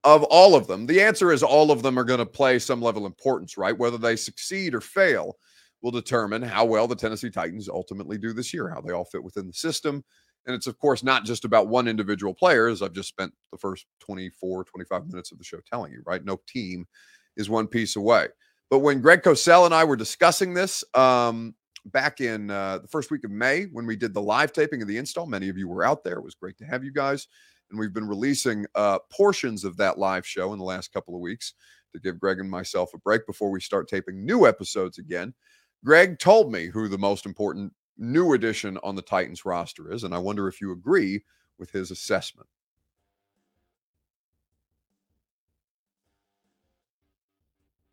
of 0.05 0.23
all 0.25 0.55
of 0.55 0.67
them, 0.67 0.87
the 0.87 1.01
answer 1.01 1.33
is 1.33 1.43
all 1.43 1.71
of 1.71 1.83
them 1.83 1.99
are 1.99 2.05
going 2.05 2.19
to 2.19 2.27
play 2.27 2.59
some 2.59 2.83
level 2.83 3.07
of 3.07 3.11
importance, 3.11 3.57
right? 3.57 3.77
Whether 3.77 3.99
they 3.99 4.17
succeed 4.17 4.75
or 4.75 4.81
fail 4.81 5.37
will 5.83 5.91
determine 5.91 6.43
how 6.43 6.65
well 6.65 6.87
the 6.87 6.97
Tennessee 6.97 7.31
Titans 7.31 7.69
ultimately 7.69 8.19
do 8.19 8.33
this 8.33 8.53
year, 8.53 8.69
how 8.69 8.81
they 8.81 8.93
all 8.93 9.05
fit 9.05 9.25
within 9.25 9.47
the 9.47 9.53
system. 9.53 10.05
And 10.47 10.55
it's, 10.55 10.67
of 10.67 10.79
course, 10.79 11.03
not 11.03 11.25
just 11.25 11.45
about 11.45 11.69
one 11.69 11.89
individual 11.89 12.35
player, 12.35 12.69
as 12.69 12.83
I've 12.83 12.93
just 12.93 13.09
spent 13.09 13.33
the 13.51 13.59
first 13.59 13.87
24, 14.01 14.65
25 14.65 15.07
minutes 15.07 15.33
of 15.33 15.39
the 15.39 15.45
show 15.45 15.59
telling 15.71 15.93
you, 15.93 16.03
right? 16.07 16.25
No 16.25 16.39
team 16.47 16.87
is 17.37 17.49
one 17.49 17.67
piece 17.67 17.97
away. 17.97 18.29
But 18.71 18.81
when 18.81 19.01
Greg 19.01 19.23
Cosell 19.23 19.65
and 19.65 19.75
I 19.75 19.85
were 19.85 19.97
discussing 19.97 20.53
this, 20.53 20.85
um, 20.95 21.55
back 21.87 22.21
in 22.21 22.51
uh, 22.51 22.79
the 22.79 22.89
first 22.89 23.11
week 23.11 23.25
of 23.25 23.31
May 23.31 23.65
when 23.65 23.87
we 23.87 23.97
did 23.97 24.15
the 24.15 24.23
live 24.23 24.53
taping 24.53 24.83
of 24.83 24.89
the 24.89 24.97
install. 24.97 25.27
Many 25.27 25.49
of 25.49 25.59
you 25.59 25.69
were 25.69 25.85
out 25.85 26.05
there. 26.05 26.17
It 26.17 26.25
was 26.25 26.35
great 26.35 26.57
to 26.59 26.65
have 26.65 26.85
you 26.85 26.93
guys. 26.93 27.29
And 27.71 27.79
we've 27.79 27.93
been 27.93 28.09
releasing 28.09 28.67
uh, 28.75 28.99
portions 29.11 29.65
of 29.65 29.77
that 29.79 29.99
live 29.99 30.27
show 30.27 30.53
in 30.53 30.59
the 30.59 30.65
last 30.65 30.93
couple 30.93 31.15
of 31.15 31.21
weeks 31.21 31.55
to 31.93 32.01
give 32.01 32.19
Greg 32.19 32.41
and 32.41 32.51
myself 32.51 32.93
a 32.95 32.99
break 32.99 33.27
before 33.27 33.51
we 33.51 33.61
start 33.61 33.89
taping 33.89 34.25
new 34.25 34.47
episodes 34.47 34.99
again. 34.99 35.35
Greg 35.85 36.19
told 36.19 36.53
me 36.53 36.67
who 36.67 36.89
the 36.89 36.99
most 36.99 37.27
important 37.27 37.73
new 37.99 38.33
addition 38.33 38.79
on 38.83 38.97
the 38.97 39.03
Titans 39.03 39.45
roster 39.45 39.93
is. 39.93 40.05
And 40.05 40.15
I 40.15 40.19
wonder 40.19 40.49
if 40.49 40.61
you 40.61 40.73
agree 40.73 41.25
with 41.59 41.71
his 41.71 41.91
assessment. 41.91 42.49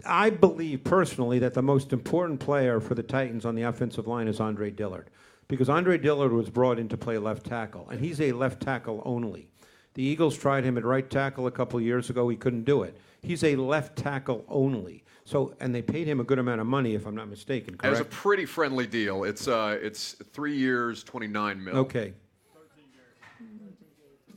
I 0.05 0.29
believe 0.29 0.83
personally 0.83 1.39
that 1.39 1.53
the 1.53 1.61
most 1.61 1.93
important 1.93 2.39
player 2.39 2.79
for 2.79 2.95
the 2.95 3.03
Titans 3.03 3.45
on 3.45 3.55
the 3.55 3.63
offensive 3.63 4.07
line 4.07 4.27
is 4.27 4.39
Andre 4.39 4.69
Dillard 4.71 5.09
because 5.47 5.69
Andre 5.69 5.97
Dillard 5.97 6.31
was 6.31 6.49
brought 6.49 6.79
in 6.79 6.87
to 6.89 6.97
play 6.97 7.17
left 7.17 7.45
tackle, 7.45 7.89
and 7.89 7.99
he's 7.99 8.21
a 8.21 8.31
left 8.31 8.61
tackle 8.61 9.01
only. 9.05 9.49
The 9.95 10.03
Eagles 10.03 10.37
tried 10.37 10.63
him 10.63 10.77
at 10.77 10.85
right 10.85 11.09
tackle 11.09 11.47
a 11.47 11.51
couple 11.51 11.81
years 11.81 12.09
ago. 12.09 12.29
He 12.29 12.37
couldn't 12.37 12.63
do 12.63 12.83
it. 12.83 12.97
He's 13.21 13.43
a 13.43 13.57
left 13.57 13.97
tackle 13.97 14.45
only. 14.47 15.03
So, 15.25 15.53
and 15.59 15.75
they 15.75 15.81
paid 15.81 16.07
him 16.07 16.19
a 16.19 16.23
good 16.23 16.39
amount 16.39 16.61
of 16.61 16.67
money, 16.67 16.95
if 16.95 17.05
I'm 17.05 17.15
not 17.15 17.27
mistaken. 17.27 17.75
Correct? 17.75 17.85
It 17.85 17.89
was 17.89 17.99
a 17.99 18.05
pretty 18.05 18.45
friendly 18.45 18.87
deal. 18.87 19.25
It's 19.25 19.47
uh, 19.47 19.77
it's 19.81 20.13
three 20.31 20.55
years, 20.55 21.03
29 21.03 21.63
mil. 21.63 21.75
Okay. 21.75 22.13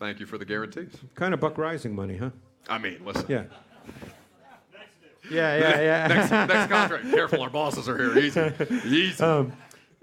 Thank 0.01 0.19
you 0.19 0.27
for 0.27 0.37
the 0.37 0.45
guarantees. 0.45 0.91
Kind 1.15 1.33
of 1.33 1.41
Buck 1.41 1.55
Reising 1.55 1.93
money, 1.93 2.17
huh? 2.17 2.31
I 2.69 2.79
mean, 2.79 3.01
listen. 3.05 3.25
Yeah. 3.29 3.45
Yeah, 5.31 5.57
yeah, 5.57 5.81
yeah. 5.81 6.07
next, 6.07 6.31
next 6.31 6.71
contract. 6.71 7.11
Careful, 7.11 7.43
our 7.43 7.51
bosses 7.51 7.89
are 7.89 7.97
here. 7.97 8.19
Easy, 8.19 8.53
easy. 8.87 9.25
Um, 9.25 9.53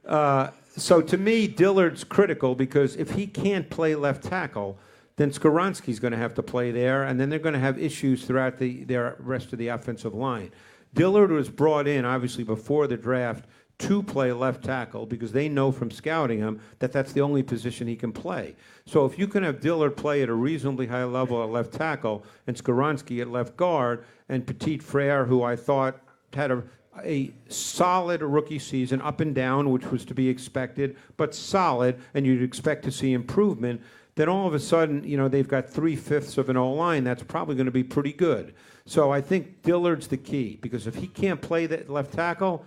uh, 0.06 0.50
so 0.76 1.02
to 1.02 1.18
me, 1.18 1.48
Dillard's 1.48 2.04
critical 2.04 2.56
because 2.56 2.96
if 2.96 3.12
he 3.12 3.28
can't 3.28 3.70
play 3.70 3.94
left 3.94 4.24
tackle, 4.24 4.78
then 5.18 5.32
Skoronski's 5.32 6.00
going 6.00 6.12
to 6.14 6.18
have 6.18 6.34
to 6.36 6.44
play 6.44 6.72
there, 6.72 7.04
and 7.04 7.20
then 7.20 7.30
they're 7.30 7.40
going 7.40 7.54
to 7.54 7.60
have 7.60 7.78
issues 7.78 8.26
throughout 8.26 8.58
the 8.58 8.84
their 8.86 9.16
rest 9.20 9.54
of 9.54 9.60
the 9.60 9.68
offensive 9.68 10.14
line. 10.14 10.52
Dillard 10.94 11.32
was 11.32 11.50
brought 11.50 11.88
in 11.88 12.06
obviously 12.06 12.44
before 12.44 12.88
the 12.88 12.98
draft 12.98 13.46
to 13.82 14.04
play 14.04 14.32
left 14.32 14.64
tackle 14.64 15.06
because 15.06 15.32
they 15.32 15.50
know 15.50 15.72
from 15.72 15.90
scouting 15.90 16.40
him 16.40 16.60
that 16.80 16.92
that's 16.92 17.14
the 17.14 17.22
only 17.22 17.42
position 17.42 17.88
he 17.88 17.96
can 17.96 18.12
play. 18.12 18.56
So 18.86 19.06
if 19.06 19.18
you 19.18 19.28
can 19.28 19.44
have 19.44 19.60
Dillard 19.60 19.98
play 19.98 20.22
at 20.22 20.30
a 20.30 20.34
reasonably 20.34 20.88
high 20.88 21.04
level 21.04 21.44
at 21.44 21.50
left 21.50 21.74
tackle 21.74 22.24
and 22.48 22.56
Skoronski 22.56 23.22
at 23.22 23.30
left 23.30 23.58
guard 23.58 24.06
and 24.30 24.46
Petit 24.46 24.78
Frere, 24.78 25.26
who 25.26 25.44
I 25.44 25.56
thought 25.56 26.00
had 26.34 26.52
a, 26.52 26.64
a 27.04 27.32
solid 27.50 28.22
rookie 28.22 28.60
season, 28.60 29.02
up 29.02 29.20
and 29.20 29.34
down, 29.34 29.72
which 29.72 29.86
was 29.88 30.06
to 30.06 30.14
be 30.14 30.30
expected, 30.30 30.96
but 31.18 31.34
solid, 31.34 32.00
and 32.14 32.26
you'd 32.26 32.44
expect 32.44 32.84
to 32.86 32.92
see 32.92 33.14
improvement. 33.14 33.82
Then 34.16 34.30
all 34.30 34.48
of 34.48 34.54
a 34.54 34.60
sudden, 34.60 35.04
you 35.04 35.18
know, 35.18 35.28
they've 35.28 35.48
got 35.48 35.70
three 35.70 35.96
fifths 35.96 36.38
of 36.38 36.50
an 36.50 36.58
O 36.58 36.74
line. 36.74 37.04
That's 37.04 37.24
probably 37.24 37.56
going 37.56 37.66
to 37.66 37.72
be 37.72 37.84
pretty 37.84 38.14
good. 38.14 38.54
So 38.86 39.12
I 39.12 39.22
think 39.22 39.64
Dillard's 39.64 40.08
the 40.08 40.18
key 40.18 40.60
because 40.62 40.86
if 40.86 40.96
he 40.96 41.08
can't 41.08 41.42
play 41.42 41.66
that 41.68 41.90
left 41.90 42.14
tackle, 42.14 42.66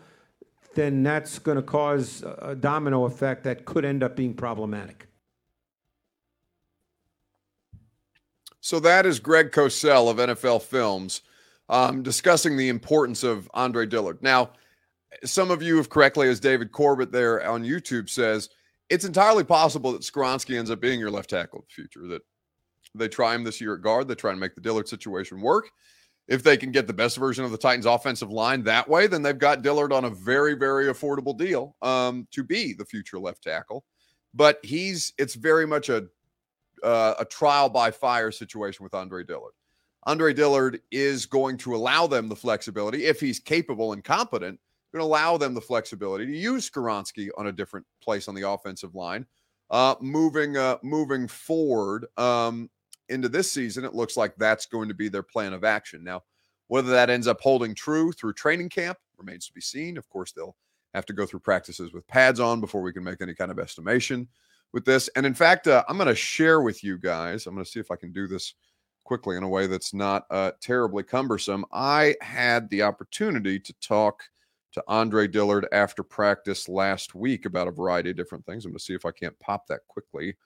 then 0.74 1.02
that's 1.02 1.38
going 1.38 1.56
to 1.56 1.62
cause 1.62 2.24
a 2.38 2.54
domino 2.54 3.04
effect 3.04 3.44
that 3.44 3.64
could 3.64 3.84
end 3.84 4.02
up 4.02 4.16
being 4.16 4.34
problematic. 4.34 5.08
So 8.60 8.80
that 8.80 9.04
is 9.04 9.20
Greg 9.20 9.52
Cosell 9.52 10.10
of 10.10 10.16
NFL 10.16 10.62
Films 10.62 11.20
um, 11.68 12.02
discussing 12.02 12.56
the 12.56 12.68
importance 12.68 13.22
of 13.22 13.50
Andre 13.54 13.86
Dillard. 13.86 14.22
Now, 14.22 14.50
some 15.24 15.50
of 15.50 15.62
you 15.62 15.76
have 15.76 15.90
correctly, 15.90 16.28
as 16.28 16.40
David 16.40 16.72
Corbett 16.72 17.12
there 17.12 17.46
on 17.46 17.64
YouTube 17.64 18.08
says, 18.08 18.48
it's 18.88 19.04
entirely 19.04 19.44
possible 19.44 19.92
that 19.92 20.02
Skoronski 20.02 20.58
ends 20.58 20.70
up 20.70 20.80
being 20.80 21.00
your 21.00 21.10
left 21.10 21.30
tackle 21.30 21.60
in 21.60 21.64
the 21.68 21.74
future. 21.74 22.06
That 22.08 22.22
they 22.94 23.08
try 23.08 23.34
him 23.34 23.44
this 23.44 23.60
year 23.60 23.74
at 23.74 23.82
guard, 23.82 24.08
they 24.08 24.14
try 24.14 24.30
and 24.30 24.40
make 24.40 24.54
the 24.54 24.60
Dillard 24.60 24.88
situation 24.88 25.40
work 25.40 25.70
if 26.26 26.42
they 26.42 26.56
can 26.56 26.72
get 26.72 26.86
the 26.86 26.92
best 26.92 27.16
version 27.16 27.44
of 27.44 27.50
the 27.50 27.58
Titans 27.58 27.86
offensive 27.86 28.30
line 28.30 28.62
that 28.64 28.88
way, 28.88 29.06
then 29.06 29.22
they've 29.22 29.38
got 29.38 29.62
Dillard 29.62 29.92
on 29.92 30.06
a 30.06 30.10
very, 30.10 30.54
very 30.54 30.86
affordable 30.86 31.36
deal 31.36 31.76
um, 31.82 32.26
to 32.30 32.42
be 32.42 32.72
the 32.72 32.84
future 32.84 33.18
left 33.18 33.42
tackle. 33.42 33.84
But 34.32 34.58
he's 34.62 35.12
it's 35.18 35.34
very 35.34 35.66
much 35.66 35.88
a 35.88 36.06
uh, 36.82 37.14
a 37.18 37.24
trial 37.24 37.68
by 37.68 37.90
fire 37.90 38.30
situation 38.30 38.84
with 38.84 38.94
Andre 38.94 39.24
Dillard. 39.24 39.52
Andre 40.06 40.34
Dillard 40.34 40.80
is 40.90 41.24
going 41.24 41.56
to 41.58 41.74
allow 41.74 42.06
them 42.06 42.28
the 42.28 42.36
flexibility 42.36 43.06
if 43.06 43.20
he's 43.20 43.40
capable 43.40 43.92
and 43.92 44.04
competent, 44.04 44.60
going 44.92 45.00
to 45.00 45.06
allow 45.06 45.36
them 45.38 45.54
the 45.54 45.60
flexibility 45.60 46.26
to 46.26 46.36
use 46.36 46.68
Skoronski 46.68 47.28
on 47.38 47.46
a 47.46 47.52
different 47.52 47.86
place 48.02 48.28
on 48.28 48.34
the 48.34 48.48
offensive 48.48 48.94
line. 48.94 49.24
Uh, 49.70 49.94
moving 50.00 50.56
uh, 50.56 50.76
moving 50.82 51.26
forward, 51.26 52.06
um, 52.18 52.68
into 53.08 53.28
this 53.28 53.52
season, 53.52 53.84
it 53.84 53.94
looks 53.94 54.16
like 54.16 54.34
that's 54.36 54.66
going 54.66 54.88
to 54.88 54.94
be 54.94 55.08
their 55.08 55.22
plan 55.22 55.52
of 55.52 55.64
action. 55.64 56.02
Now, 56.04 56.22
whether 56.68 56.90
that 56.90 57.10
ends 57.10 57.26
up 57.26 57.40
holding 57.40 57.74
true 57.74 58.12
through 58.12 58.32
training 58.34 58.68
camp 58.68 58.98
remains 59.18 59.46
to 59.46 59.52
be 59.52 59.60
seen. 59.60 59.96
Of 59.96 60.08
course, 60.08 60.32
they'll 60.32 60.56
have 60.94 61.06
to 61.06 61.12
go 61.12 61.26
through 61.26 61.40
practices 61.40 61.92
with 61.92 62.06
pads 62.06 62.40
on 62.40 62.60
before 62.60 62.82
we 62.82 62.92
can 62.92 63.04
make 63.04 63.20
any 63.20 63.34
kind 63.34 63.50
of 63.50 63.58
estimation 63.58 64.28
with 64.72 64.84
this. 64.84 65.08
And 65.16 65.26
in 65.26 65.34
fact, 65.34 65.66
uh, 65.66 65.84
I'm 65.88 65.96
going 65.96 66.08
to 66.08 66.14
share 66.14 66.60
with 66.60 66.82
you 66.82 66.98
guys, 66.98 67.46
I'm 67.46 67.54
going 67.54 67.64
to 67.64 67.70
see 67.70 67.80
if 67.80 67.90
I 67.90 67.96
can 67.96 68.12
do 68.12 68.26
this 68.26 68.54
quickly 69.04 69.36
in 69.36 69.42
a 69.42 69.48
way 69.48 69.66
that's 69.66 69.92
not 69.92 70.24
uh, 70.30 70.52
terribly 70.60 71.02
cumbersome. 71.02 71.64
I 71.72 72.16
had 72.22 72.70
the 72.70 72.82
opportunity 72.82 73.60
to 73.60 73.74
talk 73.80 74.22
to 74.72 74.82
Andre 74.88 75.28
Dillard 75.28 75.68
after 75.72 76.02
practice 76.02 76.68
last 76.68 77.14
week 77.14 77.44
about 77.44 77.68
a 77.68 77.72
variety 77.72 78.10
of 78.10 78.16
different 78.16 78.44
things. 78.46 78.64
I'm 78.64 78.72
going 78.72 78.78
to 78.78 78.84
see 78.84 78.94
if 78.94 79.04
I 79.04 79.12
can't 79.12 79.38
pop 79.38 79.66
that 79.68 79.80
quickly 79.86 80.36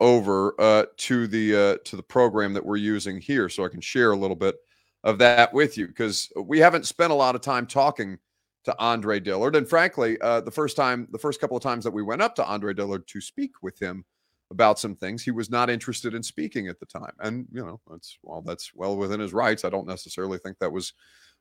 over 0.00 0.54
uh, 0.60 0.84
to 0.96 1.26
the 1.26 1.56
uh, 1.56 1.76
to 1.84 1.96
the 1.96 2.02
program 2.02 2.52
that 2.54 2.64
we're 2.64 2.76
using 2.76 3.20
here, 3.20 3.48
so 3.48 3.64
I 3.64 3.68
can 3.68 3.80
share 3.80 4.12
a 4.12 4.16
little 4.16 4.36
bit 4.36 4.56
of 5.04 5.18
that 5.18 5.52
with 5.52 5.78
you 5.78 5.86
because 5.86 6.30
we 6.36 6.58
haven't 6.58 6.86
spent 6.86 7.12
a 7.12 7.16
lot 7.16 7.34
of 7.34 7.40
time 7.40 7.66
talking 7.66 8.18
to 8.64 8.74
Andre 8.78 9.20
Dillard, 9.20 9.56
and 9.56 9.68
frankly, 9.68 10.18
uh, 10.20 10.40
the 10.40 10.50
first 10.50 10.76
time, 10.76 11.08
the 11.10 11.18
first 11.18 11.40
couple 11.40 11.56
of 11.56 11.62
times 11.62 11.84
that 11.84 11.92
we 11.92 12.02
went 12.02 12.22
up 12.22 12.34
to 12.36 12.46
Andre 12.46 12.74
Dillard 12.74 13.06
to 13.08 13.20
speak 13.20 13.52
with 13.62 13.80
him 13.80 14.04
about 14.50 14.78
some 14.78 14.94
things, 14.94 15.22
he 15.22 15.30
was 15.30 15.50
not 15.50 15.70
interested 15.70 16.14
in 16.14 16.22
speaking 16.22 16.68
at 16.68 16.78
the 16.80 16.86
time, 16.86 17.12
and 17.20 17.46
you 17.52 17.64
know 17.64 17.80
that's 17.90 18.18
well, 18.22 18.42
that's 18.42 18.72
well 18.74 18.96
within 18.96 19.20
his 19.20 19.32
rights. 19.32 19.64
I 19.64 19.70
don't 19.70 19.86
necessarily 19.86 20.38
think 20.38 20.58
that 20.58 20.72
was 20.72 20.92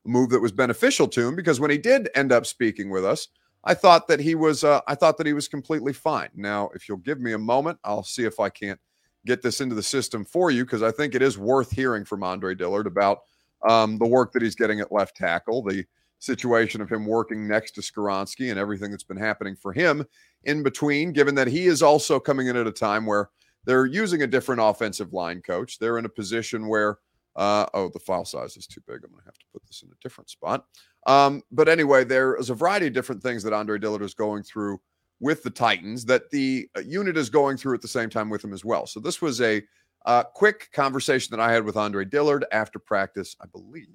a 0.06 0.10
move 0.10 0.30
that 0.30 0.42
was 0.42 0.52
beneficial 0.52 1.08
to 1.10 1.28
him 1.28 1.36
because 1.36 1.60
when 1.60 1.72
he 1.72 1.78
did 1.78 2.10
end 2.16 2.32
up 2.32 2.46
speaking 2.46 2.90
with 2.90 3.06
us 3.06 3.28
I 3.64 3.74
thought 3.74 4.08
that 4.08 4.20
he 4.20 4.36
was 4.36 4.64
uh, 4.64 4.82
I 4.88 4.96
thought 4.96 5.18
that 5.18 5.28
he 5.28 5.34
was 5.34 5.48
completely 5.48 5.94
fine. 5.94 6.30
Now, 6.36 6.70
if 6.74 6.88
you'll 6.88 6.98
give 7.00 7.20
me 7.20 7.34
a 7.34 7.38
moment, 7.38 7.80
I'll 7.84 8.04
see 8.04 8.24
if 8.24 8.40
I 8.40 8.50
can't 8.50 8.80
get 9.26 9.42
this 9.42 9.62
into 9.62 9.76
the 9.76 9.84
system 9.84 10.24
for 10.24 10.52
you 10.52 10.64
because 10.64 10.84
I 10.84 10.92
think 10.92 11.14
it 11.14 11.22
is 11.22 11.38
worth 11.38 11.72
hearing 11.72 12.06
from 12.06 12.24
Andre 12.24 12.56
Dillard 12.56 12.88
about 12.88 13.20
um, 13.68 13.98
the 13.98 14.06
work 14.06 14.32
that 14.32 14.42
he's 14.42 14.56
getting 14.56 14.80
at 14.80 14.92
left 14.92 15.18
tackle, 15.18 15.64
the 15.64 15.86
situation 16.20 16.82
of 16.82 16.90
him 16.90 17.06
working 17.06 17.48
next 17.48 17.72
to 17.72 17.82
Skoronski 17.82 18.50
and 18.50 18.60
everything 18.60 18.92
that's 18.92 19.04
been 19.04 19.18
happening 19.18 19.56
for 19.56 19.74
him 19.74 20.06
in 20.46 20.64
between, 20.64 21.12
given 21.12 21.36
that 21.36 21.48
he 21.48 21.68
is 21.68 21.84
also 21.84 22.20
coming 22.20 22.48
in 22.48 22.56
at 22.56 22.68
a 22.68 22.72
time 22.72 23.06
where 23.06 23.30
they're 23.66 23.86
using 23.86 24.24
a 24.24 24.28
different 24.28 24.62
offensive 24.62 25.14
line 25.14 25.42
coach. 25.42 25.78
They're 25.78 25.98
in 25.98 26.06
a 26.06 26.10
position 26.10 26.68
where, 26.68 27.00
uh, 27.36 27.66
oh, 27.74 27.90
the 27.90 28.00
file 28.00 28.26
size 28.26 28.58
is 28.58 28.66
too 28.66 28.82
big. 28.88 29.04
I'm 29.04 29.12
going 29.12 29.22
to 29.22 29.26
have 29.26 29.38
to 29.38 29.46
put 29.52 29.66
this 29.68 29.84
in 29.84 29.90
a 29.90 30.02
different 30.02 30.30
spot. 30.30 30.66
Um, 31.08 31.42
but 31.52 31.70
anyway, 31.70 32.04
there 32.04 32.36
is 32.36 32.50
a 32.50 32.54
variety 32.54 32.88
of 32.88 32.94
different 32.94 33.24
things 33.24 33.42
that 33.44 33.54
Andre 33.54 33.80
Dillard 33.80 34.02
is 34.02 34.14
going 34.14 34.44
through 34.44 34.80
with 35.20 35.42
the 35.42 35.50
Titans 35.50 36.06
that 36.06 36.30
the 36.30 36.70
uh, 36.76 36.82
unit 36.82 37.18
is 37.18 37.30
going 37.30 37.58
through 37.58 37.74
at 37.74 37.82
the 37.82 37.88
same 37.88 38.10
time 38.10 38.30
with 38.30 38.44
him 38.44 38.54
as 38.54 38.64
well. 38.64 38.86
So 38.86 39.00
this 39.00 39.22
was 39.22 39.42
a 39.42 39.64
uh, 40.06 40.24
quick 40.24 40.70
conversation 40.74 41.36
that 41.36 41.42
I 41.42 41.52
had 41.52 41.64
with 41.64 41.78
Andre 41.78 42.06
Dillard 42.06 42.46
after 42.52 42.78
practice, 42.78 43.36
I 43.42 43.46
believe, 43.48 43.88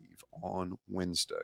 on 0.43 0.77
Wednesday. 0.89 1.35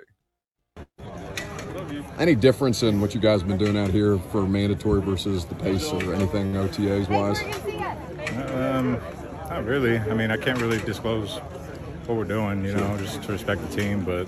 Any 2.19 2.35
difference 2.35 2.83
in 2.83 3.01
what 3.01 3.15
you 3.15 3.21
guys 3.21 3.41
have 3.41 3.49
been 3.49 3.59
doing 3.59 3.77
out 3.77 3.91
here 3.91 4.19
for 4.19 4.47
mandatory 4.47 5.03
versus 5.03 5.45
the 5.45 5.55
pace 5.55 5.87
or 5.93 6.15
anything 6.15 6.55
OTAs 6.55 7.09
wise? 7.09 7.41
Um, 8.53 8.99
not 9.49 9.65
really. 9.65 9.99
I 9.99 10.15
mean, 10.15 10.31
I 10.31 10.37
can't 10.37 10.61
really 10.61 10.79
disclose 10.81 11.39
what 12.07 12.17
we're 12.17 12.25
doing, 12.25 12.65
you 12.65 12.75
know, 12.75 12.97
just 12.99 13.23
to 13.25 13.33
respect 13.33 13.61
the 13.69 13.77
team, 13.77 14.05
but 14.05 14.27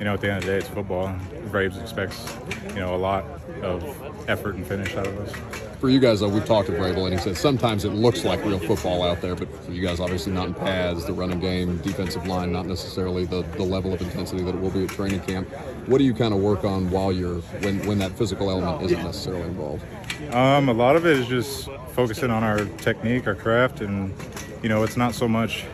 you 0.00 0.06
know, 0.06 0.14
at 0.14 0.20
the 0.22 0.28
end 0.28 0.38
of 0.38 0.44
the 0.44 0.52
day, 0.52 0.56
it's 0.56 0.68
football. 0.68 1.14
Braves 1.50 1.76
expects, 1.76 2.34
you 2.68 2.80
know, 2.80 2.94
a 2.94 2.96
lot 2.96 3.24
of 3.62 3.84
effort 4.28 4.54
and 4.54 4.66
finish 4.66 4.96
out 4.96 5.06
of 5.06 5.18
us. 5.20 5.32
For 5.78 5.90
you 5.90 6.00
guys, 6.00 6.20
though, 6.20 6.28
we've 6.28 6.44
talked 6.44 6.68
to 6.68 6.74
Vrabel, 6.74 7.04
and 7.04 7.12
he 7.12 7.20
said 7.20 7.36
sometimes 7.36 7.84
it 7.84 7.90
looks 7.90 8.24
like 8.24 8.42
real 8.42 8.58
football 8.58 9.02
out 9.02 9.20
there, 9.20 9.34
but 9.34 9.54
for 9.64 9.72
you 9.72 9.82
guys, 9.82 10.00
obviously 10.00 10.32
not 10.32 10.46
in 10.46 10.54
pads, 10.54 11.04
the 11.04 11.12
running 11.12 11.38
game, 11.38 11.76
defensive 11.78 12.26
line, 12.26 12.50
not 12.50 12.64
necessarily 12.64 13.26
the, 13.26 13.42
the 13.56 13.62
level 13.62 13.92
of 13.92 14.00
intensity 14.00 14.42
that 14.42 14.54
it 14.54 14.60
will 14.60 14.70
be 14.70 14.84
at 14.84 14.90
training 14.90 15.20
camp. 15.20 15.46
What 15.86 15.98
do 15.98 16.04
you 16.04 16.14
kind 16.14 16.32
of 16.32 16.40
work 16.40 16.64
on 16.64 16.90
while 16.90 17.12
you're 17.12 17.40
when 17.60 17.86
when 17.86 17.98
that 17.98 18.12
physical 18.12 18.50
element 18.50 18.82
isn't 18.82 19.02
necessarily 19.02 19.42
involved? 19.42 19.84
Um, 20.32 20.70
a 20.70 20.74
lot 20.74 20.96
of 20.96 21.06
it 21.06 21.18
is 21.18 21.26
just 21.26 21.68
focusing 21.92 22.30
on 22.30 22.42
our 22.42 22.64
technique, 22.78 23.26
our 23.26 23.34
craft, 23.34 23.80
and 23.82 24.14
you 24.62 24.70
know, 24.70 24.82
it's 24.82 24.96
not 24.96 25.14
so 25.14 25.28
much 25.28 25.64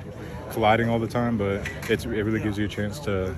colliding 0.50 0.88
all 0.88 0.98
the 0.98 1.06
time, 1.06 1.36
but 1.36 1.68
it's 1.88 2.04
it 2.04 2.08
really 2.08 2.40
gives 2.40 2.58
you 2.58 2.64
a 2.64 2.68
chance 2.68 2.98
to 3.00 3.34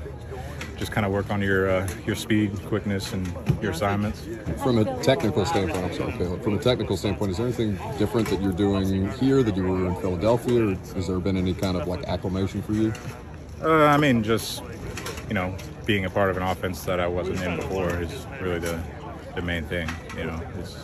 just 0.78 0.92
kind 0.92 1.04
of 1.04 1.12
work 1.12 1.30
on 1.30 1.42
your 1.42 1.70
uh, 1.70 1.88
your 2.06 2.16
speed, 2.16 2.58
quickness, 2.66 3.12
and 3.12 3.26
your 3.60 3.72
assignments. 3.72 4.26
From 4.62 4.78
a 4.78 5.02
technical 5.02 5.44
standpoint, 5.44 5.84
I'm 5.84 5.94
sorry, 5.94 6.12
Caleb. 6.12 6.42
From 6.42 6.54
a 6.54 6.58
technical 6.58 6.96
standpoint, 6.96 7.32
is 7.32 7.36
there 7.36 7.46
anything 7.46 7.78
different 7.98 8.28
that 8.28 8.40
you're 8.40 8.52
doing 8.52 9.10
here 9.12 9.42
that 9.42 9.56
you 9.56 9.64
were 9.64 9.86
in 9.86 9.96
Philadelphia, 9.96 10.68
or 10.68 10.74
has 10.94 11.08
there 11.08 11.18
been 11.18 11.36
any 11.36 11.54
kind 11.54 11.76
of 11.76 11.88
like 11.88 12.04
acclimation 12.04 12.62
for 12.62 12.72
you? 12.72 12.92
Uh, 13.62 13.86
I 13.86 13.96
mean, 13.96 14.22
just 14.22 14.62
you 15.28 15.34
know, 15.34 15.54
being 15.84 16.04
a 16.04 16.10
part 16.10 16.30
of 16.30 16.36
an 16.36 16.42
offense 16.42 16.84
that 16.84 17.00
I 17.00 17.06
wasn't 17.06 17.42
in 17.42 17.56
before 17.56 17.90
is 18.00 18.26
really 18.40 18.60
the 18.60 18.80
the 19.34 19.42
main 19.42 19.64
thing. 19.64 19.90
You 20.16 20.24
know, 20.24 20.40
it's 20.58 20.76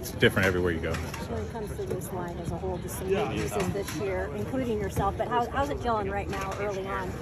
it's 0.00 0.10
different 0.12 0.46
everywhere 0.46 0.72
you 0.72 0.80
go. 0.80 0.92
So. 0.92 1.00
When 1.00 1.42
it 1.42 1.52
comes 1.52 1.76
to 1.76 1.84
this 1.84 2.12
line 2.12 2.36
as 2.38 2.50
a 2.50 2.56
whole, 2.56 2.78
just 2.78 2.98
some 2.98 3.08
new 3.08 3.26
pieces 3.28 3.68
this 3.72 3.96
year, 3.96 4.30
including 4.34 4.80
yourself. 4.80 5.16
But 5.16 5.28
how, 5.28 5.48
how's 5.50 5.70
it 5.70 5.80
feeling 5.80 6.10
right 6.10 6.28
now, 6.28 6.52
early 6.58 6.86
on? 6.86 7.12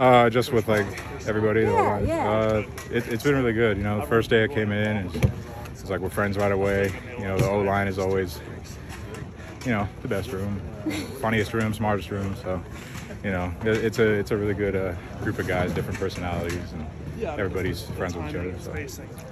Uh, 0.00 0.30
just 0.30 0.50
with 0.50 0.66
like 0.66 0.86
everybody. 1.28 1.60
Yeah, 1.60 2.00
yeah. 2.00 2.30
Uh, 2.30 2.64
it, 2.90 3.06
it's 3.08 3.22
been 3.22 3.34
really 3.34 3.52
good. 3.52 3.76
You 3.76 3.82
know, 3.82 4.00
the 4.00 4.06
first 4.06 4.30
day 4.30 4.42
I 4.42 4.48
came 4.48 4.72
in, 4.72 4.96
it's, 5.06 5.16
it's 5.82 5.90
like 5.90 6.00
we're 6.00 6.08
friends 6.08 6.38
right 6.38 6.50
away. 6.50 6.90
You 7.18 7.24
know, 7.24 7.36
the 7.36 7.46
O 7.46 7.60
line 7.60 7.86
is 7.86 7.98
always, 7.98 8.40
you 9.66 9.72
know, 9.72 9.86
the 10.00 10.08
best 10.08 10.32
room, 10.32 10.58
funniest 11.20 11.52
room, 11.52 11.74
smartest 11.74 12.10
room. 12.10 12.34
So, 12.42 12.62
you 13.22 13.30
know, 13.30 13.52
it, 13.62 13.84
it's 13.84 13.98
a 13.98 14.10
it's 14.10 14.30
a 14.30 14.38
really 14.38 14.54
good 14.54 14.74
uh, 14.74 14.94
group 15.22 15.38
of 15.38 15.46
guys, 15.46 15.70
different 15.74 15.98
personalities, 15.98 16.72
and 16.72 16.86
everybody's 17.38 17.82
friends 17.82 18.16
with 18.16 18.30
each 18.30 18.36
other. 18.36 18.58
So. 18.58 18.72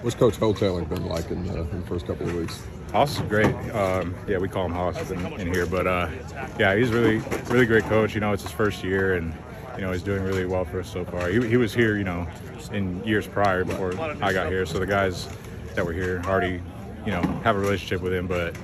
What's 0.03 0.17
Coach 0.17 0.37
Ho 0.37 0.53
been 0.53 1.07
like 1.07 1.31
in, 1.31 1.49
uh, 1.49 1.63
in 1.63 1.81
the 1.81 1.87
first 1.87 2.07
couple 2.07 2.29
of 2.29 2.35
weeks? 2.35 2.63
Hoss 2.93 3.17
is 3.17 3.21
great. 3.23 3.55
Um, 3.75 4.15
yeah, 4.27 4.37
we 4.37 4.49
call 4.51 4.67
him 4.67 4.73
Hoss 4.73 5.11
in, 5.11 5.27
in 5.41 5.51
here, 5.51 5.65
but 5.65 5.87
uh, 5.87 6.11
yeah, 6.59 6.77
he's 6.77 6.91
really, 6.91 7.23
really 7.47 7.65
great 7.65 7.85
coach. 7.85 8.15
You 8.15 8.21
know, 8.21 8.35
it's 8.35 8.43
his 8.43 8.53
first 8.53 8.85
year, 8.85 9.15
and 9.15 9.33
you 9.79 9.85
know 9.85 9.93
he's 9.93 10.03
doing 10.03 10.25
really 10.25 10.45
well 10.45 10.65
for 10.65 10.81
us 10.81 10.91
so 10.93 11.05
far. 11.05 11.29
He, 11.29 11.47
he 11.47 11.57
was 11.57 11.73
here, 11.73 11.97
you 11.97 12.03
know, 12.03 12.27
in 12.73 13.03
years 13.05 13.29
prior 13.29 13.65
before 13.65 13.93
I 14.21 14.33
got 14.33 14.49
here, 14.49 14.67
so 14.67 14.81
the 14.81 14.87
guys 14.87 15.29
that 15.77 15.87
were 15.87 15.93
here 15.93 16.21
already, 16.27 16.61
you 17.07 17.13
know, 17.13 17.23
have 17.45 17.55
a 17.55 17.61
relationship 17.61 18.03
with 18.03 18.13
him. 18.13 18.27
But 18.27 18.57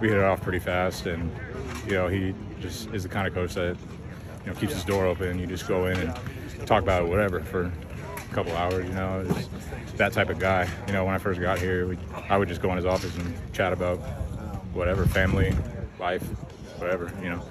we 0.00 0.08
hit 0.08 0.16
it 0.16 0.24
off 0.24 0.40
pretty 0.40 0.58
fast, 0.58 1.04
and 1.04 1.30
you 1.86 1.92
know, 1.92 2.08
he 2.08 2.34
just 2.60 2.88
is 2.94 3.02
the 3.02 3.10
kind 3.10 3.28
of 3.28 3.34
coach 3.34 3.54
that 3.54 3.76
you 4.44 4.50
know 4.50 4.58
keeps 4.58 4.72
his 4.72 4.84
door 4.84 5.04
open. 5.04 5.38
You 5.38 5.46
just 5.46 5.68
go 5.68 5.84
in 5.84 5.98
and 5.98 6.66
talk 6.66 6.82
about 6.82 7.08
whatever, 7.08 7.40
for 7.40 7.64
a 8.16 8.34
couple 8.34 8.56
hours. 8.56 8.88
You 8.88 8.94
know, 8.94 9.22
just 9.34 9.50
that 9.98 10.14
type 10.14 10.30
of 10.30 10.38
guy. 10.38 10.66
You 10.86 10.94
know, 10.94 11.04
when 11.04 11.14
I 11.14 11.18
first 11.18 11.42
got 11.42 11.58
here, 11.58 11.86
we, 11.86 11.98
I 12.30 12.38
would 12.38 12.48
just 12.48 12.62
go 12.62 12.70
in 12.70 12.76
his 12.76 12.86
office 12.86 13.14
and 13.18 13.34
chat 13.52 13.74
about 13.74 13.98
whatever, 14.72 15.04
family, 15.04 15.54
life, 16.00 16.22
whatever. 16.78 17.12
You 17.22 17.32
know, 17.32 17.42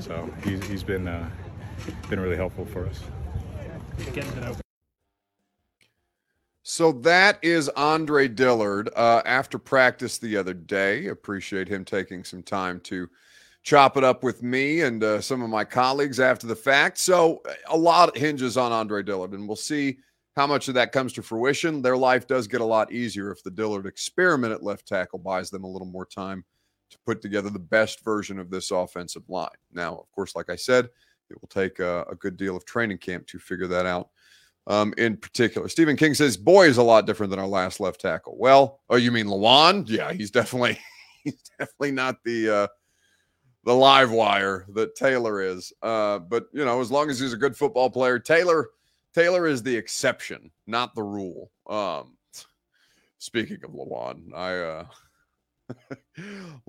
so 0.00 0.28
he's, 0.42 0.66
he's 0.66 0.82
been 0.82 1.06
uh, 1.06 1.30
been 2.08 2.20
really 2.20 2.36
helpful 2.36 2.66
for 2.66 2.86
us. 2.86 3.02
So 6.62 6.92
that 6.92 7.38
is 7.42 7.68
Andre 7.70 8.28
Dillard 8.28 8.90
uh, 8.94 9.22
after 9.24 9.58
practice 9.58 10.18
the 10.18 10.36
other 10.36 10.54
day. 10.54 11.06
Appreciate 11.08 11.66
him 11.66 11.84
taking 11.84 12.24
some 12.24 12.42
time 12.42 12.78
to 12.80 13.08
chop 13.62 13.96
it 13.96 14.04
up 14.04 14.22
with 14.22 14.42
me 14.42 14.82
and 14.82 15.02
uh, 15.02 15.20
some 15.20 15.42
of 15.42 15.50
my 15.50 15.64
colleagues 15.64 16.20
after 16.20 16.46
the 16.46 16.54
fact. 16.54 16.98
So 16.98 17.42
a 17.68 17.76
lot 17.76 18.16
hinges 18.16 18.56
on 18.56 18.70
Andre 18.70 19.02
Dillard, 19.02 19.32
and 19.32 19.48
we'll 19.48 19.56
see 19.56 19.98
how 20.36 20.46
much 20.46 20.68
of 20.68 20.74
that 20.74 20.92
comes 20.92 21.12
to 21.14 21.22
fruition. 21.22 21.82
Their 21.82 21.96
life 21.96 22.26
does 22.26 22.46
get 22.46 22.60
a 22.60 22.64
lot 22.64 22.92
easier 22.92 23.32
if 23.32 23.42
the 23.42 23.50
Dillard 23.50 23.86
experiment 23.86 24.52
at 24.52 24.62
left 24.62 24.86
tackle 24.86 25.18
buys 25.18 25.50
them 25.50 25.64
a 25.64 25.68
little 25.68 25.88
more 25.88 26.06
time 26.06 26.44
to 26.90 26.98
put 27.04 27.20
together 27.20 27.50
the 27.50 27.58
best 27.58 28.04
version 28.04 28.38
of 28.38 28.50
this 28.50 28.70
offensive 28.70 29.28
line. 29.28 29.48
Now, 29.72 29.96
of 29.96 30.10
course, 30.12 30.36
like 30.36 30.48
I 30.48 30.56
said, 30.56 30.88
it 31.30 31.40
will 31.40 31.48
take 31.48 31.78
a, 31.78 32.04
a 32.10 32.14
good 32.14 32.36
deal 32.36 32.56
of 32.56 32.64
training 32.64 32.98
camp 32.98 33.26
to 33.28 33.38
figure 33.38 33.66
that 33.66 33.86
out 33.86 34.10
um, 34.68 34.92
in 34.98 35.16
particular. 35.16 35.68
Stephen 35.68 35.96
King 35.96 36.14
says, 36.14 36.36
"Boy 36.36 36.68
is 36.68 36.76
a 36.76 36.82
lot 36.82 37.06
different 37.06 37.30
than 37.30 37.38
our 37.38 37.46
last 37.46 37.80
left 37.80 38.00
tackle." 38.00 38.36
Well, 38.38 38.80
oh, 38.90 38.96
you 38.96 39.10
mean 39.10 39.26
Lewan? 39.26 39.88
Yeah, 39.88 40.12
he's 40.12 40.30
definitely 40.30 40.78
he's 41.24 41.42
definitely 41.58 41.92
not 41.92 42.22
the 42.24 42.50
uh, 42.50 42.66
the 43.64 43.74
live 43.74 44.10
wire 44.10 44.66
that 44.74 44.94
Taylor 44.94 45.40
is. 45.42 45.72
Uh, 45.82 46.18
but 46.18 46.46
you 46.52 46.64
know, 46.64 46.80
as 46.80 46.90
long 46.90 47.10
as 47.10 47.18
he's 47.18 47.32
a 47.32 47.38
good 47.38 47.56
football 47.56 47.90
player, 47.90 48.18
Taylor 48.18 48.68
Taylor 49.14 49.46
is 49.46 49.62
the 49.62 49.74
exception, 49.74 50.50
not 50.66 50.94
the 50.94 51.02
rule. 51.02 51.50
Um, 51.68 52.16
speaking 53.18 53.58
of 53.64 53.70
Lewan, 53.70 54.34
I. 54.34 54.58
Uh, 54.58 54.86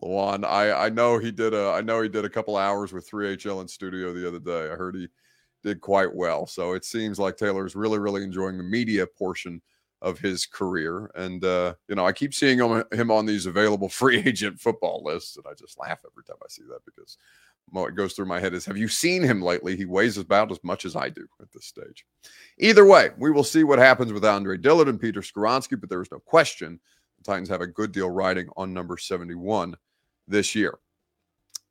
Lewan, 0.03 0.45
I 0.45 0.71
I 0.85 0.89
know 0.89 1.17
he 1.17 1.31
did 1.31 1.53
a 1.53 1.71
I 1.71 1.81
know 1.81 2.01
he 2.01 2.09
did 2.09 2.25
a 2.25 2.29
couple 2.29 2.57
hours 2.57 2.93
with 2.93 3.09
3HL 3.09 3.61
in 3.61 3.67
studio 3.67 4.13
the 4.13 4.27
other 4.27 4.39
day. 4.39 4.71
I 4.71 4.75
heard 4.75 4.95
he 4.95 5.07
did 5.63 5.81
quite 5.81 6.13
well. 6.13 6.45
So 6.47 6.73
it 6.73 6.85
seems 6.85 7.19
like 7.19 7.37
Taylor's 7.37 7.75
really, 7.75 7.99
really 7.99 8.23
enjoying 8.23 8.57
the 8.57 8.63
media 8.63 9.05
portion 9.05 9.61
of 10.01 10.19
his 10.19 10.45
career. 10.45 11.11
And, 11.15 11.43
uh, 11.43 11.75
you 11.87 11.95
know, 11.95 12.05
I 12.05 12.13
keep 12.13 12.33
seeing 12.33 12.59
him, 12.59 12.83
him 12.91 13.11
on 13.11 13.25
these 13.25 13.45
available 13.45 13.89
free 13.89 14.19
agent 14.19 14.59
football 14.59 15.03
lists. 15.03 15.37
And 15.37 15.45
I 15.49 15.53
just 15.53 15.77
laugh 15.79 15.99
every 16.09 16.23
time 16.23 16.37
I 16.41 16.47
see 16.47 16.63
that 16.69 16.85
because 16.85 17.17
what 17.71 17.95
goes 17.95 18.13
through 18.13 18.25
my 18.25 18.39
head 18.39 18.53
is 18.53 18.65
have 18.65 18.77
you 18.77 18.87
seen 18.87 19.21
him 19.21 19.41
lately? 19.41 19.75
He 19.75 19.85
weighs 19.85 20.17
about 20.17 20.51
as 20.51 20.63
much 20.63 20.85
as 20.85 20.95
I 20.95 21.09
do 21.09 21.27
at 21.41 21.51
this 21.51 21.65
stage. 21.65 22.05
Either 22.57 22.85
way, 22.85 23.09
we 23.17 23.29
will 23.29 23.43
see 23.43 23.63
what 23.63 23.77
happens 23.77 24.11
with 24.11 24.25
Andre 24.25 24.57
Dillard 24.57 24.87
and 24.87 24.99
Peter 24.99 25.21
Skoronski, 25.21 25.79
but 25.79 25.89
there 25.89 26.01
is 26.01 26.11
no 26.11 26.19
question 26.19 26.79
Titans 27.23 27.49
have 27.49 27.61
a 27.61 27.67
good 27.67 27.91
deal 27.91 28.09
riding 28.09 28.49
on 28.57 28.73
number 28.73 28.97
71 28.97 29.75
this 30.27 30.55
year. 30.55 30.77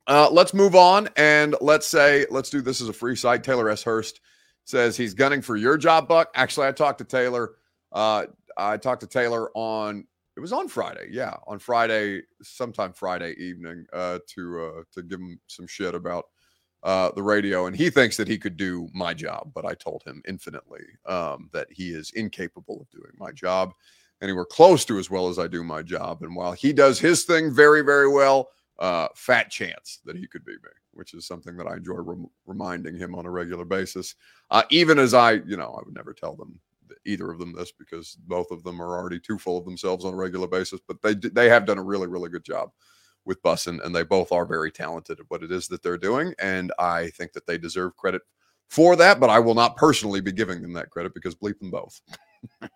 Uh, 0.07 0.29
let's 0.31 0.53
move 0.53 0.75
on 0.75 1.07
and 1.17 1.55
let's 1.61 1.85
say, 1.85 2.25
let's 2.31 2.49
do 2.49 2.61
this 2.61 2.81
as 2.81 2.89
a 2.89 2.93
free 2.93 3.15
site. 3.15 3.43
Taylor 3.43 3.69
S. 3.69 3.83
Hurst 3.83 4.21
says 4.65 4.97
he's 4.97 5.13
gunning 5.13 5.41
for 5.41 5.55
your 5.55 5.77
job, 5.77 6.07
Buck. 6.07 6.29
Actually, 6.35 6.67
I 6.67 6.71
talked 6.71 6.97
to 6.99 7.03
Taylor. 7.03 7.51
Uh, 7.91 8.25
I 8.57 8.77
talked 8.77 9.01
to 9.01 9.07
Taylor 9.07 9.49
on 9.53 10.05
it 10.39 10.41
was 10.41 10.53
on 10.53 10.69
Friday, 10.69 11.09
yeah, 11.11 11.35
on 11.47 11.59
Friday, 11.59 12.21
sometime 12.41 12.93
Friday 12.93 13.33
evening, 13.33 13.85
uh, 13.91 14.19
to 14.27 14.63
uh, 14.63 14.83
to 14.93 15.03
give 15.03 15.19
him 15.19 15.37
some 15.47 15.67
shit 15.67 15.93
about 15.93 16.27
uh, 16.83 17.11
the 17.13 17.21
radio, 17.21 17.65
and 17.65 17.75
he 17.75 17.89
thinks 17.89 18.15
that 18.15 18.27
he 18.29 18.37
could 18.37 18.55
do 18.55 18.87
my 18.93 19.13
job, 19.13 19.51
but 19.53 19.65
I 19.65 19.73
told 19.73 20.01
him 20.05 20.21
infinitely 20.25 20.85
um, 21.05 21.49
that 21.51 21.67
he 21.69 21.89
is 21.89 22.11
incapable 22.11 22.79
of 22.79 22.89
doing 22.89 23.11
my 23.17 23.33
job 23.33 23.73
anywhere 24.21 24.45
close 24.45 24.85
to 24.85 24.99
as 24.99 25.09
well 25.09 25.29
as 25.29 25.39
I 25.39 25.47
do 25.47 25.63
my 25.63 25.81
job. 25.81 26.23
And 26.23 26.35
while 26.35 26.51
he 26.51 26.73
does 26.73 26.99
his 26.99 27.23
thing 27.23 27.53
very, 27.53 27.81
very 27.81 28.07
well, 28.07 28.49
uh, 28.79 29.07
fat 29.15 29.49
chance 29.49 29.99
that 30.05 30.15
he 30.15 30.27
could 30.27 30.45
be 30.45 30.53
me, 30.53 30.69
which 30.93 31.13
is 31.13 31.27
something 31.27 31.57
that 31.57 31.67
I 31.67 31.75
enjoy 31.75 31.95
rem- 31.95 32.29
reminding 32.45 32.95
him 32.95 33.13
on 33.13 33.25
a 33.25 33.31
regular 33.31 33.65
basis. 33.65 34.15
Uh, 34.51 34.63
even 34.69 34.97
as 34.99 35.13
I, 35.13 35.33
you 35.33 35.57
know, 35.57 35.77
I 35.77 35.83
would 35.85 35.95
never 35.95 36.13
tell 36.13 36.35
them 36.35 36.59
either 37.05 37.31
of 37.31 37.39
them 37.39 37.53
this 37.53 37.71
because 37.71 38.17
both 38.27 38.51
of 38.51 38.63
them 38.63 38.81
are 38.81 38.97
already 38.97 39.19
too 39.19 39.37
full 39.37 39.57
of 39.57 39.65
themselves 39.65 40.05
on 40.05 40.13
a 40.13 40.17
regular 40.17 40.47
basis. 40.47 40.79
But 40.87 41.01
they 41.01 41.13
they 41.13 41.49
have 41.49 41.65
done 41.65 41.77
a 41.77 41.83
really, 41.83 42.07
really 42.07 42.29
good 42.29 42.43
job 42.43 42.71
with 43.25 43.41
Bussin, 43.43 43.83
and 43.83 43.95
they 43.95 44.03
both 44.03 44.31
are 44.31 44.45
very 44.45 44.71
talented 44.71 45.19
at 45.19 45.25
what 45.29 45.43
it 45.43 45.51
is 45.51 45.67
that 45.67 45.83
they're 45.83 45.97
doing, 45.97 46.33
and 46.39 46.71
I 46.79 47.09
think 47.11 47.33
that 47.33 47.45
they 47.45 47.57
deserve 47.57 47.97
credit 47.97 48.21
for 48.69 48.95
that. 48.95 49.19
But 49.19 49.29
I 49.29 49.39
will 49.39 49.55
not 49.55 49.75
personally 49.75 50.21
be 50.21 50.31
giving 50.31 50.61
them 50.61 50.73
that 50.73 50.89
credit 50.89 51.13
because 51.13 51.35
bleep 51.35 51.59
them 51.59 51.71
both. 51.71 51.99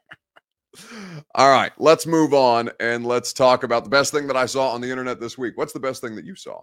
All 1.36 1.50
right, 1.50 1.72
let's 1.78 2.06
move 2.08 2.34
on 2.34 2.72
and 2.80 3.06
let's 3.06 3.34
talk 3.34 3.64
about 3.64 3.84
the 3.84 3.90
best 3.90 4.12
thing 4.12 4.28
that 4.28 4.38
I 4.38 4.46
saw 4.46 4.70
on 4.72 4.82
the 4.82 4.90
internet 4.90 5.20
this 5.20 5.38
week. 5.38 5.54
What's 5.56 5.74
the 5.74 5.80
best 5.80 6.02
thing 6.02 6.16
that 6.16 6.26
you 6.26 6.36
saw 6.36 6.62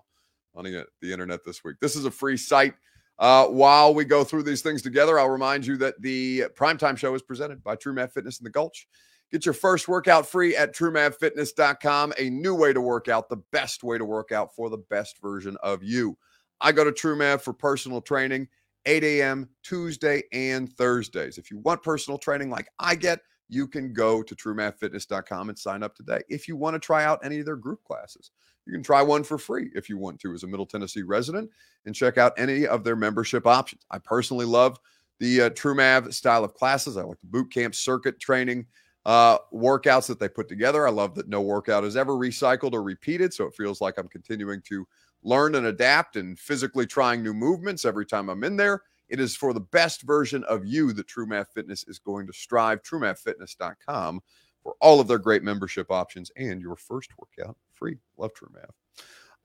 on 0.54 0.64
the, 0.64 0.84
the 1.00 1.12
internet 1.12 1.40
this 1.44 1.62
week? 1.62 1.76
This 1.80 1.96
is 1.96 2.04
a 2.04 2.10
free 2.10 2.36
site. 2.36 2.74
Uh, 3.18 3.46
while 3.46 3.92
we 3.92 4.04
go 4.04 4.24
through 4.24 4.42
these 4.42 4.62
things 4.62 4.82
together, 4.82 5.18
I'll 5.18 5.28
remind 5.28 5.66
you 5.66 5.76
that 5.76 6.00
the 6.00 6.44
primetime 6.58 6.96
show 6.96 7.14
is 7.14 7.22
presented 7.22 7.62
by 7.62 7.76
True 7.76 7.92
Math 7.92 8.14
Fitness 8.14 8.40
in 8.40 8.44
the 8.44 8.50
Gulch. 8.50 8.88
Get 9.30 9.44
your 9.44 9.52
first 9.52 9.86
workout 9.86 10.26
free 10.26 10.56
at 10.56 10.74
truemathfitness.com. 10.74 12.14
A 12.18 12.30
new 12.30 12.54
way 12.54 12.72
to 12.72 12.80
work 12.80 13.08
out, 13.08 13.28
the 13.28 13.42
best 13.52 13.84
way 13.84 13.98
to 13.98 14.04
work 14.04 14.32
out 14.32 14.54
for 14.56 14.70
the 14.70 14.78
best 14.78 15.20
version 15.20 15.56
of 15.62 15.84
you. 15.84 16.16
I 16.60 16.72
go 16.72 16.82
to 16.82 16.92
True 16.92 17.14
Math 17.14 17.42
for 17.42 17.52
personal 17.52 18.00
training, 18.00 18.48
8 18.86 19.04
a.m. 19.04 19.48
Tuesday 19.62 20.22
and 20.32 20.72
Thursdays. 20.72 21.38
If 21.38 21.50
you 21.50 21.58
want 21.58 21.82
personal 21.82 22.18
training 22.18 22.50
like 22.50 22.68
I 22.78 22.96
get, 22.96 23.20
you 23.50 23.66
can 23.66 23.92
go 23.92 24.22
to 24.22 24.34
truemathfitness.com 24.34 25.48
and 25.48 25.58
sign 25.58 25.82
up 25.82 25.94
today. 25.94 26.20
If 26.28 26.46
you 26.46 26.56
want 26.56 26.74
to 26.74 26.78
try 26.78 27.04
out 27.04 27.18
any 27.24 27.40
of 27.40 27.46
their 27.46 27.56
group 27.56 27.82
classes, 27.84 28.30
you 28.64 28.72
can 28.72 28.82
try 28.82 29.02
one 29.02 29.24
for 29.24 29.38
free 29.38 29.70
if 29.74 29.88
you 29.88 29.98
want 29.98 30.20
to 30.20 30.32
as 30.32 30.44
a 30.44 30.46
Middle 30.46 30.66
Tennessee 30.66 31.02
resident 31.02 31.50
and 31.84 31.94
check 31.94 32.16
out 32.16 32.32
any 32.38 32.66
of 32.66 32.84
their 32.84 32.96
membership 32.96 33.46
options. 33.46 33.82
I 33.90 33.98
personally 33.98 34.46
love 34.46 34.78
the 35.18 35.42
uh, 35.42 35.50
TrueMav 35.50 36.14
style 36.14 36.44
of 36.44 36.54
classes. 36.54 36.96
I 36.96 37.02
like 37.02 37.20
the 37.20 37.26
boot 37.26 37.52
camp 37.52 37.74
circuit 37.74 38.20
training 38.20 38.66
uh, 39.04 39.38
workouts 39.52 40.06
that 40.06 40.20
they 40.20 40.28
put 40.28 40.48
together. 40.48 40.86
I 40.86 40.90
love 40.90 41.14
that 41.16 41.28
no 41.28 41.40
workout 41.40 41.84
is 41.84 41.96
ever 41.96 42.12
recycled 42.12 42.72
or 42.74 42.82
repeated. 42.82 43.34
So 43.34 43.46
it 43.46 43.54
feels 43.54 43.80
like 43.80 43.98
I'm 43.98 44.08
continuing 44.08 44.62
to 44.62 44.86
learn 45.22 45.56
and 45.56 45.66
adapt 45.66 46.16
and 46.16 46.38
physically 46.38 46.86
trying 46.86 47.22
new 47.22 47.34
movements 47.34 47.84
every 47.84 48.06
time 48.06 48.28
I'm 48.28 48.44
in 48.44 48.56
there. 48.56 48.82
It 49.10 49.20
is 49.20 49.36
for 49.36 49.52
the 49.52 49.60
best 49.60 50.02
version 50.02 50.44
of 50.44 50.64
you 50.64 50.92
that 50.92 51.08
True 51.08 51.26
Math 51.26 51.52
Fitness 51.54 51.84
is 51.88 51.98
going 51.98 52.26
to 52.26 52.32
strive. 52.32 52.82
TrueMathFitness.com 52.82 54.20
for 54.62 54.74
all 54.80 55.00
of 55.00 55.08
their 55.08 55.18
great 55.18 55.42
membership 55.42 55.90
options 55.90 56.30
and 56.36 56.60
your 56.60 56.76
first 56.76 57.10
workout 57.18 57.56
free. 57.74 57.96
Love 58.16 58.32
True 58.34 58.50
Math. 58.52 58.70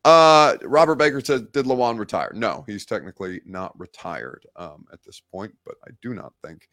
Uh, 0.04 0.58
Robert 0.62 0.96
Baker 0.96 1.20
said, 1.20 1.52
"Did 1.52 1.66
Lewan 1.66 1.98
retire?" 1.98 2.32
No, 2.36 2.64
he's 2.68 2.86
technically 2.86 3.42
not 3.44 3.78
retired 3.80 4.46
um, 4.56 4.86
at 4.94 5.02
this 5.04 5.20
point, 5.20 5.56
but 5.66 5.76
I 5.88 5.92
do 6.02 6.14
not 6.14 6.34
think 6.44 6.70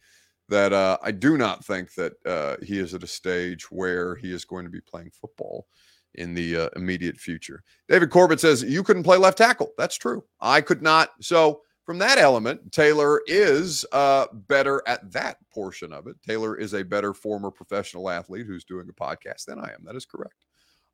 that 0.49 0.71
uh, 0.71 0.97
I 1.01 1.11
do 1.11 1.35
not 1.37 1.65
think 1.65 1.95
that 1.95 2.13
uh, 2.25 2.57
he 2.63 2.77
is 2.77 2.93
at 2.93 3.03
a 3.03 3.07
stage 3.07 3.71
where 3.71 4.15
he 4.15 4.31
is 4.31 4.45
going 4.45 4.65
to 4.65 4.71
be 4.71 4.81
playing 4.81 5.09
football 5.09 5.67
in 6.15 6.35
the 6.35 6.55
uh, 6.57 6.69
immediate 6.75 7.17
future. 7.17 7.63
David 7.89 8.11
Corbett 8.11 8.39
says 8.39 8.61
you 8.61 8.83
couldn't 8.83 9.03
play 9.03 9.17
left 9.17 9.39
tackle. 9.39 9.71
That's 9.79 9.95
true. 9.95 10.23
I 10.39 10.61
could 10.61 10.83
not. 10.83 11.09
So 11.21 11.61
from 11.85 11.97
that 11.99 12.17
element, 12.17 12.71
Taylor 12.71 13.21
is 13.27 13.85
uh, 13.91 14.27
better 14.31 14.81
at 14.87 15.11
that 15.11 15.37
portion 15.51 15.91
of 15.93 16.07
it. 16.07 16.15
Taylor 16.25 16.57
is 16.57 16.73
a 16.73 16.83
better 16.83 17.13
former 17.13 17.51
professional 17.51 18.09
athlete 18.09 18.45
who's 18.45 18.63
doing 18.63 18.87
a 18.89 18.93
podcast 18.93 19.45
than 19.45 19.59
I 19.59 19.71
am. 19.71 19.83
That 19.83 19.95
is 19.95 20.05
correct. 20.05 20.45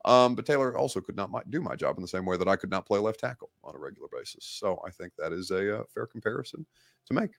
Um, 0.06 0.34
but 0.34 0.46
Taylor 0.46 0.78
also 0.78 1.02
could 1.02 1.16
not 1.16 1.30
my, 1.30 1.42
do 1.50 1.62
my 1.62 1.76
job 1.76 1.98
in 1.98 2.02
the 2.02 2.08
same 2.08 2.26
way 2.26 2.38
that 2.38 2.48
I 2.48 2.56
could 2.56 2.72
not 2.72 2.86
play 2.86 3.00
left 3.00 3.20
tackle 3.20 3.50
on 3.64 3.76
a 3.76 3.80
regular 3.80 4.08
basis. 4.12 4.46
So 4.46 4.82
I 4.86 4.90
think 4.92 5.14
that 5.18 5.34
is 5.34 5.52
a 5.52 5.80
uh, 5.80 5.84
fair 5.94 6.08
comparison 6.08 6.66
to 7.08 7.14
make. 7.14 7.32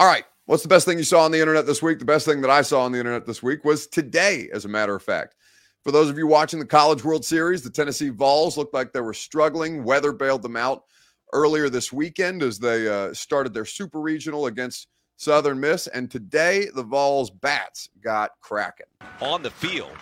All 0.00 0.08
right, 0.08 0.24
What's 0.46 0.62
the 0.62 0.68
best 0.68 0.84
thing 0.84 0.98
you 0.98 1.04
saw 1.04 1.24
on 1.24 1.30
the 1.30 1.40
internet 1.40 1.64
this 1.64 1.82
week? 1.82 1.98
The 1.98 2.04
best 2.04 2.26
thing 2.26 2.42
that 2.42 2.50
I 2.50 2.60
saw 2.60 2.82
on 2.82 2.92
the 2.92 2.98
internet 2.98 3.24
this 3.24 3.42
week 3.42 3.64
was 3.64 3.86
today, 3.86 4.50
as 4.52 4.66
a 4.66 4.68
matter 4.68 4.94
of 4.94 5.02
fact. 5.02 5.36
For 5.82 5.90
those 5.90 6.10
of 6.10 6.18
you 6.18 6.26
watching 6.26 6.58
the 6.58 6.66
College 6.66 7.02
World 7.02 7.24
Series, 7.24 7.62
the 7.62 7.70
Tennessee 7.70 8.10
Vols 8.10 8.58
looked 8.58 8.74
like 8.74 8.92
they 8.92 9.00
were 9.00 9.14
struggling. 9.14 9.84
Weather 9.84 10.12
bailed 10.12 10.42
them 10.42 10.56
out 10.56 10.84
earlier 11.32 11.68
this 11.68 11.92
weekend 11.92 12.42
as 12.42 12.58
they 12.58 12.88
uh, 12.88 13.12
started 13.14 13.54
their 13.54 13.64
super 13.64 14.00
regional 14.00 14.46
against 14.46 14.88
Southern 15.16 15.60
Miss. 15.60 15.86
And 15.86 16.10
today, 16.10 16.68
the 16.74 16.82
Vols 16.82 17.30
bats 17.30 17.88
got 18.02 18.32
cracking. 18.40 18.86
On 19.20 19.42
the 19.42 19.50
field. 19.50 19.96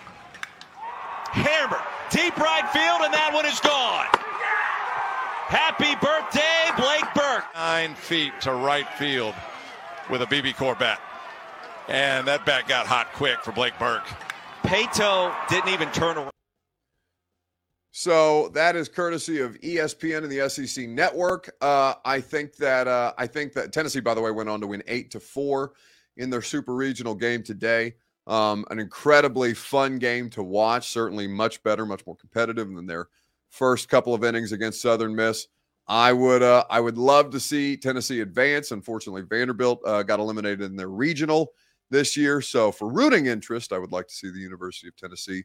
Hammer, 1.31 1.81
deep 2.11 2.37
right 2.37 2.69
field, 2.73 3.01
and 3.03 3.15
that 3.15 3.31
one 3.33 3.47
is 3.47 3.59
gone. 3.61 4.07
Happy 5.49 5.95
birthday, 6.01 6.83
Blake 6.83 7.15
Burke. 7.15 7.45
Nine 7.55 7.95
feet 7.95 8.33
to 8.43 8.55
right 8.55 8.89
field 8.99 9.35
with 10.11 10.23
a 10.23 10.27
BBCOR 10.27 10.79
bat. 10.79 11.01
And 11.89 12.27
that 12.27 12.47
bat 12.47 12.69
got 12.69 12.87
hot 12.87 13.13
quick 13.13 13.43
for 13.43 13.53
Blake 13.53 13.79
Burke. 13.79 14.07
Pato 14.63 15.35
didn't 15.49 15.71
even 15.71 15.91
turn 15.91 16.17
around. 16.17 16.33
So 17.95 18.49
that 18.49 18.75
is 18.75 18.89
courtesy 18.89 19.41
of 19.41 19.61
ESPN 19.61 20.25
and 20.25 20.33
the 20.33 20.49
SEC 20.49 20.89
network. 20.89 21.55
Uh, 21.61 21.95
I 22.07 22.23
think 22.23 22.57
that 22.57 22.89
uh, 22.89 23.13
I 23.19 23.27
think 23.27 23.53
that 23.53 23.71
Tennessee, 23.71 24.01
by 24.01 24.15
the 24.15 24.21
way, 24.23 24.31
went 24.31 24.49
on 24.49 24.63
to 24.63 24.67
win 24.67 24.83
eight 24.87 25.11
to 25.11 25.21
four 25.21 25.75
in 26.17 26.31
their 26.31 26.41
super 26.41 26.75
regional 26.75 27.15
game 27.15 27.43
today. 27.43 27.95
Um, 28.27 28.65
an 28.71 28.79
incredibly 28.79 29.53
fun 29.53 29.99
game 29.99 30.31
to 30.31 30.43
watch. 30.43 30.89
Certainly 30.89 31.27
much 31.27 31.63
better, 31.63 31.85
much 31.85 32.07
more 32.07 32.17
competitive 32.17 32.73
than 32.73 32.87
their 32.87 33.09
first 33.51 33.91
couple 33.91 34.15
of 34.15 34.25
innings 34.25 34.53
against 34.53 34.81
Southern 34.81 35.15
Miss. 35.15 35.49
I 35.87 36.15
would 36.15 36.43
uh, 36.43 36.65
I 36.71 36.81
would 36.81 36.97
love 36.97 37.29
to 37.33 37.41
see 37.41 37.77
Tennessee 37.77 38.21
advance. 38.21 38.71
Unfortunately, 38.71 39.21
Vanderbilt 39.21 39.81
uh, 39.85 40.03
got 40.03 40.19
eliminated 40.19 40.63
in 40.63 40.77
their 40.77 40.89
regional 40.89 41.53
this 41.91 42.17
year. 42.17 42.41
So 42.41 42.73
for 42.73 42.91
rooting 42.91 43.27
interest, 43.27 43.71
I 43.71 43.79
would 43.79 43.93
like 43.93 44.09
to 44.09 44.15
see 44.15 44.31
the 44.31 44.39
University 44.39 44.89
of 44.89 44.97
Tennessee 44.97 45.45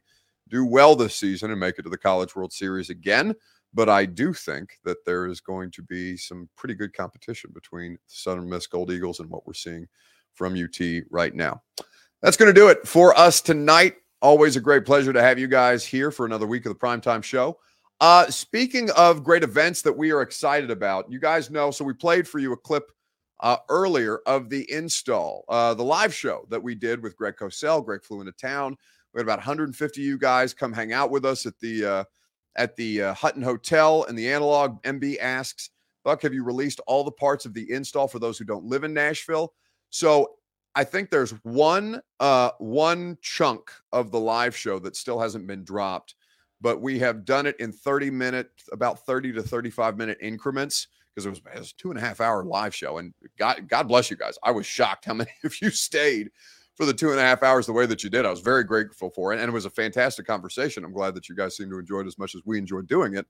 do 0.49 0.65
well 0.65 0.95
this 0.95 1.15
season 1.15 1.51
and 1.51 1.59
make 1.59 1.77
it 1.77 1.83
to 1.83 1.89
the 1.89 1.97
College 1.97 2.35
World 2.35 2.53
Series 2.53 2.89
again. 2.89 3.35
But 3.73 3.89
I 3.89 4.05
do 4.05 4.33
think 4.33 4.79
that 4.85 5.03
there 5.05 5.27
is 5.27 5.41
going 5.41 5.71
to 5.71 5.83
be 5.83 6.17
some 6.17 6.49
pretty 6.55 6.73
good 6.73 6.93
competition 6.93 7.51
between 7.53 7.97
Southern 8.07 8.49
Miss 8.49 8.65
Gold 8.65 8.91
Eagles 8.91 9.19
and 9.19 9.29
what 9.29 9.45
we're 9.45 9.53
seeing 9.53 9.87
from 10.33 10.55
UT 10.55 11.03
right 11.09 11.33
now. 11.33 11.61
That's 12.21 12.37
going 12.37 12.53
to 12.53 12.59
do 12.59 12.69
it 12.69 12.87
for 12.87 13.17
us 13.17 13.41
tonight. 13.41 13.95
Always 14.21 14.55
a 14.55 14.61
great 14.61 14.85
pleasure 14.85 15.13
to 15.13 15.21
have 15.21 15.37
you 15.37 15.47
guys 15.47 15.85
here 15.85 16.11
for 16.11 16.25
another 16.25 16.47
week 16.47 16.65
of 16.65 16.73
the 16.73 16.79
Primetime 16.79 17.23
Show. 17.23 17.59
Uh, 17.99 18.27
speaking 18.29 18.89
of 18.91 19.23
great 19.23 19.43
events 19.43 19.81
that 19.81 19.95
we 19.95 20.11
are 20.11 20.21
excited 20.21 20.71
about, 20.71 21.11
you 21.11 21.19
guys 21.19 21.49
know, 21.49 21.71
so 21.71 21.83
we 21.83 21.93
played 21.93 22.27
for 22.27 22.39
you 22.39 22.53
a 22.53 22.57
clip 22.57 22.91
uh, 23.41 23.57
earlier 23.69 24.19
of 24.25 24.49
the 24.49 24.71
install, 24.71 25.45
uh, 25.49 25.73
the 25.73 25.83
live 25.83 26.13
show 26.13 26.45
that 26.49 26.61
we 26.61 26.75
did 26.75 27.01
with 27.01 27.15
Greg 27.15 27.35
Cosell. 27.35 27.83
Greg 27.83 28.03
flew 28.03 28.19
into 28.19 28.31
town. 28.33 28.75
We 29.17 29.21
had 29.21 29.25
about 29.25 29.39
150 29.39 29.99
of 29.99 30.05
you 30.05 30.17
guys 30.19 30.53
come 30.53 30.71
hang 30.71 30.93
out 30.93 31.09
with 31.09 31.25
us 31.25 31.47
at 31.47 31.57
the 31.59 31.83
uh, 31.83 32.03
at 32.55 32.75
the 32.75 33.01
uh, 33.01 33.13
Hutton 33.15 33.41
Hotel 33.41 34.03
and 34.03 34.15
the 34.17 34.31
Analog. 34.31 34.81
MB 34.83 35.17
asks, 35.19 35.71
Buck, 36.03 36.21
have 36.21 36.35
you 36.35 36.43
released 36.43 36.79
all 36.85 37.03
the 37.03 37.11
parts 37.11 37.45
of 37.45 37.53
the 37.55 37.71
install 37.71 38.07
for 38.07 38.19
those 38.19 38.37
who 38.37 38.45
don't 38.45 38.65
live 38.65 38.83
in 38.83 38.93
Nashville? 38.93 39.53
So 39.89 40.35
I 40.75 40.83
think 40.83 41.09
there's 41.09 41.31
one 41.43 41.99
uh, 42.19 42.51
one 42.59 43.17
chunk 43.23 43.71
of 43.91 44.11
the 44.11 44.19
live 44.19 44.55
show 44.55 44.77
that 44.79 44.95
still 44.95 45.19
hasn't 45.19 45.47
been 45.47 45.63
dropped 45.63 46.13
but 46.61 46.81
we 46.81 46.99
have 46.99 47.25
done 47.25 47.45
it 47.45 47.55
in 47.59 47.71
30 47.71 48.09
minute, 48.09 48.49
about 48.71 49.05
30 49.05 49.33
to 49.33 49.43
35 49.43 49.97
minute 49.97 50.17
increments 50.21 50.87
because 51.13 51.25
it 51.25 51.29
was, 51.29 51.41
it 51.53 51.59
was 51.59 51.71
a 51.71 51.75
two 51.75 51.89
and 51.89 51.97
a 51.97 52.01
half 52.01 52.21
hour 52.21 52.43
live 52.43 52.73
show. 52.73 52.97
And 52.97 53.13
God, 53.37 53.67
God 53.67 53.87
bless 53.87 54.09
you 54.09 54.17
guys. 54.17 54.37
I 54.43 54.51
was 54.51 54.65
shocked 54.65 55.05
how 55.05 55.13
many 55.13 55.29
of 55.43 55.61
you 55.61 55.69
stayed 55.69 56.31
for 56.77 56.85
the 56.85 56.93
two 56.93 57.09
and 57.09 57.19
a 57.19 57.23
half 57.23 57.41
hours 57.41 57.65
the 57.65 57.73
way 57.73 57.87
that 57.87 58.03
you 58.03 58.09
did. 58.09 58.25
I 58.25 58.29
was 58.29 58.39
very 58.39 58.63
grateful 58.63 59.09
for 59.09 59.33
it. 59.33 59.39
And 59.39 59.49
it 59.49 59.53
was 59.53 59.65
a 59.65 59.69
fantastic 59.69 60.27
conversation. 60.27 60.85
I'm 60.85 60.93
glad 60.93 61.15
that 61.15 61.27
you 61.27 61.35
guys 61.35 61.57
seem 61.57 61.71
to 61.71 61.79
enjoy 61.79 62.01
it 62.01 62.07
as 62.07 62.19
much 62.19 62.35
as 62.35 62.41
we 62.45 62.59
enjoyed 62.59 62.87
doing 62.87 63.15
it. 63.15 63.25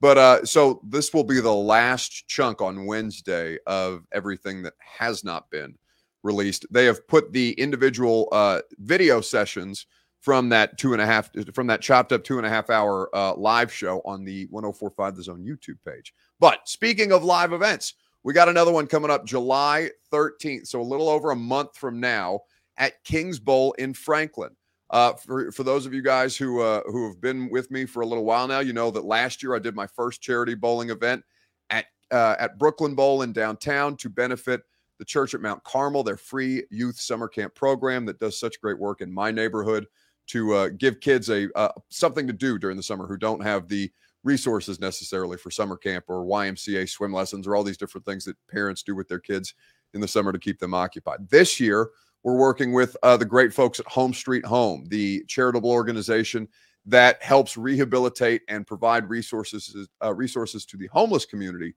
But 0.00 0.16
uh, 0.16 0.44
so 0.44 0.80
this 0.84 1.12
will 1.12 1.24
be 1.24 1.40
the 1.40 1.52
last 1.52 2.28
chunk 2.28 2.62
on 2.62 2.86
Wednesday 2.86 3.58
of 3.66 4.04
everything 4.12 4.62
that 4.62 4.74
has 4.78 5.24
not 5.24 5.50
been 5.50 5.76
released. 6.22 6.66
They 6.70 6.84
have 6.84 7.06
put 7.08 7.32
the 7.32 7.52
individual 7.52 8.28
uh, 8.30 8.60
video 8.78 9.20
sessions 9.20 9.86
from 10.20 10.48
that 10.48 10.78
two 10.78 10.94
and 10.94 11.02
a 11.02 11.06
half 11.06 11.30
from 11.52 11.66
that 11.66 11.82
chopped 11.82 12.10
up 12.10 12.24
two 12.24 12.38
and 12.38 12.46
a 12.46 12.48
half 12.48 12.70
hour 12.70 13.14
uh, 13.14 13.34
live 13.34 13.70
show 13.70 14.00
on 14.06 14.24
the 14.24 14.46
1045 14.48 15.16
the 15.16 15.22
zone 15.22 15.44
youtube 15.44 15.76
page 15.86 16.14
but 16.40 16.66
speaking 16.66 17.12
of 17.12 17.22
live 17.22 17.52
events 17.52 17.92
we 18.22 18.32
got 18.32 18.48
another 18.48 18.72
one 18.72 18.86
coming 18.86 19.10
up 19.10 19.26
july 19.26 19.90
13th 20.10 20.66
so 20.66 20.80
a 20.80 20.82
little 20.82 21.10
over 21.10 21.32
a 21.32 21.36
month 21.36 21.76
from 21.76 22.00
now 22.00 22.40
at 22.76 23.02
kings 23.04 23.38
bowl 23.38 23.72
in 23.78 23.94
franklin 23.94 24.50
uh, 24.90 25.14
for, 25.14 25.50
for 25.50 25.64
those 25.64 25.86
of 25.86 25.94
you 25.94 26.02
guys 26.02 26.36
who 26.36 26.60
uh, 26.60 26.80
who 26.86 27.08
have 27.08 27.20
been 27.20 27.50
with 27.50 27.70
me 27.70 27.84
for 27.84 28.02
a 28.02 28.06
little 28.06 28.24
while 28.24 28.46
now 28.46 28.60
you 28.60 28.72
know 28.72 28.90
that 28.90 29.04
last 29.04 29.42
year 29.42 29.54
i 29.54 29.58
did 29.58 29.74
my 29.74 29.86
first 29.86 30.20
charity 30.20 30.54
bowling 30.54 30.90
event 30.90 31.22
at 31.70 31.86
uh, 32.10 32.36
at 32.38 32.58
brooklyn 32.58 32.94
bowl 32.94 33.22
in 33.22 33.32
downtown 33.32 33.96
to 33.96 34.08
benefit 34.08 34.62
the 34.98 35.04
church 35.04 35.34
at 35.34 35.40
mount 35.40 35.62
carmel 35.64 36.02
their 36.02 36.16
free 36.16 36.62
youth 36.70 36.98
summer 36.98 37.28
camp 37.28 37.54
program 37.54 38.04
that 38.04 38.18
does 38.18 38.38
such 38.38 38.60
great 38.60 38.78
work 38.78 39.00
in 39.00 39.12
my 39.12 39.30
neighborhood 39.30 39.86
to 40.26 40.54
uh, 40.54 40.68
give 40.78 41.00
kids 41.00 41.28
a 41.28 41.48
uh, 41.56 41.72
something 41.90 42.26
to 42.26 42.32
do 42.32 42.58
during 42.58 42.76
the 42.76 42.82
summer 42.82 43.06
who 43.06 43.16
don't 43.16 43.42
have 43.42 43.68
the 43.68 43.90
resources 44.24 44.80
necessarily 44.80 45.36
for 45.36 45.50
summer 45.50 45.76
camp 45.76 46.04
or 46.08 46.24
YMCA 46.24 46.88
swim 46.88 47.12
lessons 47.12 47.46
or 47.46 47.54
all 47.54 47.62
these 47.62 47.76
different 47.76 48.06
things 48.06 48.24
that 48.24 48.36
parents 48.50 48.82
do 48.82 48.94
with 48.94 49.06
their 49.06 49.18
kids 49.18 49.54
in 49.92 50.00
the 50.00 50.08
summer 50.08 50.32
to 50.32 50.38
keep 50.38 50.58
them 50.58 50.74
occupied. 50.74 51.28
This 51.28 51.60
year, 51.60 51.90
we're 52.24 52.36
working 52.36 52.72
with 52.72 52.96
uh, 53.02 53.16
the 53.16 53.24
great 53.24 53.52
folks 53.52 53.78
at 53.78 53.86
Home 53.86 54.12
Street 54.12 54.44
Home, 54.44 54.84
the 54.88 55.24
charitable 55.28 55.70
organization 55.70 56.48
that 56.86 57.22
helps 57.22 57.56
rehabilitate 57.56 58.42
and 58.48 58.66
provide 58.66 59.08
resources 59.08 59.88
uh, 60.02 60.12
resources 60.12 60.66
to 60.66 60.76
the 60.76 60.88
homeless 60.88 61.24
community 61.24 61.74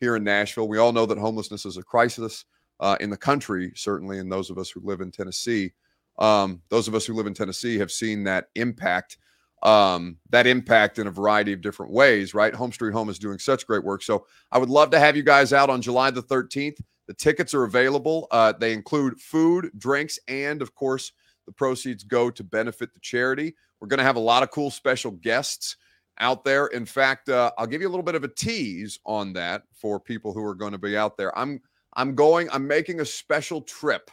here 0.00 0.16
in 0.16 0.24
Nashville. 0.24 0.68
We 0.68 0.78
all 0.78 0.92
know 0.92 1.06
that 1.06 1.18
homelessness 1.18 1.64
is 1.64 1.76
a 1.76 1.82
crisis 1.82 2.44
uh, 2.80 2.96
in 3.00 3.10
the 3.10 3.16
country, 3.16 3.72
certainly, 3.76 4.18
and 4.18 4.32
those 4.32 4.50
of 4.50 4.58
us 4.58 4.70
who 4.70 4.80
live 4.82 5.00
in 5.00 5.12
Tennessee 5.12 5.72
um, 6.20 6.60
those 6.68 6.86
of 6.86 6.94
us 6.94 7.06
who 7.06 7.14
live 7.14 7.26
in 7.26 7.34
Tennessee 7.34 7.78
have 7.78 7.90
seen 7.90 8.24
that 8.24 8.48
impact, 8.54 9.16
um, 9.62 10.18
that 10.28 10.46
impact 10.46 10.98
in 10.98 11.06
a 11.06 11.10
variety 11.10 11.52
of 11.52 11.62
different 11.62 11.92
ways, 11.92 12.34
right? 12.34 12.54
Home 12.54 12.72
Street 12.72 12.92
Home 12.92 13.08
is 13.08 13.18
doing 13.18 13.38
such 13.38 13.66
great 13.66 13.82
work. 13.82 14.02
So 14.02 14.26
I 14.52 14.58
would 14.58 14.68
love 14.68 14.90
to 14.90 15.00
have 15.00 15.16
you 15.16 15.22
guys 15.22 15.52
out 15.52 15.70
on 15.70 15.80
July 15.80 16.10
the 16.10 16.22
13th. 16.22 16.78
The 17.10 17.14
tickets 17.14 17.54
are 17.54 17.64
available. 17.64 18.28
Uh, 18.30 18.52
they 18.52 18.72
include 18.72 19.20
food, 19.20 19.72
drinks, 19.76 20.16
and 20.28 20.62
of 20.62 20.76
course, 20.76 21.10
the 21.44 21.50
proceeds 21.50 22.04
go 22.04 22.30
to 22.30 22.44
benefit 22.44 22.94
the 22.94 23.00
charity. 23.00 23.56
We're 23.80 23.88
going 23.88 23.98
to 23.98 24.04
have 24.04 24.14
a 24.14 24.20
lot 24.20 24.44
of 24.44 24.52
cool 24.52 24.70
special 24.70 25.10
guests 25.10 25.74
out 26.20 26.44
there. 26.44 26.68
In 26.68 26.86
fact, 26.86 27.28
uh, 27.28 27.50
I'll 27.58 27.66
give 27.66 27.80
you 27.80 27.88
a 27.88 27.90
little 27.90 28.04
bit 28.04 28.14
of 28.14 28.22
a 28.22 28.28
tease 28.28 29.00
on 29.04 29.32
that 29.32 29.64
for 29.72 29.98
people 29.98 30.32
who 30.32 30.44
are 30.44 30.54
going 30.54 30.70
to 30.70 30.78
be 30.78 30.96
out 30.96 31.16
there. 31.16 31.36
I'm 31.36 31.60
I'm 31.94 32.14
going. 32.14 32.48
I'm 32.52 32.68
making 32.68 33.00
a 33.00 33.04
special 33.04 33.62
trip 33.62 34.08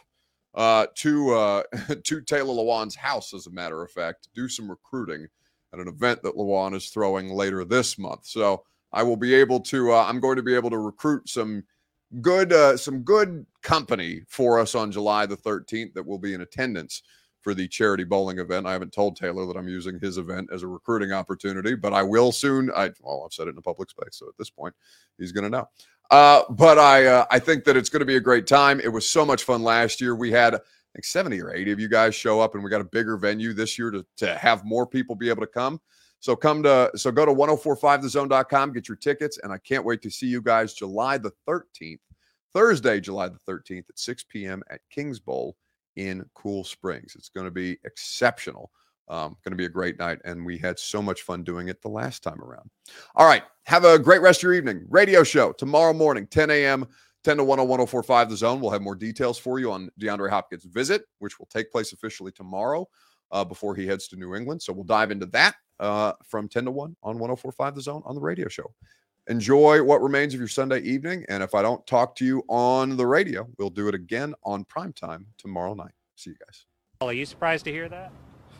uh, 0.56 0.86
to 0.96 1.34
uh, 1.34 1.62
to 2.02 2.20
Taylor 2.22 2.52
Lewan's 2.52 2.96
house, 2.96 3.32
as 3.32 3.46
a 3.46 3.52
matter 3.52 3.80
of 3.80 3.92
fact, 3.92 4.24
to 4.24 4.28
do 4.34 4.48
some 4.48 4.68
recruiting 4.68 5.28
at 5.72 5.78
an 5.78 5.86
event 5.86 6.20
that 6.24 6.34
Lewan 6.34 6.74
is 6.74 6.88
throwing 6.88 7.28
later 7.28 7.64
this 7.64 7.96
month. 7.96 8.26
So 8.26 8.64
I 8.92 9.04
will 9.04 9.16
be 9.16 9.34
able 9.34 9.60
to. 9.60 9.92
Uh, 9.92 10.02
I'm 10.02 10.18
going 10.18 10.34
to 10.34 10.42
be 10.42 10.56
able 10.56 10.70
to 10.70 10.78
recruit 10.78 11.28
some 11.28 11.62
good 12.20 12.52
uh, 12.52 12.76
some 12.76 13.00
good 13.00 13.46
company 13.62 14.22
for 14.28 14.58
us 14.58 14.74
on 14.74 14.92
July 14.92 15.26
the 15.26 15.36
13th 15.36 15.94
that 15.94 16.06
will 16.06 16.18
be 16.18 16.34
in 16.34 16.40
attendance 16.40 17.02
for 17.42 17.54
the 17.54 17.68
charity 17.68 18.04
bowling 18.04 18.38
event. 18.38 18.66
I 18.66 18.72
haven't 18.72 18.92
told 18.92 19.16
Taylor 19.16 19.46
that 19.46 19.56
I'm 19.56 19.68
using 19.68 19.98
his 20.00 20.18
event 20.18 20.50
as 20.52 20.62
a 20.62 20.66
recruiting 20.66 21.12
opportunity, 21.12 21.74
but 21.74 21.92
I 21.92 22.02
will 22.02 22.32
soon. 22.32 22.70
I 22.74 22.90
well, 23.00 23.22
I've 23.24 23.32
said 23.32 23.48
it 23.48 23.50
in 23.50 23.58
a 23.58 23.62
public 23.62 23.90
space, 23.90 24.10
so 24.12 24.28
at 24.28 24.36
this 24.38 24.50
point, 24.50 24.74
he's 25.18 25.32
going 25.32 25.44
to 25.44 25.50
know. 25.50 25.68
Uh, 26.10 26.42
but 26.50 26.78
I 26.78 27.06
uh, 27.06 27.26
I 27.30 27.38
think 27.38 27.64
that 27.64 27.76
it's 27.76 27.88
going 27.88 28.00
to 28.00 28.06
be 28.06 28.16
a 28.16 28.20
great 28.20 28.46
time. 28.46 28.80
It 28.80 28.88
was 28.88 29.08
so 29.08 29.24
much 29.24 29.44
fun 29.44 29.62
last 29.62 30.00
year. 30.00 30.14
We 30.14 30.30
had 30.30 30.58
think 30.98 31.04
70 31.04 31.40
or 31.40 31.54
80 31.54 31.72
of 31.72 31.80
you 31.80 31.88
guys 31.88 32.14
show 32.14 32.40
up, 32.40 32.54
and 32.54 32.64
we 32.64 32.70
got 32.70 32.80
a 32.80 32.84
bigger 32.84 33.16
venue 33.16 33.52
this 33.52 33.78
year 33.78 33.90
to, 33.90 34.04
to 34.16 34.34
have 34.36 34.64
more 34.64 34.86
people 34.86 35.14
be 35.14 35.28
able 35.28 35.42
to 35.42 35.46
come. 35.46 35.80
So 36.20 36.34
come 36.34 36.62
to 36.64 36.90
so 36.96 37.10
go 37.10 37.24
to 37.24 37.32
1045thezone.com, 37.32 38.72
get 38.72 38.88
your 38.88 38.96
tickets, 38.96 39.38
and 39.42 39.52
I 39.52 39.58
can't 39.58 39.84
wait 39.84 40.02
to 40.02 40.10
see 40.10 40.26
you 40.26 40.42
guys 40.42 40.74
July 40.74 41.18
the 41.18 41.32
13th, 41.48 42.00
Thursday, 42.52 43.00
July 43.00 43.28
the 43.28 43.38
13th 43.38 43.88
at 43.88 43.98
6 43.98 44.24
p.m. 44.24 44.62
at 44.70 44.80
Kings 44.90 45.20
Bowl 45.20 45.56
in 45.96 46.24
Cool 46.34 46.64
Springs. 46.64 47.14
It's 47.16 47.28
going 47.28 47.46
to 47.46 47.50
be 47.50 47.78
exceptional. 47.84 48.70
Um, 49.08 49.36
going 49.42 49.52
to 49.52 49.56
be 49.56 49.64
a 49.64 49.70
great 49.70 49.98
night, 49.98 50.18
and 50.26 50.44
we 50.44 50.58
had 50.58 50.78
so 50.78 51.00
much 51.00 51.22
fun 51.22 51.42
doing 51.42 51.68
it 51.68 51.80
the 51.80 51.88
last 51.88 52.22
time 52.22 52.42
around. 52.42 52.68
All 53.14 53.26
right, 53.26 53.42
have 53.64 53.84
a 53.84 53.98
great 53.98 54.20
rest 54.20 54.40
of 54.40 54.42
your 54.42 54.54
evening. 54.54 54.84
Radio 54.90 55.22
show 55.24 55.52
tomorrow 55.52 55.94
morning, 55.94 56.26
10 56.26 56.50
a.m., 56.50 56.86
10 57.24 57.38
to 57.38 57.44
1 57.44 57.58
on 57.58 57.68
1045 57.68 58.30
The 58.30 58.36
Zone. 58.36 58.60
We'll 58.60 58.70
have 58.70 58.82
more 58.82 58.94
details 58.94 59.38
for 59.38 59.58
you 59.58 59.72
on 59.72 59.90
DeAndre 60.00 60.28
Hopkins' 60.28 60.64
visit, 60.64 61.02
which 61.20 61.38
will 61.38 61.46
take 61.46 61.72
place 61.72 61.92
officially 61.92 62.32
tomorrow 62.32 62.86
uh, 63.30 63.44
before 63.44 63.74
he 63.74 63.86
heads 63.86 64.08
to 64.08 64.16
New 64.16 64.34
England. 64.34 64.62
So 64.62 64.74
we'll 64.74 64.84
dive 64.84 65.10
into 65.10 65.26
that 65.26 65.54
uh, 65.80 66.12
from 66.24 66.48
10 66.48 66.66
to 66.66 66.70
1 66.70 66.96
on 67.02 67.18
1045 67.18 67.74
The 67.74 67.82
Zone 67.82 68.02
on 68.04 68.14
the 68.14 68.20
radio 68.20 68.48
show. 68.48 68.72
enjoy 69.28 69.82
what 69.82 70.00
remains 70.02 70.32
of 70.34 70.40
your 70.40 70.48
Sunday 70.48 70.80
evening. 70.80 71.24
And 71.28 71.42
if 71.42 71.54
I 71.54 71.60
don't 71.62 71.86
talk 71.86 72.14
to 72.16 72.24
you 72.24 72.42
on 72.48 72.96
the 72.96 73.06
radio, 73.06 73.46
we'll 73.58 73.70
do 73.70 73.86
it 73.88 73.94
again 73.94 74.34
on 74.44 74.64
primetime 74.64 75.24
tomorrow 75.36 75.74
night. 75.74 75.92
See 76.16 76.30
you 76.30 76.36
guys. 76.44 76.64
Are 77.00 77.12
you 77.12 77.26
surprised 77.26 77.64
to 77.66 77.72
hear 77.72 77.88
that? 77.90 78.10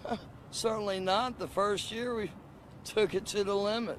Certainly 0.51 1.01
not. 1.01 1.39
The 1.39 1.49
first 1.49 1.91
year 1.91 2.15
we 2.15 2.31
took 2.85 3.15
it 3.15 3.27
to 3.27 3.45
the 3.45 3.55
limit. 3.55 3.99